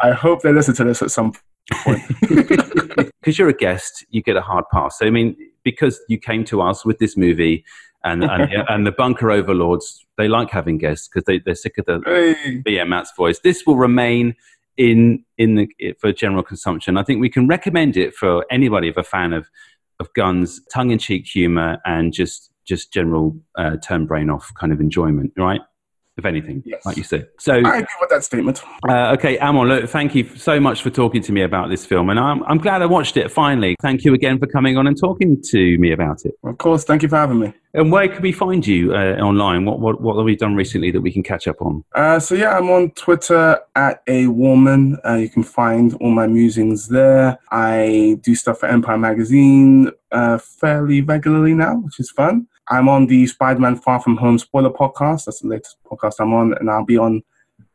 I 0.00 0.12
hope 0.12 0.42
they 0.42 0.52
listen 0.52 0.74
to 0.76 0.84
this 0.84 1.00
at 1.02 1.10
some 1.10 1.32
point. 1.84 2.02
because 2.20 3.38
you're 3.38 3.48
a 3.48 3.54
guest, 3.54 4.04
you 4.10 4.22
get 4.22 4.36
a 4.36 4.42
hard 4.42 4.64
pass. 4.72 4.98
So 4.98 5.06
I 5.06 5.10
mean, 5.10 5.36
because 5.64 6.00
you 6.08 6.18
came 6.18 6.44
to 6.46 6.60
us 6.60 6.84
with 6.84 6.98
this 6.98 7.16
movie, 7.16 7.64
and 8.04 8.24
and, 8.30 8.50
and 8.68 8.86
the 8.86 8.92
bunker 8.92 9.30
overlords, 9.30 10.04
they 10.16 10.28
like 10.28 10.50
having 10.50 10.78
guests 10.78 11.08
because 11.08 11.24
they 11.24 11.38
they're 11.38 11.54
sick 11.54 11.78
of 11.78 11.86
the 11.86 12.02
Hey. 12.04 12.62
yeah, 12.66 12.84
Matt's 12.84 13.12
voice. 13.16 13.40
This 13.40 13.64
will 13.66 13.76
remain 13.76 14.34
in 14.76 15.24
in 15.38 15.54
the 15.56 15.94
for 16.00 16.12
general 16.12 16.42
consumption. 16.42 16.96
I 16.96 17.02
think 17.02 17.20
we 17.20 17.28
can 17.28 17.46
recommend 17.46 17.96
it 17.96 18.14
for 18.14 18.44
anybody 18.50 18.88
of 18.88 18.96
a 18.96 19.02
fan 19.02 19.32
of 19.32 19.48
of 20.00 20.12
guns, 20.14 20.60
tongue 20.72 20.90
in 20.90 20.98
cheek 20.98 21.26
humor, 21.26 21.78
and 21.84 22.12
just 22.12 22.50
just 22.64 22.92
general 22.92 23.36
uh, 23.58 23.76
turn 23.76 24.06
brain 24.06 24.30
off 24.30 24.52
kind 24.58 24.72
of 24.72 24.80
enjoyment, 24.80 25.32
right? 25.36 25.60
If 26.18 26.26
anything, 26.26 26.62
Yes. 26.66 26.84
like 26.84 26.98
you 26.98 27.04
said. 27.04 27.28
So, 27.38 27.54
I 27.54 27.76
agree 27.78 27.86
with 27.98 28.10
that 28.10 28.22
statement. 28.22 28.62
uh, 28.86 29.14
okay, 29.16 29.38
Amon, 29.38 29.68
look, 29.68 29.88
thank 29.88 30.14
you 30.14 30.28
so 30.36 30.60
much 30.60 30.82
for 30.82 30.90
talking 30.90 31.22
to 31.22 31.32
me 31.32 31.40
about 31.40 31.70
this 31.70 31.86
film, 31.86 32.10
and 32.10 32.20
I'm 32.20 32.42
I'm 32.44 32.58
glad 32.58 32.82
I 32.82 32.86
watched 32.86 33.16
it 33.16 33.30
finally. 33.30 33.76
Thank 33.80 34.04
you 34.04 34.12
again 34.12 34.38
for 34.38 34.46
coming 34.46 34.76
on 34.76 34.86
and 34.86 34.94
talking 34.98 35.40
to 35.50 35.78
me 35.78 35.90
about 35.92 36.26
it. 36.26 36.34
Of 36.44 36.58
course, 36.58 36.84
thank 36.84 37.02
you 37.02 37.08
for 37.08 37.16
having 37.16 37.38
me. 37.40 37.54
And 37.72 37.90
where 37.90 38.06
can 38.08 38.20
we 38.20 38.32
find 38.32 38.66
you 38.66 38.92
uh, 38.94 39.16
online? 39.22 39.64
What 39.64 39.80
what 39.80 40.02
what 40.02 40.16
have 40.16 40.26
we 40.26 40.36
done 40.36 40.54
recently 40.54 40.90
that 40.90 41.00
we 41.00 41.10
can 41.10 41.22
catch 41.22 41.48
up 41.48 41.62
on? 41.62 41.82
Uh, 41.94 42.18
so 42.20 42.34
yeah, 42.34 42.58
I'm 42.58 42.68
on 42.68 42.90
Twitter 42.90 43.58
at 43.74 44.04
awarmann. 44.06 44.98
Uh, 45.06 45.14
you 45.14 45.30
can 45.30 45.42
find 45.42 45.94
all 45.94 46.10
my 46.10 46.26
musings 46.26 46.88
there. 46.88 47.38
I 47.50 48.18
do 48.20 48.34
stuff 48.34 48.58
for 48.60 48.66
Empire 48.66 48.98
Magazine 48.98 49.90
uh, 50.10 50.36
fairly 50.36 51.00
regularly 51.00 51.54
now, 51.54 51.76
which 51.76 51.98
is 51.98 52.10
fun. 52.10 52.46
I'm 52.68 52.88
on 52.88 53.06
the 53.06 53.26
Spider-Man 53.26 53.76
Far 53.76 54.00
From 54.00 54.16
Home 54.16 54.38
spoiler 54.38 54.70
podcast. 54.70 55.24
That's 55.24 55.40
the 55.40 55.48
latest 55.48 55.76
podcast 55.84 56.14
I'm 56.20 56.32
on, 56.32 56.54
and 56.54 56.70
I'll 56.70 56.84
be 56.84 56.98
on 56.98 57.22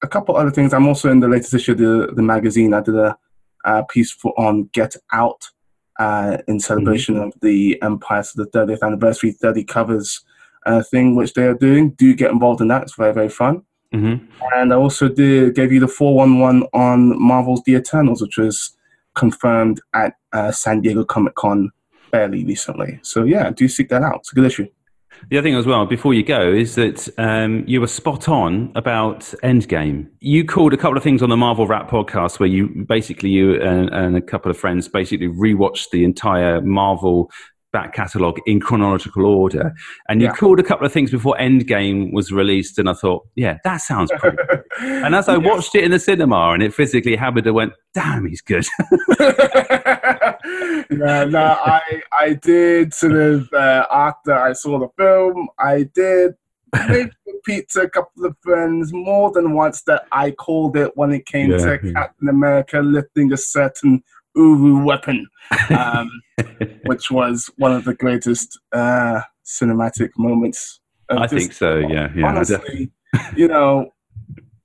a 0.01 0.07
couple 0.07 0.35
other 0.35 0.51
things. 0.51 0.73
I'm 0.73 0.87
also 0.87 1.11
in 1.11 1.19
the 1.19 1.27
latest 1.27 1.53
issue 1.53 1.73
of 1.73 1.77
the, 1.77 2.13
the 2.15 2.21
magazine. 2.21 2.73
I 2.73 2.81
did 2.81 2.95
a, 2.95 3.17
uh 3.65 3.83
piece 3.83 4.11
for 4.11 4.33
on 4.39 4.69
Get 4.71 4.95
Out 5.11 5.49
uh, 5.99 6.37
in 6.47 6.59
celebration 6.59 7.17
of 7.17 7.33
the 7.41 7.81
Empire's 7.81 8.31
so 8.31 8.43
the 8.43 8.49
30th 8.49 8.81
anniversary, 8.81 9.31
30 9.31 9.63
covers 9.63 10.23
uh, 10.65 10.83
thing, 10.83 11.15
which 11.15 11.33
they 11.33 11.43
are 11.43 11.53
doing. 11.53 11.91
Do 11.91 12.13
get 12.13 12.31
involved 12.31 12.61
in 12.61 12.67
that. 12.69 12.83
It's 12.83 12.95
very, 12.95 13.13
very 13.13 13.29
fun. 13.29 13.63
Mm-hmm. 13.93 14.25
And 14.53 14.73
I 14.73 14.75
also 14.75 15.07
did 15.07 15.55
gave 15.55 15.71
you 15.71 15.79
the 15.79 15.87
411 15.87 16.67
on 16.73 17.19
Marvel's 17.21 17.63
The 17.65 17.75
Eternals, 17.75 18.21
which 18.21 18.37
was 18.37 18.75
confirmed 19.15 19.81
at 19.93 20.15
uh, 20.33 20.51
San 20.51 20.81
Diego 20.81 21.03
Comic 21.03 21.35
Con 21.35 21.71
fairly 22.11 22.45
recently. 22.45 22.99
So 23.01 23.23
yeah, 23.23 23.49
do 23.49 23.67
seek 23.67 23.89
that 23.89 24.03
out. 24.03 24.17
It's 24.17 24.31
a 24.31 24.35
good 24.35 24.45
issue. 24.45 24.67
The 25.29 25.37
other 25.37 25.45
thing 25.45 25.55
as 25.55 25.65
well, 25.65 25.85
before 25.85 26.13
you 26.13 26.23
go, 26.23 26.51
is 26.51 26.75
that 26.75 27.09
um, 27.17 27.63
you 27.67 27.81
were 27.81 27.87
spot 27.87 28.29
on 28.29 28.71
about 28.75 29.21
Endgame. 29.43 30.09
You 30.19 30.45
called 30.45 30.73
a 30.73 30.77
couple 30.77 30.97
of 30.97 31.03
things 31.03 31.21
on 31.21 31.29
the 31.29 31.37
Marvel 31.37 31.67
Rap 31.67 31.89
podcast 31.89 32.39
where 32.39 32.49
you 32.49 32.85
basically 32.87 33.29
you 33.29 33.61
and, 33.61 33.89
and 33.89 34.15
a 34.15 34.21
couple 34.21 34.49
of 34.49 34.57
friends 34.57 34.87
basically 34.87 35.27
rewatched 35.27 35.89
the 35.91 36.03
entire 36.03 36.61
Marvel 36.61 37.29
back 37.77 37.93
catalogue 37.93 38.39
in 38.47 38.59
chronological 38.59 39.23
order, 39.23 39.71
and 40.09 40.19
you 40.19 40.27
Yeah. 40.27 40.33
called 40.33 40.59
a 40.59 40.63
couple 40.63 40.83
of 40.87 40.91
things 40.91 41.11
before 41.11 41.35
Endgame 41.39 42.11
was 42.11 42.31
released, 42.31 42.79
and 42.79 42.89
I 42.89 42.93
thought, 42.93 43.27
yeah, 43.35 43.57
that 43.63 43.77
sounds 43.77 44.11
cool. 44.19 44.31
and 45.05 45.13
as 45.13 45.29
I 45.29 45.37
watched 45.37 45.75
it 45.75 45.83
in 45.83 45.91
the 45.91 45.99
cinema 45.99 46.53
and 46.53 46.63
it 46.63 46.73
physically 46.73 47.15
happened, 47.15 47.45
I 47.47 47.51
went, 47.51 47.73
damn, 47.93 48.25
he's 48.25 48.41
good. 48.41 48.65
yeah, 49.19 51.25
no, 51.29 51.55
I 51.79 52.01
I 52.19 52.33
did 52.41 52.95
sort 52.95 53.13
of 53.13 53.53
uh, 53.53 53.85
after 53.91 54.33
I 54.33 54.53
saw 54.53 54.79
the 54.79 54.89
film, 54.97 55.47
I 55.59 55.83
did 55.93 56.33
maybe 56.89 57.11
repeat 57.27 57.69
to 57.73 57.81
a 57.81 57.89
couple 57.89 58.25
of 58.25 58.35
friends 58.41 58.91
more 58.91 59.31
than 59.31 59.53
once 59.53 59.83
that 59.83 60.05
I 60.11 60.31
called 60.31 60.75
it 60.77 60.91
when 60.95 61.11
it 61.11 61.25
came 61.25 61.51
Yeah, 61.51 61.77
to. 61.77 61.93
Captain 61.93 62.29
America 62.29 62.79
lifting 62.79 63.31
a 63.33 63.37
certain 63.37 64.03
Uru 64.37 64.83
weapon, 64.83 65.27
um, 65.69 66.09
which 66.85 67.11
was 67.11 67.49
one 67.57 67.73
of 67.73 67.83
the 67.85 67.93
greatest 67.93 68.59
uh, 68.71 69.21
cinematic 69.45 70.11
moments. 70.17 70.79
of 71.09 71.17
I 71.19 71.27
think 71.27 71.53
so. 71.53 71.77
Yeah, 71.77 72.09
yeah. 72.15 72.27
Honestly, 72.27 72.91
you 73.35 73.47
know, 73.47 73.91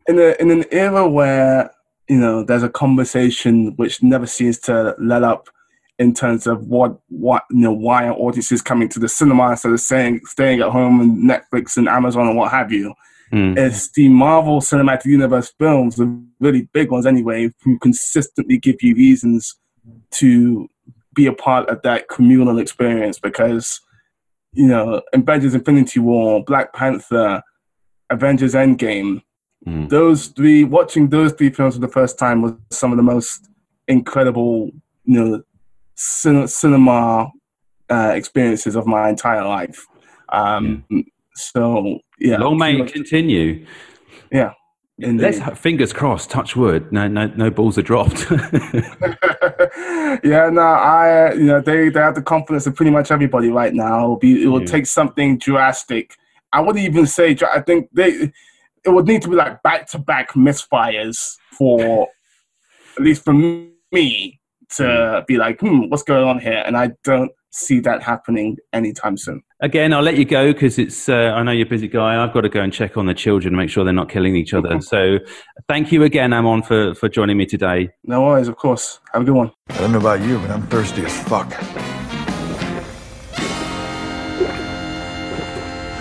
in 0.06 0.18
a 0.18 0.34
in 0.40 0.50
an 0.50 0.64
era 0.70 1.08
where 1.08 1.70
you 2.08 2.18
know 2.18 2.44
there's 2.44 2.62
a 2.62 2.68
conversation 2.68 3.74
which 3.76 4.02
never 4.02 4.26
seems 4.26 4.58
to 4.60 4.94
let 4.98 5.22
up 5.22 5.48
in 5.98 6.14
terms 6.14 6.46
of 6.46 6.66
what 6.66 6.98
what 7.08 7.44
you 7.50 7.58
know 7.60 7.72
why 7.72 8.06
are 8.06 8.14
audiences 8.14 8.62
coming 8.62 8.88
to 8.88 8.98
the 8.98 9.08
cinema 9.08 9.50
instead 9.50 9.72
of 9.72 9.80
saying 9.80 10.20
staying 10.24 10.60
at 10.60 10.70
home 10.70 11.00
and 11.00 11.30
Netflix 11.30 11.76
and 11.76 11.88
Amazon 11.88 12.28
and 12.28 12.36
what 12.36 12.50
have 12.50 12.72
you. 12.72 12.94
Mm. 13.32 13.56
It's 13.56 13.90
the 13.92 14.08
Marvel 14.08 14.60
Cinematic 14.60 15.06
Universe 15.06 15.52
films, 15.58 15.96
the 15.96 16.22
really 16.38 16.68
big 16.72 16.90
ones 16.90 17.06
anyway, 17.06 17.50
who 17.62 17.78
consistently 17.78 18.58
give 18.58 18.82
you 18.82 18.94
reasons 18.94 19.56
to 20.12 20.68
be 21.14 21.26
a 21.26 21.32
part 21.32 21.68
of 21.68 21.80
that 21.82 22.08
communal 22.08 22.58
experience 22.58 23.18
because, 23.18 23.80
you 24.52 24.66
know, 24.66 25.02
Avengers 25.14 25.54
Infinity 25.54 26.00
War, 26.00 26.44
Black 26.44 26.72
Panther, 26.74 27.42
Avengers 28.10 28.54
Endgame, 28.54 29.22
Mm. 29.66 29.88
those 29.90 30.26
three, 30.26 30.64
watching 30.64 31.08
those 31.08 31.32
three 31.34 31.48
films 31.50 31.74
for 31.76 31.80
the 31.80 31.86
first 31.86 32.18
time 32.18 32.42
was 32.42 32.52
some 32.70 32.90
of 32.90 32.96
the 32.96 33.02
most 33.04 33.48
incredible, 33.86 34.72
you 35.04 35.24
know, 35.24 35.42
cin- 35.94 36.48
cinema 36.48 37.30
uh, 37.88 38.12
experiences 38.12 38.74
of 38.74 38.86
my 38.88 39.08
entire 39.08 39.44
life. 39.46 39.86
Um, 40.30 40.84
So, 41.34 42.00
yeah. 42.22 42.38
Long 42.38 42.58
may 42.58 42.80
it 42.80 42.92
continue. 42.92 43.66
Yeah. 44.30 44.52
Let's 44.98 45.38
Indeed. 45.38 45.58
fingers 45.58 45.92
crossed. 45.92 46.30
Touch 46.30 46.54
wood. 46.54 46.92
No, 46.92 47.08
no, 47.08 47.26
no 47.26 47.50
balls 47.50 47.76
are 47.78 47.82
dropped. 47.82 48.30
yeah, 48.30 50.48
no, 50.52 50.60
I, 50.62 51.32
you 51.34 51.44
know, 51.44 51.60
they, 51.60 51.88
they 51.88 52.00
have 52.00 52.14
the 52.14 52.22
confidence 52.22 52.66
of 52.66 52.76
pretty 52.76 52.90
much 52.92 53.10
everybody 53.10 53.50
right 53.50 53.74
now. 53.74 54.04
It'll 54.04 54.18
be, 54.18 54.44
it 54.44 54.46
will 54.46 54.60
Yeah. 54.60 54.66
take 54.66 54.86
something 54.86 55.38
drastic. 55.38 56.14
I 56.52 56.60
wouldn't 56.60 56.84
even 56.84 57.06
say, 57.06 57.36
I 57.52 57.60
think 57.60 57.88
they, 57.92 58.32
it 58.84 58.90
would 58.90 59.06
need 59.06 59.22
to 59.22 59.28
be 59.28 59.36
like 59.36 59.62
back 59.62 59.88
to 59.90 59.98
back 59.98 60.32
misfires 60.32 61.36
for, 61.50 62.08
at 62.96 63.02
least 63.02 63.24
for 63.24 63.32
me, 63.32 64.40
to 64.76 65.24
be 65.26 65.36
like, 65.36 65.60
hmm, 65.60 65.88
what's 65.88 66.02
going 66.02 66.28
on 66.28 66.38
here? 66.38 66.62
And 66.66 66.76
I 66.76 66.92
don't 67.02 67.32
see 67.50 67.80
that 67.80 68.02
happening 68.02 68.58
anytime 68.72 69.16
soon. 69.16 69.42
Again, 69.62 69.92
I'll 69.92 70.02
let 70.02 70.16
you 70.16 70.24
go 70.24 70.52
because 70.52 70.76
it's. 70.76 71.08
Uh, 71.08 71.32
I 71.36 71.44
know 71.44 71.52
you're 71.52 71.68
a 71.68 71.70
busy 71.70 71.86
guy. 71.86 72.20
I've 72.20 72.32
got 72.32 72.40
to 72.40 72.48
go 72.48 72.60
and 72.60 72.72
check 72.72 72.96
on 72.96 73.06
the 73.06 73.14
children, 73.14 73.54
make 73.54 73.70
sure 73.70 73.84
they're 73.84 73.92
not 73.92 74.08
killing 74.08 74.34
each 74.34 74.54
other. 74.54 74.80
So, 74.80 75.20
thank 75.68 75.92
you 75.92 76.02
again, 76.02 76.32
Amon, 76.32 76.64
for 76.64 76.96
for 76.96 77.08
joining 77.08 77.36
me 77.36 77.46
today. 77.46 77.90
No 78.02 78.22
worries, 78.22 78.48
of 78.48 78.56
course. 78.56 78.98
Have 79.12 79.22
a 79.22 79.24
good 79.24 79.36
one. 79.36 79.52
I 79.68 79.78
don't 79.78 79.92
know 79.92 80.00
about 80.00 80.20
you, 80.22 80.40
but 80.40 80.50
I'm 80.50 80.66
thirsty 80.66 81.04
as 81.04 81.16
fuck. 81.28 81.48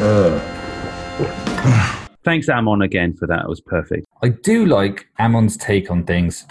Thanks, 2.23 2.49
Amon, 2.49 2.81
again 2.81 3.15
for 3.15 3.27
that. 3.27 3.43
It 3.43 3.47
was 3.47 3.61
perfect. 3.61 4.07
I 4.23 4.29
do 4.29 4.65
like 4.65 5.07
Amon's 5.19 5.55
take 5.55 5.91
on 5.91 6.03
things. 6.03 6.47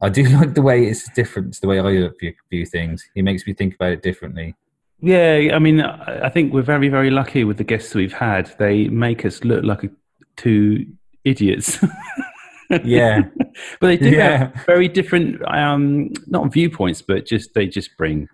I 0.00 0.08
do 0.08 0.22
like 0.38 0.54
the 0.54 0.62
way 0.62 0.86
it's 0.86 1.10
different 1.10 1.52
to 1.54 1.60
the 1.60 1.66
way 1.66 1.78
I 1.78 2.08
view, 2.18 2.32
view 2.48 2.64
things. 2.64 3.06
He 3.14 3.20
makes 3.20 3.46
me 3.46 3.52
think 3.52 3.74
about 3.74 3.92
it 3.92 4.02
differently. 4.02 4.54
Yeah, 5.00 5.50
I 5.52 5.58
mean, 5.58 5.80
I 5.80 6.28
think 6.30 6.52
we're 6.52 6.62
very, 6.62 6.88
very 6.88 7.10
lucky 7.10 7.44
with 7.44 7.58
the 7.58 7.64
guests 7.64 7.94
we've 7.94 8.12
had. 8.12 8.54
They 8.58 8.88
make 8.88 9.24
us 9.24 9.44
look 9.44 9.64
like 9.64 9.84
a, 9.84 9.90
two 10.36 10.86
idiots. 11.24 11.78
Yeah. 12.82 13.20
but 13.78 13.88
they 13.88 13.98
do 13.98 14.08
Yeah. 14.10 14.36
have 14.38 14.64
very 14.66 14.88
different, 14.88 15.40
um, 15.46 16.08
not 16.26 16.50
viewpoints, 16.50 17.02
but 17.02 17.26
just 17.26 17.52
they 17.54 17.66
just 17.66 17.94
bring 17.98 18.26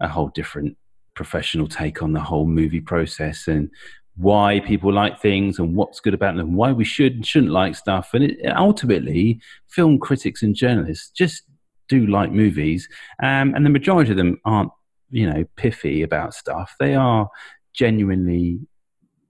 a 0.00 0.06
whole 0.06 0.28
different 0.28 0.76
professional 1.14 1.66
take 1.66 2.02
on 2.02 2.12
the 2.12 2.20
whole 2.20 2.46
movie 2.46 2.82
process 2.82 3.48
and 3.48 3.70
why 4.16 4.60
people 4.60 4.92
like 4.92 5.18
things 5.20 5.58
and 5.58 5.74
what's 5.74 5.98
good 5.98 6.12
about 6.12 6.36
them, 6.36 6.54
why 6.54 6.70
we 6.72 6.84
should 6.84 7.14
and 7.14 7.26
shouldn't 7.26 7.52
like 7.52 7.74
stuff. 7.74 8.10
And 8.12 8.24
it, 8.24 8.38
ultimately, 8.54 9.40
film 9.68 9.98
critics 9.98 10.42
and 10.42 10.54
journalists 10.54 11.10
just 11.10 11.42
do 11.88 12.06
like 12.06 12.30
movies, 12.30 12.86
um, 13.22 13.54
and 13.54 13.64
the 13.64 13.70
majority 13.70 14.10
of 14.10 14.18
them 14.18 14.38
aren't, 14.44 14.70
you 15.10 15.28
know, 15.28 15.44
piffy 15.56 16.02
about 16.02 16.34
stuff. 16.34 16.74
They 16.78 16.94
are 16.94 17.28
genuinely 17.72 18.60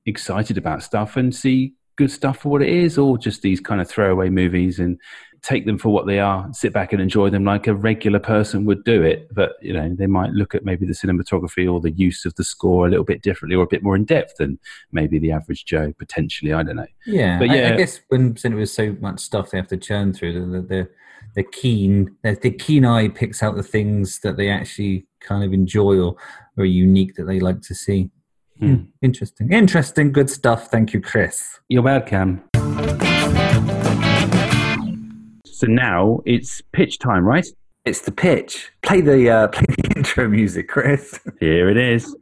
excited 0.06 0.58
about 0.58 0.82
stuff 0.82 1.16
and 1.16 1.34
see 1.34 1.74
good 1.96 2.10
stuff 2.10 2.38
for 2.38 2.48
what 2.48 2.62
it 2.62 2.70
is, 2.70 2.96
or 2.96 3.18
just 3.18 3.42
these 3.42 3.60
kind 3.60 3.80
of 3.80 3.88
throwaway 3.88 4.30
movies 4.30 4.78
and 4.78 4.98
take 5.42 5.64
them 5.64 5.78
for 5.78 5.88
what 5.88 6.06
they 6.06 6.18
are, 6.18 6.48
sit 6.52 6.72
back 6.72 6.92
and 6.92 7.00
enjoy 7.00 7.30
them 7.30 7.44
like 7.44 7.66
a 7.66 7.74
regular 7.74 8.18
person 8.18 8.64
would 8.66 8.84
do 8.84 9.02
it. 9.02 9.28
But 9.34 9.52
you 9.62 9.72
know, 9.72 9.94
they 9.94 10.06
might 10.06 10.30
look 10.32 10.54
at 10.54 10.64
maybe 10.64 10.86
the 10.86 10.92
cinematography 10.92 11.70
or 11.70 11.80
the 11.80 11.92
use 11.92 12.24
of 12.24 12.34
the 12.34 12.44
score 12.44 12.86
a 12.86 12.90
little 12.90 13.04
bit 13.04 13.22
differently 13.22 13.56
or 13.56 13.64
a 13.64 13.68
bit 13.68 13.82
more 13.82 13.96
in 13.96 14.04
depth 14.04 14.36
than 14.38 14.58
maybe 14.92 15.18
the 15.18 15.32
average 15.32 15.64
Joe 15.64 15.92
potentially. 15.98 16.52
I 16.52 16.62
don't 16.62 16.76
know. 16.76 16.86
Yeah, 17.06 17.38
But 17.38 17.48
yeah. 17.48 17.72
I 17.72 17.76
guess 17.76 18.00
when 18.08 18.36
since 18.36 18.54
there's 18.54 18.72
so 18.72 18.96
much 19.00 19.20
stuff 19.20 19.50
they 19.50 19.58
have 19.58 19.68
to 19.68 19.76
churn 19.76 20.12
through, 20.12 20.32
the 20.50 20.60
the, 20.60 20.88
the 21.34 21.42
keen 21.42 22.16
the, 22.22 22.36
the 22.40 22.50
keen 22.50 22.84
eye 22.84 23.08
picks 23.08 23.42
out 23.42 23.56
the 23.56 23.62
things 23.62 24.20
that 24.20 24.36
they 24.36 24.48
actually 24.50 25.06
kind 25.20 25.44
of 25.44 25.52
enjoy 25.52 25.98
or 25.98 26.16
are 26.58 26.64
unique 26.64 27.14
that 27.16 27.24
they 27.24 27.40
like 27.40 27.60
to 27.62 27.74
see. 27.74 28.10
Hmm. 28.58 28.74
Hmm, 28.74 28.82
Interesting, 29.02 29.52
interesting, 29.52 30.12
good 30.12 30.28
stuff. 30.28 30.70
Thank 30.70 30.92
you, 30.92 31.00
Chris. 31.00 31.58
You're 31.68 31.82
welcome. 31.82 32.42
So 35.46 35.66
now 35.66 36.20
it's 36.24 36.62
pitch 36.72 36.98
time, 36.98 37.24
right? 37.26 37.46
It's 37.84 38.00
the 38.02 38.12
pitch. 38.12 38.70
Play 38.82 39.00
the 39.00 39.30
uh, 39.30 39.48
play 39.54 39.66
the 39.68 39.92
intro 39.96 40.28
music, 40.28 40.68
Chris. 40.68 41.18
Here 41.38 41.68
it 41.68 41.76
is. 41.76 42.14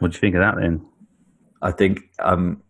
What 0.00 0.10
do 0.12 0.16
you 0.16 0.20
think 0.20 0.34
of 0.34 0.40
that 0.40 0.56
then? 0.56 0.84
I 1.62 1.70
think 1.70 2.00
um, 2.18 2.62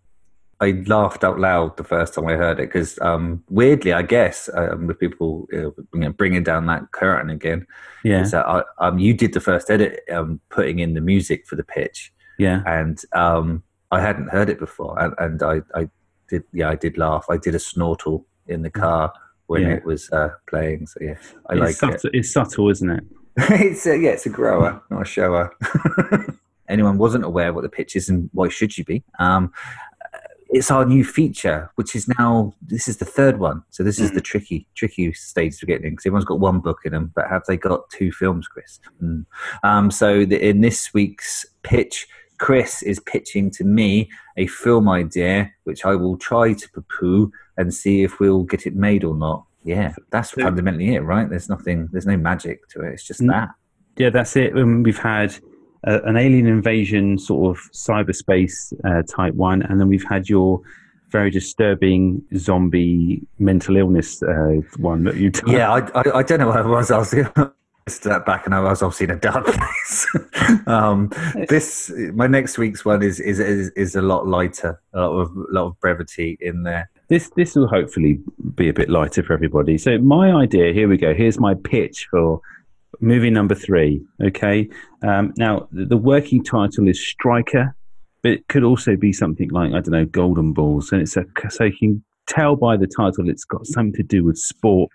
I 0.60 0.82
laughed 0.86 1.24
out 1.24 1.38
loud 1.40 1.76
the 1.78 1.84
first 1.84 2.12
time 2.12 2.26
I 2.26 2.34
heard 2.34 2.60
it 2.60 2.66
because 2.68 2.98
um, 3.00 3.42
weirdly, 3.48 3.92
I 3.92 4.02
guess, 4.02 4.50
um, 4.54 4.86
with 4.88 4.98
people 4.98 5.46
uh, 5.54 5.56
you 5.58 5.74
know, 5.94 6.12
bringing 6.12 6.42
down 6.42 6.66
that 6.66 6.90
curtain 6.92 7.30
again, 7.30 7.66
Yeah, 8.04 8.22
is 8.22 8.32
that 8.32 8.46
I, 8.46 8.62
um, 8.78 8.98
you 8.98 9.14
did 9.14 9.32
the 9.32 9.40
first 9.40 9.70
edit, 9.70 10.00
um, 10.12 10.40
putting 10.50 10.80
in 10.80 10.94
the 10.94 11.00
music 11.00 11.46
for 11.46 11.56
the 11.56 11.64
pitch, 11.64 12.12
yeah, 12.38 12.62
and 12.66 13.00
um, 13.14 13.62
I 13.90 14.00
hadn't 14.00 14.28
heard 14.28 14.50
it 14.50 14.58
before, 14.58 14.98
and, 15.00 15.14
and 15.18 15.42
I, 15.42 15.62
I 15.74 15.88
did, 16.28 16.42
yeah, 16.52 16.68
I 16.68 16.74
did 16.74 16.98
laugh. 16.98 17.26
I 17.30 17.36
did 17.38 17.54
a 17.54 17.58
snortle 17.58 18.26
in 18.46 18.62
the 18.62 18.70
car 18.70 19.12
when 19.46 19.62
Yeah. 19.62 19.74
it 19.74 19.84
was 19.84 20.10
uh, 20.10 20.30
playing. 20.48 20.86
So 20.88 20.98
yeah, 21.00 21.14
I 21.48 21.54
it's 21.64 21.82
like 21.82 21.94
it. 21.94 22.10
It's 22.12 22.32
subtle, 22.32 22.68
isn't 22.70 22.90
it? 22.90 23.04
it's 23.36 23.86
a, 23.86 23.96
yeah, 23.96 24.10
it's 24.10 24.26
a 24.26 24.30
grower, 24.30 24.82
not 24.90 25.02
a 25.02 25.04
shower. 25.04 25.54
Anyone 26.70 26.98
wasn't 26.98 27.24
aware 27.24 27.52
what 27.52 27.62
the 27.62 27.68
pitch 27.68 27.96
is 27.96 28.08
and 28.08 28.30
why 28.32 28.48
should 28.48 28.78
you 28.78 28.84
be? 28.84 29.02
Um, 29.18 29.52
it's 30.52 30.70
our 30.70 30.84
new 30.84 31.04
feature, 31.04 31.70
which 31.76 31.94
is 31.94 32.08
now 32.18 32.52
this 32.60 32.88
is 32.88 32.96
the 32.96 33.04
third 33.04 33.38
one. 33.38 33.62
So 33.70 33.84
this 33.84 34.00
is 34.00 34.10
the 34.10 34.20
tricky, 34.20 34.66
tricky 34.74 35.12
stage 35.12 35.58
to 35.58 35.66
get 35.66 35.84
in 35.84 35.90
because 35.90 36.06
everyone's 36.06 36.24
got 36.24 36.40
one 36.40 36.58
book 36.58 36.80
in 36.84 36.92
them, 36.92 37.12
but 37.14 37.28
have 37.28 37.42
they 37.46 37.56
got 37.56 37.88
two 37.90 38.10
films, 38.10 38.48
Chris? 38.48 38.80
Mm. 39.00 39.26
Um, 39.62 39.90
so 39.90 40.24
the, 40.24 40.44
in 40.44 40.60
this 40.60 40.92
week's 40.92 41.46
pitch, 41.62 42.08
Chris 42.38 42.82
is 42.82 42.98
pitching 43.00 43.50
to 43.52 43.64
me 43.64 44.10
a 44.36 44.46
film 44.48 44.88
idea, 44.88 45.52
which 45.64 45.84
I 45.84 45.94
will 45.94 46.16
try 46.16 46.52
to 46.54 46.70
poo-poo 46.70 47.30
and 47.56 47.72
see 47.72 48.02
if 48.02 48.18
we'll 48.18 48.42
get 48.42 48.66
it 48.66 48.74
made 48.74 49.04
or 49.04 49.14
not. 49.14 49.44
Yeah, 49.62 49.92
that's 50.10 50.30
So- 50.30 50.42
fundamentally 50.42 50.94
it, 50.94 51.00
right? 51.00 51.28
There's 51.28 51.48
nothing, 51.48 51.88
there's 51.92 52.06
no 52.06 52.16
magic 52.16 52.66
to 52.70 52.80
it. 52.80 52.94
It's 52.94 53.06
just 53.06 53.24
that. 53.26 53.50
Yeah, 53.96 54.10
that's 54.10 54.34
it. 54.36 54.56
Um, 54.56 54.82
we've 54.82 54.98
had 54.98 55.36
uh, 55.86 56.00
an 56.04 56.16
alien 56.16 56.46
invasion 56.46 57.18
sort 57.18 57.56
of 57.56 57.62
cyberspace 57.72 58.72
uh, 58.84 59.02
type 59.02 59.34
one, 59.34 59.62
and 59.62 59.80
then 59.80 59.88
we've 59.88 60.04
had 60.08 60.28
your 60.28 60.60
very 61.10 61.30
disturbing 61.30 62.22
zombie 62.36 63.22
mental 63.38 63.76
illness 63.76 64.22
uh, 64.22 64.60
one 64.78 65.04
that 65.04 65.16
you. 65.16 65.32
Yeah, 65.46 65.72
I, 65.72 65.78
I, 66.00 66.18
I 66.18 66.22
don't 66.22 66.40
know 66.40 66.48
what 66.48 66.58
I 66.58 66.66
was. 66.66 66.90
I 66.90 66.98
was 66.98 67.10
that 68.04 68.24
back, 68.24 68.46
and 68.46 68.54
I 68.54 68.60
was 68.60 68.82
obviously 68.82 69.04
in 69.04 69.10
a 69.10 69.16
dark 69.16 69.46
place. 69.46 70.06
um, 70.66 71.10
this 71.48 71.92
my 72.14 72.26
next 72.26 72.58
week's 72.58 72.84
one 72.84 73.02
is 73.02 73.18
is 73.20 73.40
is, 73.40 73.70
is 73.70 73.96
a 73.96 74.02
lot 74.02 74.26
lighter, 74.26 74.80
a 74.94 75.00
lot 75.00 75.12
of 75.12 75.36
a 75.36 75.52
lot 75.52 75.66
of 75.66 75.80
brevity 75.80 76.38
in 76.40 76.62
there. 76.62 76.88
this 77.08 77.30
this 77.36 77.56
will 77.56 77.68
hopefully 77.68 78.20
be 78.54 78.68
a 78.68 78.72
bit 78.72 78.88
lighter 78.88 79.22
for 79.22 79.32
everybody. 79.32 79.78
So 79.78 79.98
my 79.98 80.30
idea, 80.32 80.72
here 80.72 80.88
we 80.88 80.96
go. 80.96 81.14
Here's 81.14 81.38
my 81.38 81.54
pitch 81.54 82.06
for 82.10 82.40
movie 83.00 83.30
number 83.30 83.54
three. 83.54 84.02
Okay, 84.22 84.68
um, 85.02 85.32
now 85.36 85.68
the, 85.72 85.84
the 85.84 85.96
working 85.96 86.42
title 86.42 86.88
is 86.88 87.04
Striker, 87.04 87.74
but 88.22 88.32
it 88.32 88.48
could 88.48 88.64
also 88.64 88.96
be 88.96 89.12
something 89.12 89.50
like 89.50 89.70
I 89.70 89.80
don't 89.80 89.90
know, 89.90 90.04
Golden 90.06 90.52
Balls, 90.52 90.92
and 90.92 91.00
it's 91.00 91.16
a 91.16 91.24
so 91.48 91.64
you 91.64 91.76
can 91.78 92.04
tell 92.26 92.56
by 92.56 92.76
the 92.76 92.86
title 92.86 93.28
it's 93.28 93.44
got 93.44 93.66
something 93.66 93.92
to 93.94 94.02
do 94.02 94.24
with 94.24 94.38
sport 94.38 94.92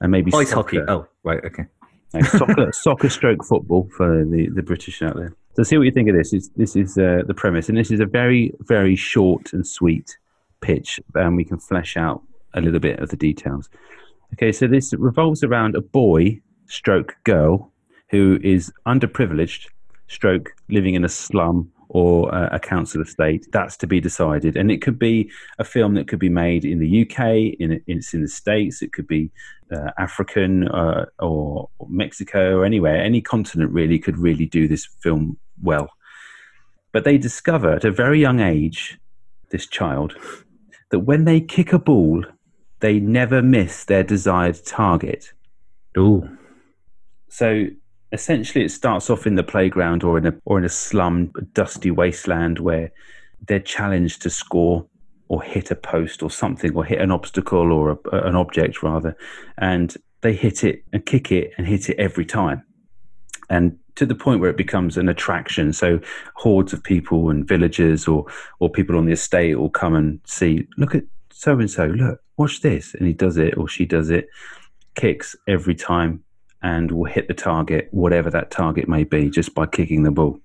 and 0.00 0.10
maybe 0.10 0.32
Ice 0.34 0.50
soccer. 0.50 0.80
hockey. 0.80 0.90
Oh, 0.90 1.06
right, 1.22 1.42
okay. 1.44 1.64
No, 2.12 2.20
soccer, 2.22 2.72
soccer 2.72 3.08
stroke 3.08 3.44
football 3.44 3.88
for 3.96 4.24
the, 4.24 4.48
the 4.54 4.62
British 4.62 5.00
out 5.00 5.16
there. 5.16 5.34
So, 5.54 5.62
see 5.62 5.76
what 5.76 5.84
you 5.84 5.92
think 5.92 6.08
of 6.08 6.16
this. 6.16 6.32
Is 6.32 6.50
this 6.56 6.76
is 6.76 6.98
uh, 6.98 7.22
the 7.26 7.34
premise, 7.34 7.68
and 7.68 7.78
this 7.78 7.90
is 7.90 8.00
a 8.00 8.06
very 8.06 8.52
very 8.60 8.96
short 8.96 9.52
and 9.52 9.66
sweet 9.66 10.16
pitch, 10.60 11.00
and 11.14 11.36
we 11.36 11.44
can 11.44 11.58
flesh 11.58 11.96
out 11.96 12.22
a 12.54 12.60
little 12.60 12.80
bit 12.80 12.98
of 13.00 13.10
the 13.10 13.16
details. 13.16 13.68
Okay, 14.34 14.52
so 14.52 14.66
this 14.66 14.92
revolves 14.94 15.42
around 15.42 15.74
a 15.74 15.80
boy 15.80 16.40
stroke 16.72 17.16
girl 17.24 17.70
who 18.08 18.38
is 18.42 18.72
underprivileged, 18.86 19.66
stroke 20.08 20.54
living 20.70 20.94
in 20.94 21.04
a 21.04 21.08
slum 21.08 21.70
or 21.90 22.34
uh, 22.34 22.48
a 22.50 22.58
council 22.58 23.02
estate. 23.02 23.46
That's 23.52 23.76
to 23.78 23.86
be 23.86 24.00
decided, 24.00 24.56
and 24.56 24.70
it 24.70 24.80
could 24.80 24.98
be 24.98 25.30
a 25.58 25.64
film 25.64 25.94
that 25.94 26.08
could 26.08 26.18
be 26.18 26.30
made 26.30 26.64
in 26.64 26.78
the 26.78 27.02
UK, 27.02 27.60
in 27.60 27.82
it's 27.86 28.14
in 28.14 28.22
the 28.22 28.28
States. 28.28 28.80
It 28.80 28.92
could 28.94 29.06
be 29.06 29.30
uh, 29.70 29.90
African 29.98 30.68
uh, 30.68 31.04
or 31.18 31.68
Mexico 31.88 32.56
or 32.56 32.64
anywhere, 32.64 32.96
any 32.96 33.20
continent 33.20 33.70
really 33.70 33.98
could 33.98 34.16
really 34.16 34.46
do 34.46 34.66
this 34.66 34.86
film 35.00 35.36
well. 35.62 35.90
But 36.92 37.04
they 37.04 37.18
discover 37.18 37.72
at 37.72 37.84
a 37.84 37.90
very 37.90 38.18
young 38.18 38.40
age, 38.40 38.98
this 39.50 39.66
child, 39.66 40.14
that 40.90 41.00
when 41.00 41.24
they 41.24 41.40
kick 41.40 41.74
a 41.74 41.78
ball, 41.78 42.24
they 42.80 42.98
never 42.98 43.42
miss 43.42 43.84
their 43.84 44.02
desired 44.02 44.64
target. 44.64 45.32
Ooh. 45.98 46.38
So 47.32 47.64
essentially, 48.12 48.62
it 48.62 48.68
starts 48.68 49.08
off 49.08 49.26
in 49.26 49.36
the 49.36 49.42
playground 49.42 50.04
or 50.04 50.18
in 50.18 50.26
a 50.26 50.34
or 50.44 50.58
in 50.58 50.66
a 50.66 50.68
slum, 50.68 51.32
dusty 51.54 51.90
wasteland 51.90 52.58
where 52.58 52.92
they're 53.48 53.58
challenged 53.58 54.20
to 54.22 54.28
score 54.28 54.86
or 55.28 55.42
hit 55.42 55.70
a 55.70 55.74
post 55.74 56.22
or 56.22 56.30
something, 56.30 56.76
or 56.76 56.84
hit 56.84 57.00
an 57.00 57.10
obstacle 57.10 57.72
or 57.72 57.98
a, 58.12 58.16
an 58.26 58.36
object 58.36 58.82
rather, 58.82 59.16
and 59.56 59.96
they 60.20 60.34
hit 60.34 60.62
it 60.62 60.84
and 60.92 61.06
kick 61.06 61.32
it 61.32 61.52
and 61.56 61.66
hit 61.66 61.88
it 61.88 61.98
every 61.98 62.26
time, 62.26 62.62
and 63.48 63.78
to 63.94 64.04
the 64.04 64.14
point 64.14 64.42
where 64.42 64.50
it 64.50 64.58
becomes 64.58 64.98
an 64.98 65.08
attraction. 65.08 65.72
So 65.72 66.00
hordes 66.34 66.74
of 66.74 66.84
people 66.84 67.30
and 67.30 67.48
villagers 67.48 68.06
or 68.06 68.26
or 68.60 68.68
people 68.68 68.98
on 68.98 69.06
the 69.06 69.12
estate 69.12 69.54
will 69.54 69.70
come 69.70 69.94
and 69.94 70.20
see. 70.26 70.68
Look 70.76 70.94
at 70.94 71.04
so 71.30 71.58
and 71.58 71.70
so. 71.70 71.86
Look, 71.86 72.20
watch 72.36 72.60
this, 72.60 72.92
and 72.92 73.06
he 73.06 73.14
does 73.14 73.38
it 73.38 73.56
or 73.56 73.68
she 73.68 73.86
does 73.86 74.10
it, 74.10 74.28
kicks 74.96 75.34
every 75.48 75.74
time 75.74 76.22
and 76.62 76.90
will 76.90 77.04
hit 77.04 77.28
the 77.28 77.34
target, 77.34 77.88
whatever 77.90 78.30
that 78.30 78.50
target 78.50 78.88
may 78.88 79.04
be, 79.04 79.30
just 79.30 79.54
by 79.54 79.66
kicking 79.66 80.02
the 80.02 80.10
ball. 80.10 80.38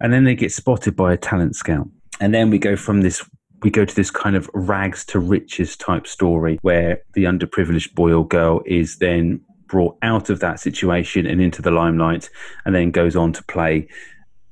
And 0.00 0.12
then 0.12 0.24
they 0.24 0.34
get 0.34 0.52
spotted 0.52 0.96
by 0.96 1.12
a 1.12 1.16
talent 1.16 1.56
scout. 1.56 1.88
And 2.20 2.34
then 2.34 2.50
we 2.50 2.58
go 2.58 2.76
from 2.76 3.02
this, 3.02 3.24
we 3.62 3.70
go 3.70 3.84
to 3.84 3.94
this 3.94 4.10
kind 4.10 4.36
of 4.36 4.50
rags 4.54 5.04
to 5.06 5.18
riches 5.18 5.76
type 5.76 6.06
story 6.06 6.58
where 6.62 7.02
the 7.14 7.24
underprivileged 7.24 7.94
boy 7.94 8.12
or 8.12 8.26
girl 8.26 8.62
is 8.66 8.98
then 8.98 9.40
brought 9.66 9.96
out 10.02 10.30
of 10.30 10.40
that 10.40 10.60
situation 10.60 11.26
and 11.26 11.40
into 11.40 11.62
the 11.62 11.70
limelight 11.70 12.28
and 12.64 12.74
then 12.74 12.90
goes 12.90 13.16
on 13.16 13.32
to 13.32 13.42
play 13.44 13.88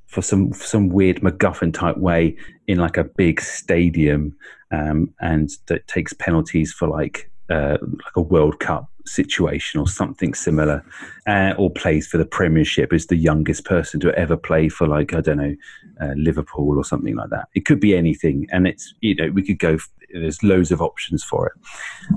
for 0.06 0.22
some 0.22 0.52
some 0.52 0.88
weird 0.88 1.20
MacGuffin 1.20 1.72
type 1.72 1.96
way 1.96 2.36
in 2.66 2.78
like 2.78 2.96
a 2.96 3.04
big 3.04 3.40
stadium 3.40 4.36
um, 4.70 5.12
and 5.20 5.50
that 5.66 5.86
takes 5.86 6.12
penalties 6.12 6.72
for 6.72 6.88
like 6.88 7.30
uh, 7.50 7.78
like 7.80 8.16
a 8.16 8.20
World 8.20 8.58
Cup 8.60 8.90
situation 9.06 9.80
or 9.80 9.88
something 9.88 10.34
similar, 10.34 10.84
uh, 11.26 11.54
or 11.58 11.70
plays 11.70 12.06
for 12.06 12.18
the 12.18 12.24
Premiership 12.24 12.92
is 12.92 13.06
the 13.06 13.16
youngest 13.16 13.64
person 13.64 14.00
to 14.00 14.14
ever 14.14 14.36
play 14.36 14.68
for 14.68 14.86
like 14.86 15.14
I 15.14 15.20
don't 15.20 15.38
know 15.38 15.56
uh, 16.00 16.14
Liverpool 16.16 16.78
or 16.78 16.84
something 16.84 17.16
like 17.16 17.30
that. 17.30 17.48
It 17.54 17.64
could 17.64 17.80
be 17.80 17.96
anything, 17.96 18.46
and 18.50 18.66
it's 18.66 18.94
you 19.00 19.14
know 19.14 19.30
we 19.30 19.42
could 19.42 19.58
go. 19.58 19.78
There's 20.12 20.42
loads 20.42 20.70
of 20.70 20.82
options 20.82 21.24
for 21.24 21.46
it, 21.46 21.52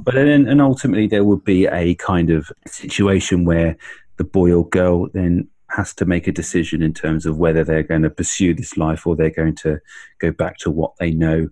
but 0.03 0.15
then 0.15 0.47
and 0.47 0.61
ultimately 0.61 1.07
there 1.07 1.23
would 1.23 1.43
be 1.43 1.65
a 1.65 1.95
kind 1.95 2.29
of 2.29 2.51
situation 2.67 3.45
where 3.45 3.77
the 4.17 4.25
boy 4.25 4.51
or 4.51 4.67
girl 4.67 5.07
then 5.13 5.47
has 5.71 5.93
to 5.93 6.05
make 6.05 6.27
a 6.27 6.31
decision 6.31 6.81
in 6.81 6.93
terms 6.93 7.25
of 7.25 7.37
whether 7.37 7.63
they're 7.63 7.83
going 7.83 8.03
to 8.03 8.09
pursue 8.09 8.53
this 8.53 8.77
life 8.77 9.05
or 9.05 9.15
they're 9.15 9.29
going 9.29 9.55
to 9.55 9.79
go 10.19 10.31
back 10.31 10.57
to 10.57 10.71
what 10.71 10.93
they 10.99 11.11
know 11.11 11.49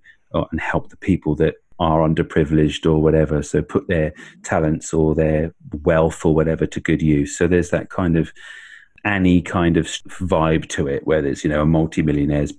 and 0.52 0.60
help 0.60 0.90
the 0.90 0.98
people 0.98 1.36
that 1.36 1.56
are 1.84 2.08
underprivileged 2.08 2.90
or 2.90 3.02
whatever. 3.02 3.44
So 3.44 3.62
put 3.62 3.88
their 3.88 4.14
talents 4.44 4.94
or 4.94 5.14
their 5.14 5.54
wealth 5.84 6.26
or 6.26 6.34
whatever 6.34 6.66
to 6.66 6.80
good 6.80 7.02
use. 7.02 7.38
So 7.38 7.48
there's 7.48 7.70
that 7.70 7.90
kind 7.90 8.18
of 8.18 8.32
Annie 9.06 9.42
kind 9.42 9.76
of 9.78 9.86
vibe 9.86 10.70
to 10.70 10.88
it, 10.88 11.06
where 11.06 11.22
there's 11.22 11.44
you 11.44 11.50
know 11.50 11.62
a 11.62 11.66
multimillionaire's 11.66 12.54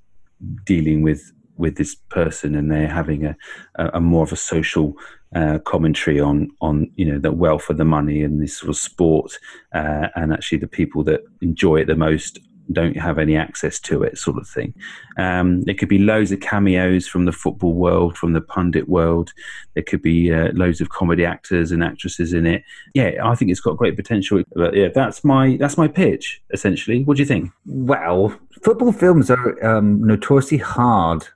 dealing 0.64 1.02
with 1.02 1.32
with 1.56 1.76
this 1.76 1.94
person 1.94 2.54
and 2.54 2.70
they're 2.70 2.88
having 2.88 3.24
a, 3.24 3.36
a, 3.76 3.90
a 3.94 4.00
more 4.00 4.24
of 4.24 4.32
a 4.32 4.36
social 4.36 4.94
uh, 5.34 5.58
commentary 5.60 6.20
on 6.20 6.50
on 6.60 6.90
you 6.96 7.04
know 7.04 7.18
the 7.18 7.32
wealth 7.32 7.70
of 7.70 7.76
the 7.76 7.84
money 7.84 8.22
and 8.22 8.42
this 8.42 8.58
sort 8.58 8.70
of 8.70 8.76
sport 8.76 9.32
uh, 9.72 10.08
and 10.16 10.32
actually 10.32 10.58
the 10.58 10.66
people 10.66 11.02
that 11.04 11.20
enjoy 11.40 11.76
it 11.76 11.86
the 11.86 11.96
most 11.96 12.38
don't 12.72 12.96
have 12.96 13.18
any 13.18 13.36
access 13.36 13.78
to 13.80 14.02
it, 14.02 14.18
sort 14.18 14.38
of 14.38 14.48
thing. 14.48 14.74
Um, 15.18 15.62
there 15.62 15.74
could 15.74 15.88
be 15.88 15.98
loads 15.98 16.32
of 16.32 16.40
cameos 16.40 17.06
from 17.06 17.24
the 17.24 17.32
football 17.32 17.74
world, 17.74 18.16
from 18.16 18.32
the 18.32 18.40
pundit 18.40 18.88
world. 18.88 19.32
There 19.74 19.82
could 19.82 20.02
be 20.02 20.32
uh, 20.32 20.52
loads 20.52 20.80
of 20.80 20.88
comedy 20.88 21.24
actors 21.24 21.72
and 21.72 21.82
actresses 21.82 22.32
in 22.32 22.46
it. 22.46 22.64
Yeah, 22.94 23.12
I 23.22 23.34
think 23.34 23.50
it's 23.50 23.60
got 23.60 23.76
great 23.76 23.96
potential. 23.96 24.42
But 24.54 24.74
yeah, 24.74 24.88
that's 24.94 25.24
my 25.24 25.56
that's 25.58 25.76
my 25.76 25.88
pitch 25.88 26.42
essentially. 26.52 27.04
What 27.04 27.16
do 27.16 27.22
you 27.22 27.26
think? 27.26 27.50
Well, 27.66 28.38
football 28.62 28.92
films 28.92 29.30
are 29.30 29.64
um, 29.64 30.02
notoriously 30.02 30.58
hard 30.58 31.26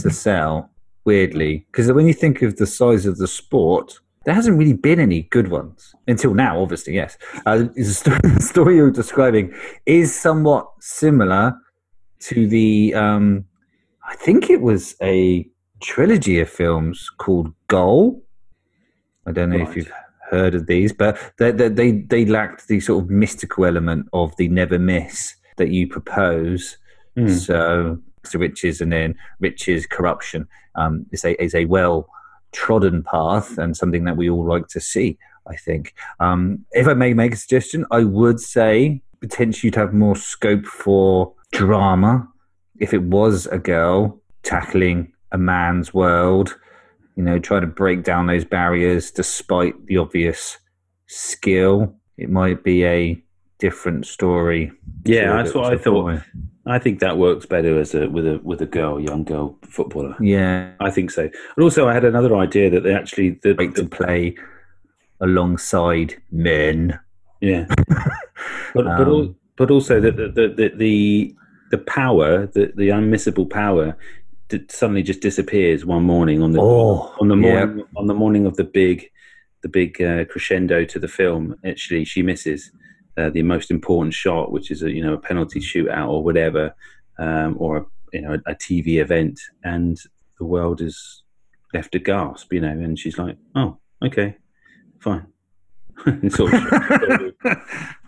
to 0.00 0.10
sell. 0.10 0.70
Weirdly, 1.04 1.64
because 1.70 1.92
when 1.92 2.08
you 2.08 2.12
think 2.12 2.42
of 2.42 2.56
the 2.56 2.66
size 2.66 3.06
of 3.06 3.18
the 3.18 3.28
sport, 3.28 4.00
there 4.26 4.34
hasn't 4.34 4.58
really 4.58 4.72
been 4.72 4.98
any 4.98 5.22
good 5.22 5.48
ones 5.48 5.94
until 6.08 6.34
now. 6.34 6.60
Obviously, 6.60 6.94
yes. 6.94 7.16
Uh, 7.46 7.66
the 7.76 7.84
story, 7.84 8.18
the 8.24 8.42
story 8.52 8.76
you're 8.76 8.90
describing 8.90 9.54
is 9.86 10.14
somewhat 10.14 10.68
similar 10.80 11.54
to 12.20 12.46
the. 12.48 12.92
Um, 12.94 13.46
I 14.06 14.16
think 14.16 14.50
it 14.50 14.60
was 14.60 14.96
a 15.00 15.48
trilogy 15.80 16.40
of 16.40 16.50
films 16.50 17.08
called 17.18 17.52
Goal. 17.68 18.22
I 19.26 19.32
don't 19.32 19.50
know 19.50 19.58
if 19.58 19.76
you've 19.76 19.92
heard 20.28 20.56
of 20.56 20.66
these, 20.66 20.92
but 20.92 21.16
they, 21.38 21.52
they 21.52 21.68
they 21.68 21.92
they 21.92 22.24
lacked 22.26 22.66
the 22.66 22.80
sort 22.80 23.04
of 23.04 23.10
mystical 23.10 23.64
element 23.64 24.08
of 24.12 24.36
the 24.36 24.48
never 24.48 24.78
miss 24.78 25.36
that 25.56 25.70
you 25.70 25.86
propose. 25.86 26.78
Mm. 27.16 27.30
So, 27.30 27.98
so 28.24 28.38
riches 28.40 28.80
and 28.80 28.92
then 28.92 29.14
riches, 29.38 29.86
corruption 29.86 30.48
um, 30.74 31.06
is 31.12 31.24
a 31.24 31.40
is 31.40 31.54
a 31.54 31.64
well 31.66 32.08
trodden 32.56 33.02
path 33.02 33.58
and 33.58 33.76
something 33.76 34.04
that 34.04 34.16
we 34.16 34.30
all 34.30 34.46
like 34.46 34.66
to 34.68 34.80
see. 34.80 35.18
I 35.48 35.54
think. 35.54 35.94
Um, 36.18 36.64
if 36.72 36.88
I 36.88 36.94
may 36.94 37.14
make 37.14 37.32
a 37.32 37.36
suggestion, 37.36 37.86
I 37.92 38.02
would 38.02 38.40
say 38.40 39.00
potentially 39.20 39.70
to 39.72 39.78
have 39.78 39.94
more 39.94 40.16
scope 40.16 40.66
for 40.66 41.32
drama 41.52 42.28
if 42.80 42.92
it 42.92 43.02
was 43.02 43.46
a 43.46 43.58
girl 43.58 44.20
tackling 44.42 45.12
a 45.30 45.38
man's 45.38 45.94
world. 45.94 46.56
You 47.14 47.22
know, 47.22 47.38
trying 47.38 47.60
to 47.62 47.66
break 47.68 48.02
down 48.02 48.26
those 48.26 48.44
barriers 48.44 49.10
despite 49.10 49.86
the 49.86 49.98
obvious 49.98 50.58
skill. 51.06 51.94
It 52.18 52.28
might 52.28 52.64
be 52.64 52.84
a 52.84 53.22
different 53.58 54.06
story. 54.06 54.72
Yeah, 55.04 55.36
that's 55.36 55.54
what 55.54 55.72
I 55.72 55.78
thought. 55.78 56.02
boy. 56.02 56.22
I 56.66 56.78
think 56.80 56.98
that 57.00 57.16
works 57.16 57.46
better 57.46 57.78
as 57.78 57.94
a 57.94 58.08
with 58.08 58.26
a 58.26 58.40
with 58.42 58.60
a 58.60 58.66
girl, 58.66 58.98
young 59.00 59.22
girl 59.24 59.56
footballer. 59.62 60.16
Yeah, 60.20 60.72
I 60.80 60.90
think 60.90 61.10
so. 61.12 61.22
And 61.22 61.62
also, 61.62 61.86
I 61.88 61.94
had 61.94 62.04
another 62.04 62.34
idea 62.36 62.70
that 62.70 62.82
they 62.82 62.92
actually 62.94 63.38
the, 63.42 63.54
like 63.54 63.74
to 63.76 63.86
play 63.86 64.34
alongside 65.20 66.14
men. 66.30 66.98
yeah, 67.40 67.66
but 68.74 68.84
but, 68.84 68.86
al- 68.86 69.20
Um, 69.20 69.36
but 69.56 69.70
also 69.70 70.00
that 70.00 70.16
the 70.16 70.28
the, 70.28 70.68
the 70.76 71.34
the 71.70 71.78
power, 71.78 72.46
the 72.46 72.72
the 72.76 72.88
unmissable 72.90 73.48
power, 73.48 73.96
that 74.48 74.70
suddenly 74.70 75.02
just 75.02 75.20
disappears 75.20 75.84
one 75.84 76.02
morning 76.02 76.42
on 76.42 76.52
the 76.52 76.60
Oh, 76.60 77.14
on 77.20 77.28
the 77.28 77.36
yeah. 77.36 77.64
morning 77.66 77.84
on 77.96 78.06
the 78.06 78.14
morning 78.14 78.46
of 78.46 78.56
the 78.56 78.64
big 78.64 79.10
the 79.62 79.68
big 79.68 80.00
uh, 80.02 80.24
crescendo 80.26 80.84
to 80.84 80.98
the 80.98 81.08
film. 81.08 81.54
Actually, 81.64 82.04
she 82.04 82.22
misses 82.22 82.70
uh, 83.16 83.30
the 83.30 83.42
most 83.42 83.70
important 83.70 84.14
shot, 84.14 84.52
which 84.52 84.70
is 84.70 84.82
a 84.82 84.90
you 84.90 85.02
know 85.02 85.14
a 85.14 85.18
penalty 85.18 85.60
shootout 85.60 86.08
or 86.08 86.22
whatever, 86.22 86.74
um, 87.18 87.56
or 87.58 87.76
a, 87.78 87.86
you 88.12 88.22
know 88.22 88.38
a, 88.46 88.54
TV 88.54 89.00
event, 89.00 89.40
and 89.64 89.98
the 90.38 90.44
world 90.44 90.80
is 90.80 91.22
left 91.72 91.92
to 91.92 91.98
gasp. 91.98 92.52
You 92.52 92.60
know, 92.60 92.68
and 92.68 92.98
she's 92.98 93.18
like, 93.18 93.36
"Oh, 93.54 93.78
okay, 94.04 94.36
fine." 95.00 95.26
It's 96.06 96.38
of- 96.40 96.50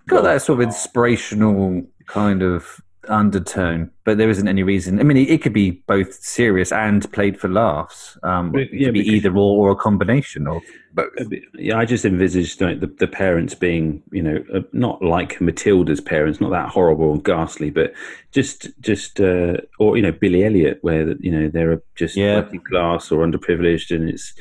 got 0.08 0.22
that 0.22 0.42
sort 0.42 0.60
of 0.60 0.62
inspirational 0.62 1.86
kind 2.06 2.42
of 2.42 2.80
undertone, 3.08 3.90
but 4.04 4.18
there 4.18 4.30
isn't 4.30 4.48
any 4.48 4.62
reason. 4.62 5.00
I 5.00 5.02
mean, 5.02 5.16
it, 5.16 5.30
it 5.30 5.42
could 5.42 5.52
be 5.52 5.82
both 5.86 6.14
serious 6.14 6.72
and 6.72 7.10
played 7.12 7.38
for 7.40 7.48
laughs. 7.48 8.16
Um, 8.22 8.52
But, 8.52 8.62
it 8.62 8.68
yeah, 8.72 8.86
could 8.88 8.94
be 8.94 9.00
either 9.08 9.30
or 9.36 9.68
or 9.68 9.70
a 9.72 9.76
combination 9.76 10.46
of 10.46 10.62
both. 10.94 11.10
yeah, 11.54 11.78
I 11.78 11.84
just 11.84 12.04
envisaged 12.04 12.60
like, 12.60 12.80
the, 12.80 12.86
the 12.86 13.06
parents 13.08 13.54
being, 13.54 14.02
you 14.12 14.22
know, 14.22 14.44
uh, 14.54 14.60
not 14.72 15.02
like 15.02 15.40
Matilda's 15.40 16.00
parents, 16.00 16.40
not 16.40 16.50
that 16.50 16.68
horrible 16.68 17.12
and 17.12 17.24
ghastly, 17.24 17.70
but 17.70 17.92
just, 18.32 18.68
just, 18.80 19.20
uh, 19.20 19.56
or 19.78 19.96
you 19.96 20.02
know, 20.02 20.12
Billy 20.12 20.44
Elliot, 20.44 20.78
where 20.82 21.14
you 21.20 21.30
know 21.30 21.48
they're 21.48 21.82
just 21.96 22.16
Yeah. 22.16 22.36
working 22.40 22.60
class 22.60 23.10
or 23.10 23.26
underprivileged, 23.26 23.94
and 23.94 24.08
it's 24.08 24.34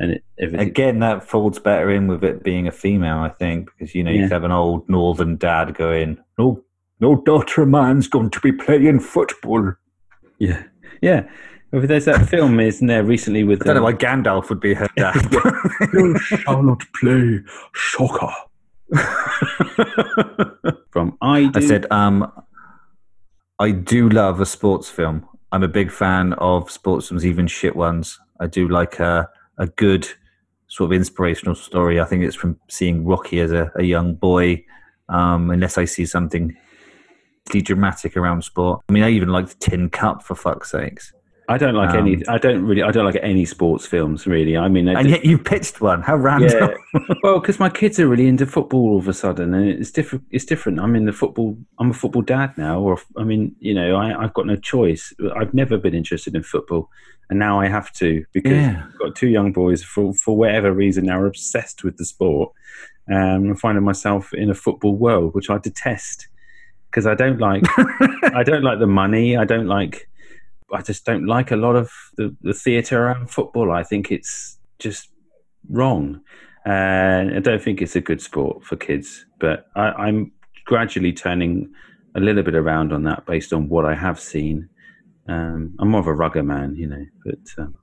and 0.00 0.10
it, 0.10 0.24
everything. 0.40 0.68
Again, 0.68 0.98
that 1.00 1.22
folds 1.28 1.60
better 1.60 1.88
in 1.88 2.08
with 2.08 2.24
it 2.24 2.42
being 2.42 2.66
a 2.66 2.72
female, 2.72 3.18
I 3.18 3.28
think, 3.28 3.70
because 3.78 3.94
you 3.94 4.02
know 4.02 4.10
you 4.10 4.20
Yeah. 4.22 4.24
could 4.26 4.32
have 4.32 4.44
an 4.44 4.50
old 4.50 4.88
northern 4.88 5.36
dad 5.36 5.74
going, 5.74 6.18
"No, 6.38 6.63
no 7.04 7.16
daughter 7.16 7.62
of 7.62 7.68
mine's 7.68 8.08
going 8.08 8.30
to 8.30 8.40
be 8.40 8.52
playing 8.52 9.00
football." 9.00 9.74
Yeah, 10.38 10.62
yeah. 11.00 11.28
Well, 11.74 11.86
There's 11.86 12.04
that 12.04 12.28
film, 12.28 12.60
isn't 12.60 12.86
there, 12.86 13.02
recently 13.02 13.42
with 13.42 13.62
I 13.62 13.64
don't 13.66 13.74
know 13.76 13.88
um, 13.88 13.92
why 13.92 13.98
Gandalf 13.98 14.48
would 14.48 14.60
be 14.60 14.74
her 14.74 14.88
dad. 14.96 15.16
You 15.92 16.16
shall 16.18 16.62
not 16.62 16.84
play 17.00 17.40
soccer. 17.74 18.32
From 20.92 21.18
I, 21.20 21.50
I 21.52 21.60
said, 21.60 21.90
um, 21.90 22.30
I 23.58 23.72
do 23.72 24.08
love 24.08 24.40
a 24.40 24.46
sports 24.46 24.88
film. 24.88 25.26
I'm 25.50 25.64
a 25.64 25.68
big 25.68 25.90
fan 25.90 26.34
of 26.34 26.70
sports 26.70 27.08
films, 27.08 27.26
even 27.26 27.48
shit 27.48 27.74
ones. 27.74 28.20
I 28.38 28.46
do 28.46 28.68
like 28.68 29.00
a, 29.00 29.28
a 29.58 29.66
good 29.66 30.06
sort 30.68 30.92
of 30.92 30.96
inspirational 30.96 31.56
story. 31.56 32.00
I 32.00 32.04
think 32.04 32.22
it's 32.22 32.36
from 32.36 32.60
seeing 32.68 33.04
Rocky 33.04 33.40
as 33.40 33.50
a, 33.50 33.72
a 33.76 33.82
young 33.82 34.14
boy, 34.14 34.64
um, 35.08 35.50
unless 35.50 35.76
I 35.76 35.86
see 35.86 36.06
something 36.06 36.44
really 36.46 36.58
dramatic 37.46 38.16
around 38.16 38.42
sport. 38.42 38.82
I 38.88 38.92
mean, 38.92 39.02
I 39.02 39.10
even 39.10 39.28
like 39.28 39.48
the 39.48 39.54
Tin 39.56 39.90
Cup, 39.90 40.22
for 40.22 40.34
fuck's 40.34 40.70
sakes. 40.70 41.12
I 41.46 41.58
don't 41.58 41.74
like 41.74 41.90
um, 41.90 41.98
any. 41.98 42.26
I 42.26 42.38
don't 42.38 42.64
really. 42.64 42.82
I 42.82 42.90
don't 42.90 43.04
like 43.04 43.18
any 43.22 43.44
sports 43.44 43.86
films, 43.86 44.26
really. 44.26 44.56
I 44.56 44.68
mean, 44.68 44.88
I 44.88 45.00
And 45.00 45.10
yet 45.10 45.26
you 45.26 45.36
pitched 45.36 45.80
one. 45.80 46.00
How 46.00 46.16
random. 46.16 46.70
yeah. 46.94 47.00
well, 47.22 47.38
because 47.38 47.58
my 47.58 47.68
kids 47.68 48.00
are 48.00 48.08
really 48.08 48.26
into 48.26 48.46
football 48.46 48.80
all 48.80 48.98
of 48.98 49.08
a 49.08 49.12
sudden, 49.12 49.52
and 49.52 49.68
it's 49.68 49.90
different. 49.90 50.24
It's 50.30 50.46
different. 50.46 50.80
I'm 50.80 50.96
in 50.96 51.04
the 51.04 51.12
football. 51.12 51.58
I'm 51.78 51.90
a 51.90 51.94
football 51.94 52.22
dad 52.22 52.56
now, 52.56 52.80
or 52.80 52.98
I 53.18 53.24
mean, 53.24 53.54
you 53.58 53.74
know, 53.74 53.96
I, 53.96 54.24
I've 54.24 54.32
got 54.32 54.46
no 54.46 54.56
choice. 54.56 55.12
I've 55.36 55.52
never 55.52 55.76
been 55.76 55.94
interested 55.94 56.34
in 56.34 56.42
football, 56.42 56.88
and 57.28 57.38
now 57.38 57.60
I 57.60 57.68
have 57.68 57.92
to 57.94 58.24
because 58.32 58.52
Yeah. 58.52 58.86
I've 58.86 58.98
got 58.98 59.14
two 59.14 59.28
young 59.28 59.52
boys 59.52 59.82
for 59.82 60.14
for 60.14 60.34
whatever 60.36 60.72
reason 60.72 61.04
now 61.04 61.20
are 61.20 61.26
obsessed 61.26 61.84
with 61.84 61.98
the 61.98 62.06
sport. 62.06 62.52
Um, 63.12 63.50
I'm 63.50 63.56
finding 63.56 63.84
myself 63.84 64.32
in 64.32 64.48
a 64.48 64.54
football 64.54 64.96
world, 64.96 65.34
which 65.34 65.50
I 65.50 65.58
detest 65.58 66.28
because 66.94 67.06
I 67.08 67.16
don't 67.16 67.40
like. 67.40 67.64
I 68.32 68.42
don't 68.46 68.62
like 68.62 68.78
the 68.78 68.86
money. 68.86 69.36
I 69.36 69.44
don't 69.44 69.66
like. 69.66 70.08
I 70.72 70.80
just 70.80 71.04
don't 71.04 71.26
like 71.26 71.50
a 71.50 71.56
lot 71.56 71.74
of 71.74 71.90
the, 72.16 72.34
the 72.42 72.54
theatre 72.54 73.06
around 73.06 73.30
football. 73.30 73.72
I 73.72 73.82
think 73.82 74.12
it's 74.12 74.58
just 74.78 75.08
wrong. 75.68 76.20
And 76.64 77.34
I 77.34 77.40
don't 77.40 77.60
think 77.60 77.82
it's 77.82 77.96
a 77.96 78.00
good 78.00 78.22
sport 78.22 78.62
for 78.62 78.76
kids. 78.76 79.26
But 79.40 79.66
I, 79.74 79.88
I'm 79.90 80.30
gradually 80.66 81.12
turning 81.12 81.72
a 82.14 82.20
little 82.20 82.44
bit 82.44 82.54
around 82.54 82.92
on 82.92 83.02
that 83.04 83.26
based 83.26 83.52
on 83.52 83.68
what 83.68 83.84
I 83.84 83.94
have 83.94 84.20
seen. 84.20 84.68
Um, 85.28 85.74
I'm 85.80 85.88
more 85.88 86.00
of 86.00 86.06
a 86.06 86.14
rugger 86.14 86.44
man, 86.44 86.76
you 86.76 86.86
know. 86.86 87.04
But 87.24 87.62
um, 87.62 87.74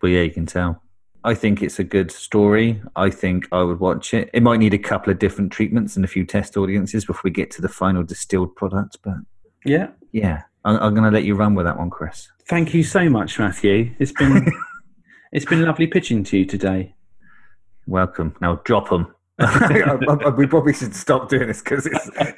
Well, 0.00 0.12
yeah, 0.12 0.22
you 0.22 0.30
can 0.30 0.46
tell. 0.46 0.80
I 1.26 1.34
think 1.34 1.60
it's 1.60 1.80
a 1.80 1.84
good 1.84 2.12
story. 2.12 2.80
I 2.94 3.10
think 3.10 3.48
I 3.50 3.64
would 3.64 3.80
watch 3.80 4.14
it. 4.14 4.30
It 4.32 4.44
might 4.44 4.60
need 4.60 4.72
a 4.72 4.78
couple 4.78 5.12
of 5.12 5.18
different 5.18 5.50
treatments 5.50 5.96
and 5.96 6.04
a 6.04 6.08
few 6.08 6.24
test 6.24 6.56
audiences 6.56 7.04
before 7.04 7.22
we 7.24 7.32
get 7.32 7.50
to 7.50 7.62
the 7.62 7.68
final 7.68 8.04
distilled 8.04 8.54
product. 8.54 8.98
But 9.02 9.16
yeah, 9.64 9.88
yeah, 10.12 10.42
I'm, 10.64 10.76
I'm 10.76 10.94
going 10.94 11.02
to 11.02 11.10
let 11.10 11.24
you 11.24 11.34
run 11.34 11.56
with 11.56 11.66
that 11.66 11.78
one, 11.78 11.90
Chris. 11.90 12.28
thank 12.48 12.72
you 12.72 12.84
so 12.84 13.10
much, 13.10 13.40
Matthew. 13.40 13.92
It's 13.98 14.12
been 14.12 14.46
it's 15.32 15.44
been 15.44 15.64
lovely 15.64 15.88
pitching 15.88 16.22
to 16.22 16.38
you 16.38 16.44
today. 16.44 16.94
Welcome. 17.88 18.36
Now 18.40 18.60
drop 18.62 18.90
them. 18.90 19.12
We 19.38 20.46
probably 20.46 20.72
should 20.72 20.94
stop 20.94 21.28
doing 21.28 21.48
this 21.48 21.60
because 21.60 21.84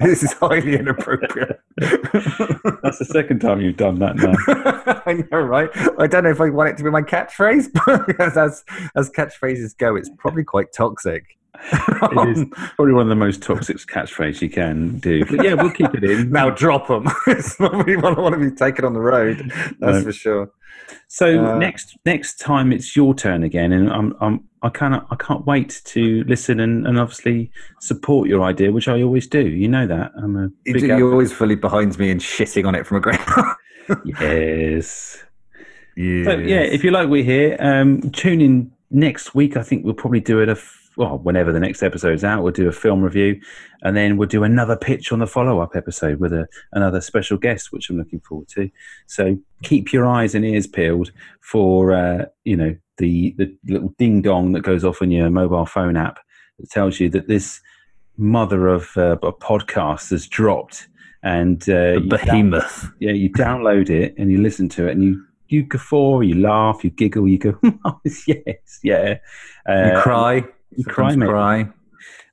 this 0.01 0.23
is 0.25 0.33
highly 0.33 0.77
inappropriate. 0.77 1.61
That's 1.79 2.99
the 2.99 3.09
second 3.09 3.41
time 3.41 3.61
you've 3.61 3.77
done 3.77 4.01
that 4.01 4.17
now. 4.17 5.03
I 5.07 5.25
know, 5.31 5.41
right? 5.41 5.71
I 5.99 6.09
don't 6.09 6.25
know 6.25 6.31
if 6.31 6.41
I 6.41 6.51
want 6.51 6.71
it 6.71 6.77
to 6.79 6.83
be 6.85 6.91
my 6.91 7.03
catchphrase, 7.03 7.69
but 7.87 8.37
as 8.37 8.65
as 8.97 9.11
catchphrases 9.11 9.79
go, 9.79 9.95
it's 9.95 10.11
probably 10.19 10.43
quite 10.43 10.73
toxic. 10.77 11.39
It 11.73 12.29
is 12.31 12.39
um, 12.43 12.51
probably 12.51 12.95
one 12.95 13.03
of 13.03 13.09
the 13.09 13.17
most 13.17 13.43
toxic 13.43 13.77
catchphrases 13.79 14.43
you 14.43 14.51
can 14.51 14.99
do. 14.99 15.25
But 15.25 15.45
yeah, 15.45 15.55
we'll 15.55 15.73
keep 15.73 15.95
it 15.95 16.05
in. 16.05 16.31
now 16.31 16.51
drop 16.51 16.89
them. 16.89 17.07
it's 17.27 17.59
not 17.61 17.75
really 17.75 17.97
what 17.97 18.17
I 18.19 18.21
want 18.21 18.35
to 18.35 18.41
be 18.51 18.55
taken 18.55 18.85
on 18.85 18.93
the 18.93 19.01
road. 19.01 19.51
That's 19.81 19.99
No. 19.99 20.03
for 20.03 20.13
sure. 20.13 20.51
So 21.09 21.45
Uh, 21.45 21.59
next 21.59 21.97
next 22.05 22.39
time 22.39 22.73
it's 22.73 22.97
your 22.97 23.15
turn 23.15 23.43
again, 23.43 23.73
and 23.73 23.91
I'm, 23.91 24.15
I'm 24.21 24.49
I 24.63 24.69
can't 24.71 25.05
I 25.11 25.17
can't 25.17 25.47
wait 25.47 25.81
to 25.87 26.25
listen 26.25 26.61
and, 26.61 26.87
and 26.87 26.99
obviously 26.99 27.51
support 27.81 28.29
your 28.29 28.43
idea, 28.43 28.73
which 28.73 28.89
I 28.89 29.03
always 29.03 29.27
do. 29.27 29.47
You 29.47 29.69
know 29.69 29.87
that 29.87 30.13
I'm 30.17 30.37
a 30.37 30.51
You 30.65 30.79
You're 30.81 31.13
always 31.13 31.33
fully 31.33 31.55
behind 31.55 31.99
me 31.99 32.11
and 32.11 32.21
shitting 32.21 32.67
on 32.67 32.75
it 32.75 32.87
from 32.87 32.97
a 32.97 33.01
great. 33.01 33.21
yes. 34.21 35.25
yeah. 35.97 36.25
So 36.25 36.31
yeah, 36.39 36.61
if 36.61 36.85
you 36.85 36.91
like 36.91 37.05
what 37.05 37.11
we 37.11 37.25
hear, 37.25 37.57
um, 37.61 38.11
tune 38.11 38.41
in 38.41 38.73
next 38.91 39.35
week. 39.35 39.57
I 39.57 39.63
think 39.63 39.85
we'll 39.85 39.95
probably 39.95 40.21
do 40.21 40.41
it 40.41 40.49
a 40.49 40.57
well 40.99 41.17
whenever 41.19 41.51
the 41.53 41.61
next 41.61 41.83
episode's 41.83 42.25
out. 42.25 42.43
We'll 42.43 42.53
do 42.53 42.69
a 42.69 42.73
film 42.73 43.01
review, 43.01 43.41
and 43.83 43.97
then 43.97 44.19
we'll 44.19 44.29
do 44.29 44.43
another 44.45 44.77
pitch 44.77 45.11
on 45.13 45.21
the 45.21 45.27
follow 45.27 45.61
up 45.61 45.75
episode 45.75 46.21
with 46.21 46.35
a, 46.35 46.47
another 46.73 47.01
special 47.01 47.39
guest, 47.39 47.73
which 47.73 47.89
I'm 47.89 47.97
looking 47.97 48.21
forward 48.21 48.49
to. 48.49 48.69
So 49.07 49.39
keep 49.63 49.93
your 49.93 50.05
eyes 50.07 50.35
and 50.35 50.45
ears 50.45 50.67
peeled 50.67 51.11
for 51.41 51.95
uh, 51.95 52.27
you 52.45 52.57
know 52.57 52.77
the 52.99 53.35
the 53.39 53.57
little 53.67 53.95
ding 53.97 54.21
dong 54.21 54.53
that 54.53 54.61
goes 54.61 54.85
off 54.85 55.01
on 55.01 55.11
your 55.11 55.31
mobile 55.31 55.65
phone 55.65 55.97
app 55.97 56.19
that 56.59 56.69
tells 56.71 57.01
you 57.01 57.09
that 57.11 57.29
this 57.29 57.61
mother 58.19 58.67
of 58.67 58.91
uh, 58.97 59.17
a 59.23 59.33
podcast 59.33 60.11
has 60.11 60.27
dropped. 60.27 60.89
And 61.23 61.63
uh, 61.65 61.95
The 61.95 62.01
you 62.03 62.09
down- 62.09 62.09
behemoth. 62.27 62.91
yeah, 63.01 63.11
you 63.13 63.29
download 63.31 63.91
it 63.91 64.15
and 64.19 64.31
you 64.31 64.41
listen 64.41 64.69
to 64.71 64.87
it 64.87 64.93
and 64.93 65.03
you 65.03 65.25
you 65.49 65.63
guffaw, 65.65 66.21
you 66.21 66.35
laugh, 66.35 66.85
you 66.85 66.91
giggle, 66.91 67.27
you 67.27 67.39
go, 67.39 67.59
oh, 67.85 68.01
yes, 68.27 68.81
yeah. 68.83 69.19
Uh, 69.69 69.93
you 69.95 70.01
cry. 70.03 70.45
You 70.77 70.85
cry, 70.85 71.15
mate. 71.17 71.27
cry. 71.29 71.61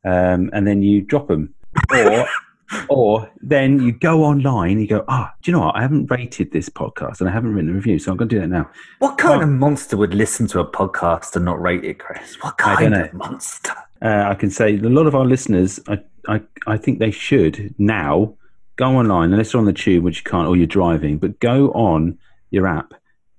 um, 0.05 0.49
and 0.53 0.65
then 0.67 0.81
you 0.81 1.01
drop 1.01 1.27
them, 1.27 1.53
or 1.91 2.27
or 2.89 3.29
then 3.41 3.81
you 3.81 3.91
go 3.91 4.23
online, 4.23 4.79
you 4.79 4.87
go, 4.87 5.03
ah, 5.07 5.33
do 5.43 5.51
you 5.51 5.57
know 5.57 5.65
what? 5.65 5.75
I 5.75 5.81
haven't 5.81 6.09
rated 6.09 6.51
this 6.51 6.67
podcast 6.69 7.19
and 7.21 7.29
I 7.29 7.31
haven't 7.33 7.53
written 7.53 7.69
a 7.69 7.73
review, 7.73 7.99
so 7.99 8.11
I'm 8.11 8.17
going 8.17 8.27
to 8.29 8.35
do 8.35 8.41
that 8.41 8.47
now. 8.47 8.69
What 8.99 9.17
kind 9.19 9.39
Oh. 9.41 9.43
of 9.43 9.49
monster 9.49 9.95
would 9.97 10.13
listen 10.15 10.47
to 10.47 10.59
a 10.59 10.65
podcast 10.69 11.35
and 11.35 11.45
not 11.45 11.61
rate 11.61 11.83
it, 11.85 11.99
Chris? 11.99 12.37
What 12.41 12.57
kind 12.57 12.93
of 12.95 13.13
monster? 13.13 13.71
Uh, 14.01 14.25
I 14.27 14.33
can 14.35 14.49
say 14.49 14.75
a 14.77 14.89
lot 14.89 15.05
of 15.05 15.13
our 15.15 15.25
listeners, 15.25 15.79
I, 15.87 15.99
I, 16.27 16.41
I 16.65 16.77
think 16.77 16.97
they 16.99 17.11
should 17.11 17.73
now 17.77 18.35
go 18.77 18.97
online, 18.97 19.31
unless 19.31 19.53
you're 19.53 19.59
on 19.59 19.65
the 19.67 19.73
tube, 19.73 20.03
which 20.03 20.17
you 20.17 20.23
can't, 20.23 20.47
or 20.47 20.55
you're 20.57 20.65
driving, 20.67 21.17
but 21.19 21.39
go 21.39 21.69
on 21.71 22.17
your 22.49 22.67
app, 22.67 22.93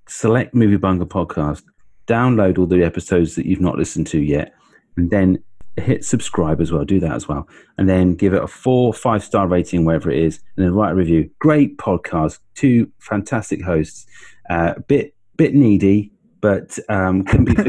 select 0.08 0.54
Movie 0.54 0.76
Bunker 0.76 1.04
Podcast, 1.04 1.62
download 2.06 2.58
all 2.58 2.66
the 2.66 2.84
episodes 2.84 3.34
that 3.34 3.44
you've 3.46 3.60
not 3.60 3.76
listened 3.76 4.06
to 4.08 4.20
yet, 4.20 4.54
and 4.96 5.10
then 5.10 5.38
hit 5.76 6.04
subscribe 6.04 6.60
as 6.60 6.72
well. 6.72 6.84
Do 6.84 7.00
that 7.00 7.12
as 7.12 7.28
well. 7.28 7.46
And 7.78 7.88
then 7.88 8.14
give 8.14 8.32
it 8.32 8.42
a 8.42 8.46
four, 8.46 8.94
five 8.94 9.22
star 9.22 9.46
rating, 9.46 9.84
wherever 9.84 10.10
it 10.10 10.18
is, 10.18 10.40
and 10.56 10.64
then 10.64 10.74
write 10.74 10.92
a 10.92 10.94
review. 10.94 11.30
Great 11.38 11.76
podcast, 11.78 12.38
two 12.54 12.90
fantastic 12.98 13.62
hosts, 13.62 14.06
uh, 14.48 14.74
bit, 14.88 15.14
bit 15.36 15.54
needy, 15.54 16.10
but 16.40 16.78
um, 16.88 17.24
can 17.24 17.44
be. 17.44 17.54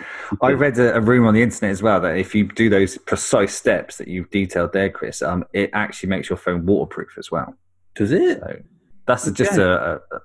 I 0.42 0.52
read 0.52 0.78
a, 0.78 0.94
a 0.96 1.00
rumor 1.00 1.26
on 1.28 1.34
the 1.34 1.42
internet 1.42 1.72
as 1.72 1.82
well 1.82 2.00
that 2.02 2.16
if 2.18 2.34
you 2.34 2.46
do 2.46 2.68
those 2.70 2.98
precise 2.98 3.54
steps 3.54 3.96
that 3.96 4.06
you've 4.08 4.30
detailed 4.30 4.72
there, 4.72 4.90
Chris, 4.90 5.22
um, 5.22 5.44
it 5.52 5.70
actually 5.72 6.10
makes 6.10 6.28
your 6.30 6.36
phone 6.36 6.66
waterproof 6.66 7.16
as 7.18 7.30
well. 7.30 7.54
Does 7.96 8.12
it? 8.12 8.38
So 8.38 8.62
that's 9.06 9.26
Okay. 9.26 9.34
just 9.34 9.56
a, 9.58 9.70
a, 9.72 9.94
a- 9.96 10.20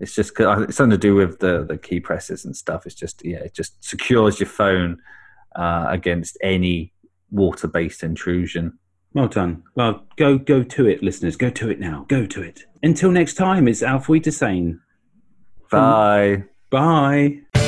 It's 0.00 0.14
just 0.14 0.32
it's 0.38 0.76
something 0.76 0.90
to 0.92 0.96
do 0.98 1.14
with 1.14 1.40
the 1.40 1.64
the 1.68 1.76
key 1.76 2.00
presses 2.00 2.44
and 2.44 2.56
stuff. 2.56 2.86
It's 2.86 2.94
just 2.94 3.24
yeah, 3.24 3.38
it 3.38 3.52
just 3.54 3.82
secures 3.84 4.40
your 4.40 4.48
phone 4.48 4.98
uh, 5.54 5.86
against 5.88 6.38
any 6.42 6.92
water 7.30 7.66
based 7.68 8.02
intrusion. 8.02 8.78
Well 9.12 9.28
done. 9.28 9.62
Well, 9.76 10.04
go 10.16 10.38
go 10.38 10.62
to 10.62 10.86
it, 10.86 11.02
listeners. 11.02 11.36
Go 11.36 11.50
to 11.50 11.70
it 11.70 11.78
now. 11.78 12.04
Go 12.08 12.26
to 12.26 12.42
it. 12.42 12.64
Until 12.82 13.10
next 13.10 13.34
time, 13.34 13.68
it's 13.68 13.82
Alf 13.82 14.08
saying 14.30 14.80
Bye. 15.70 16.44
bye. 16.70 17.63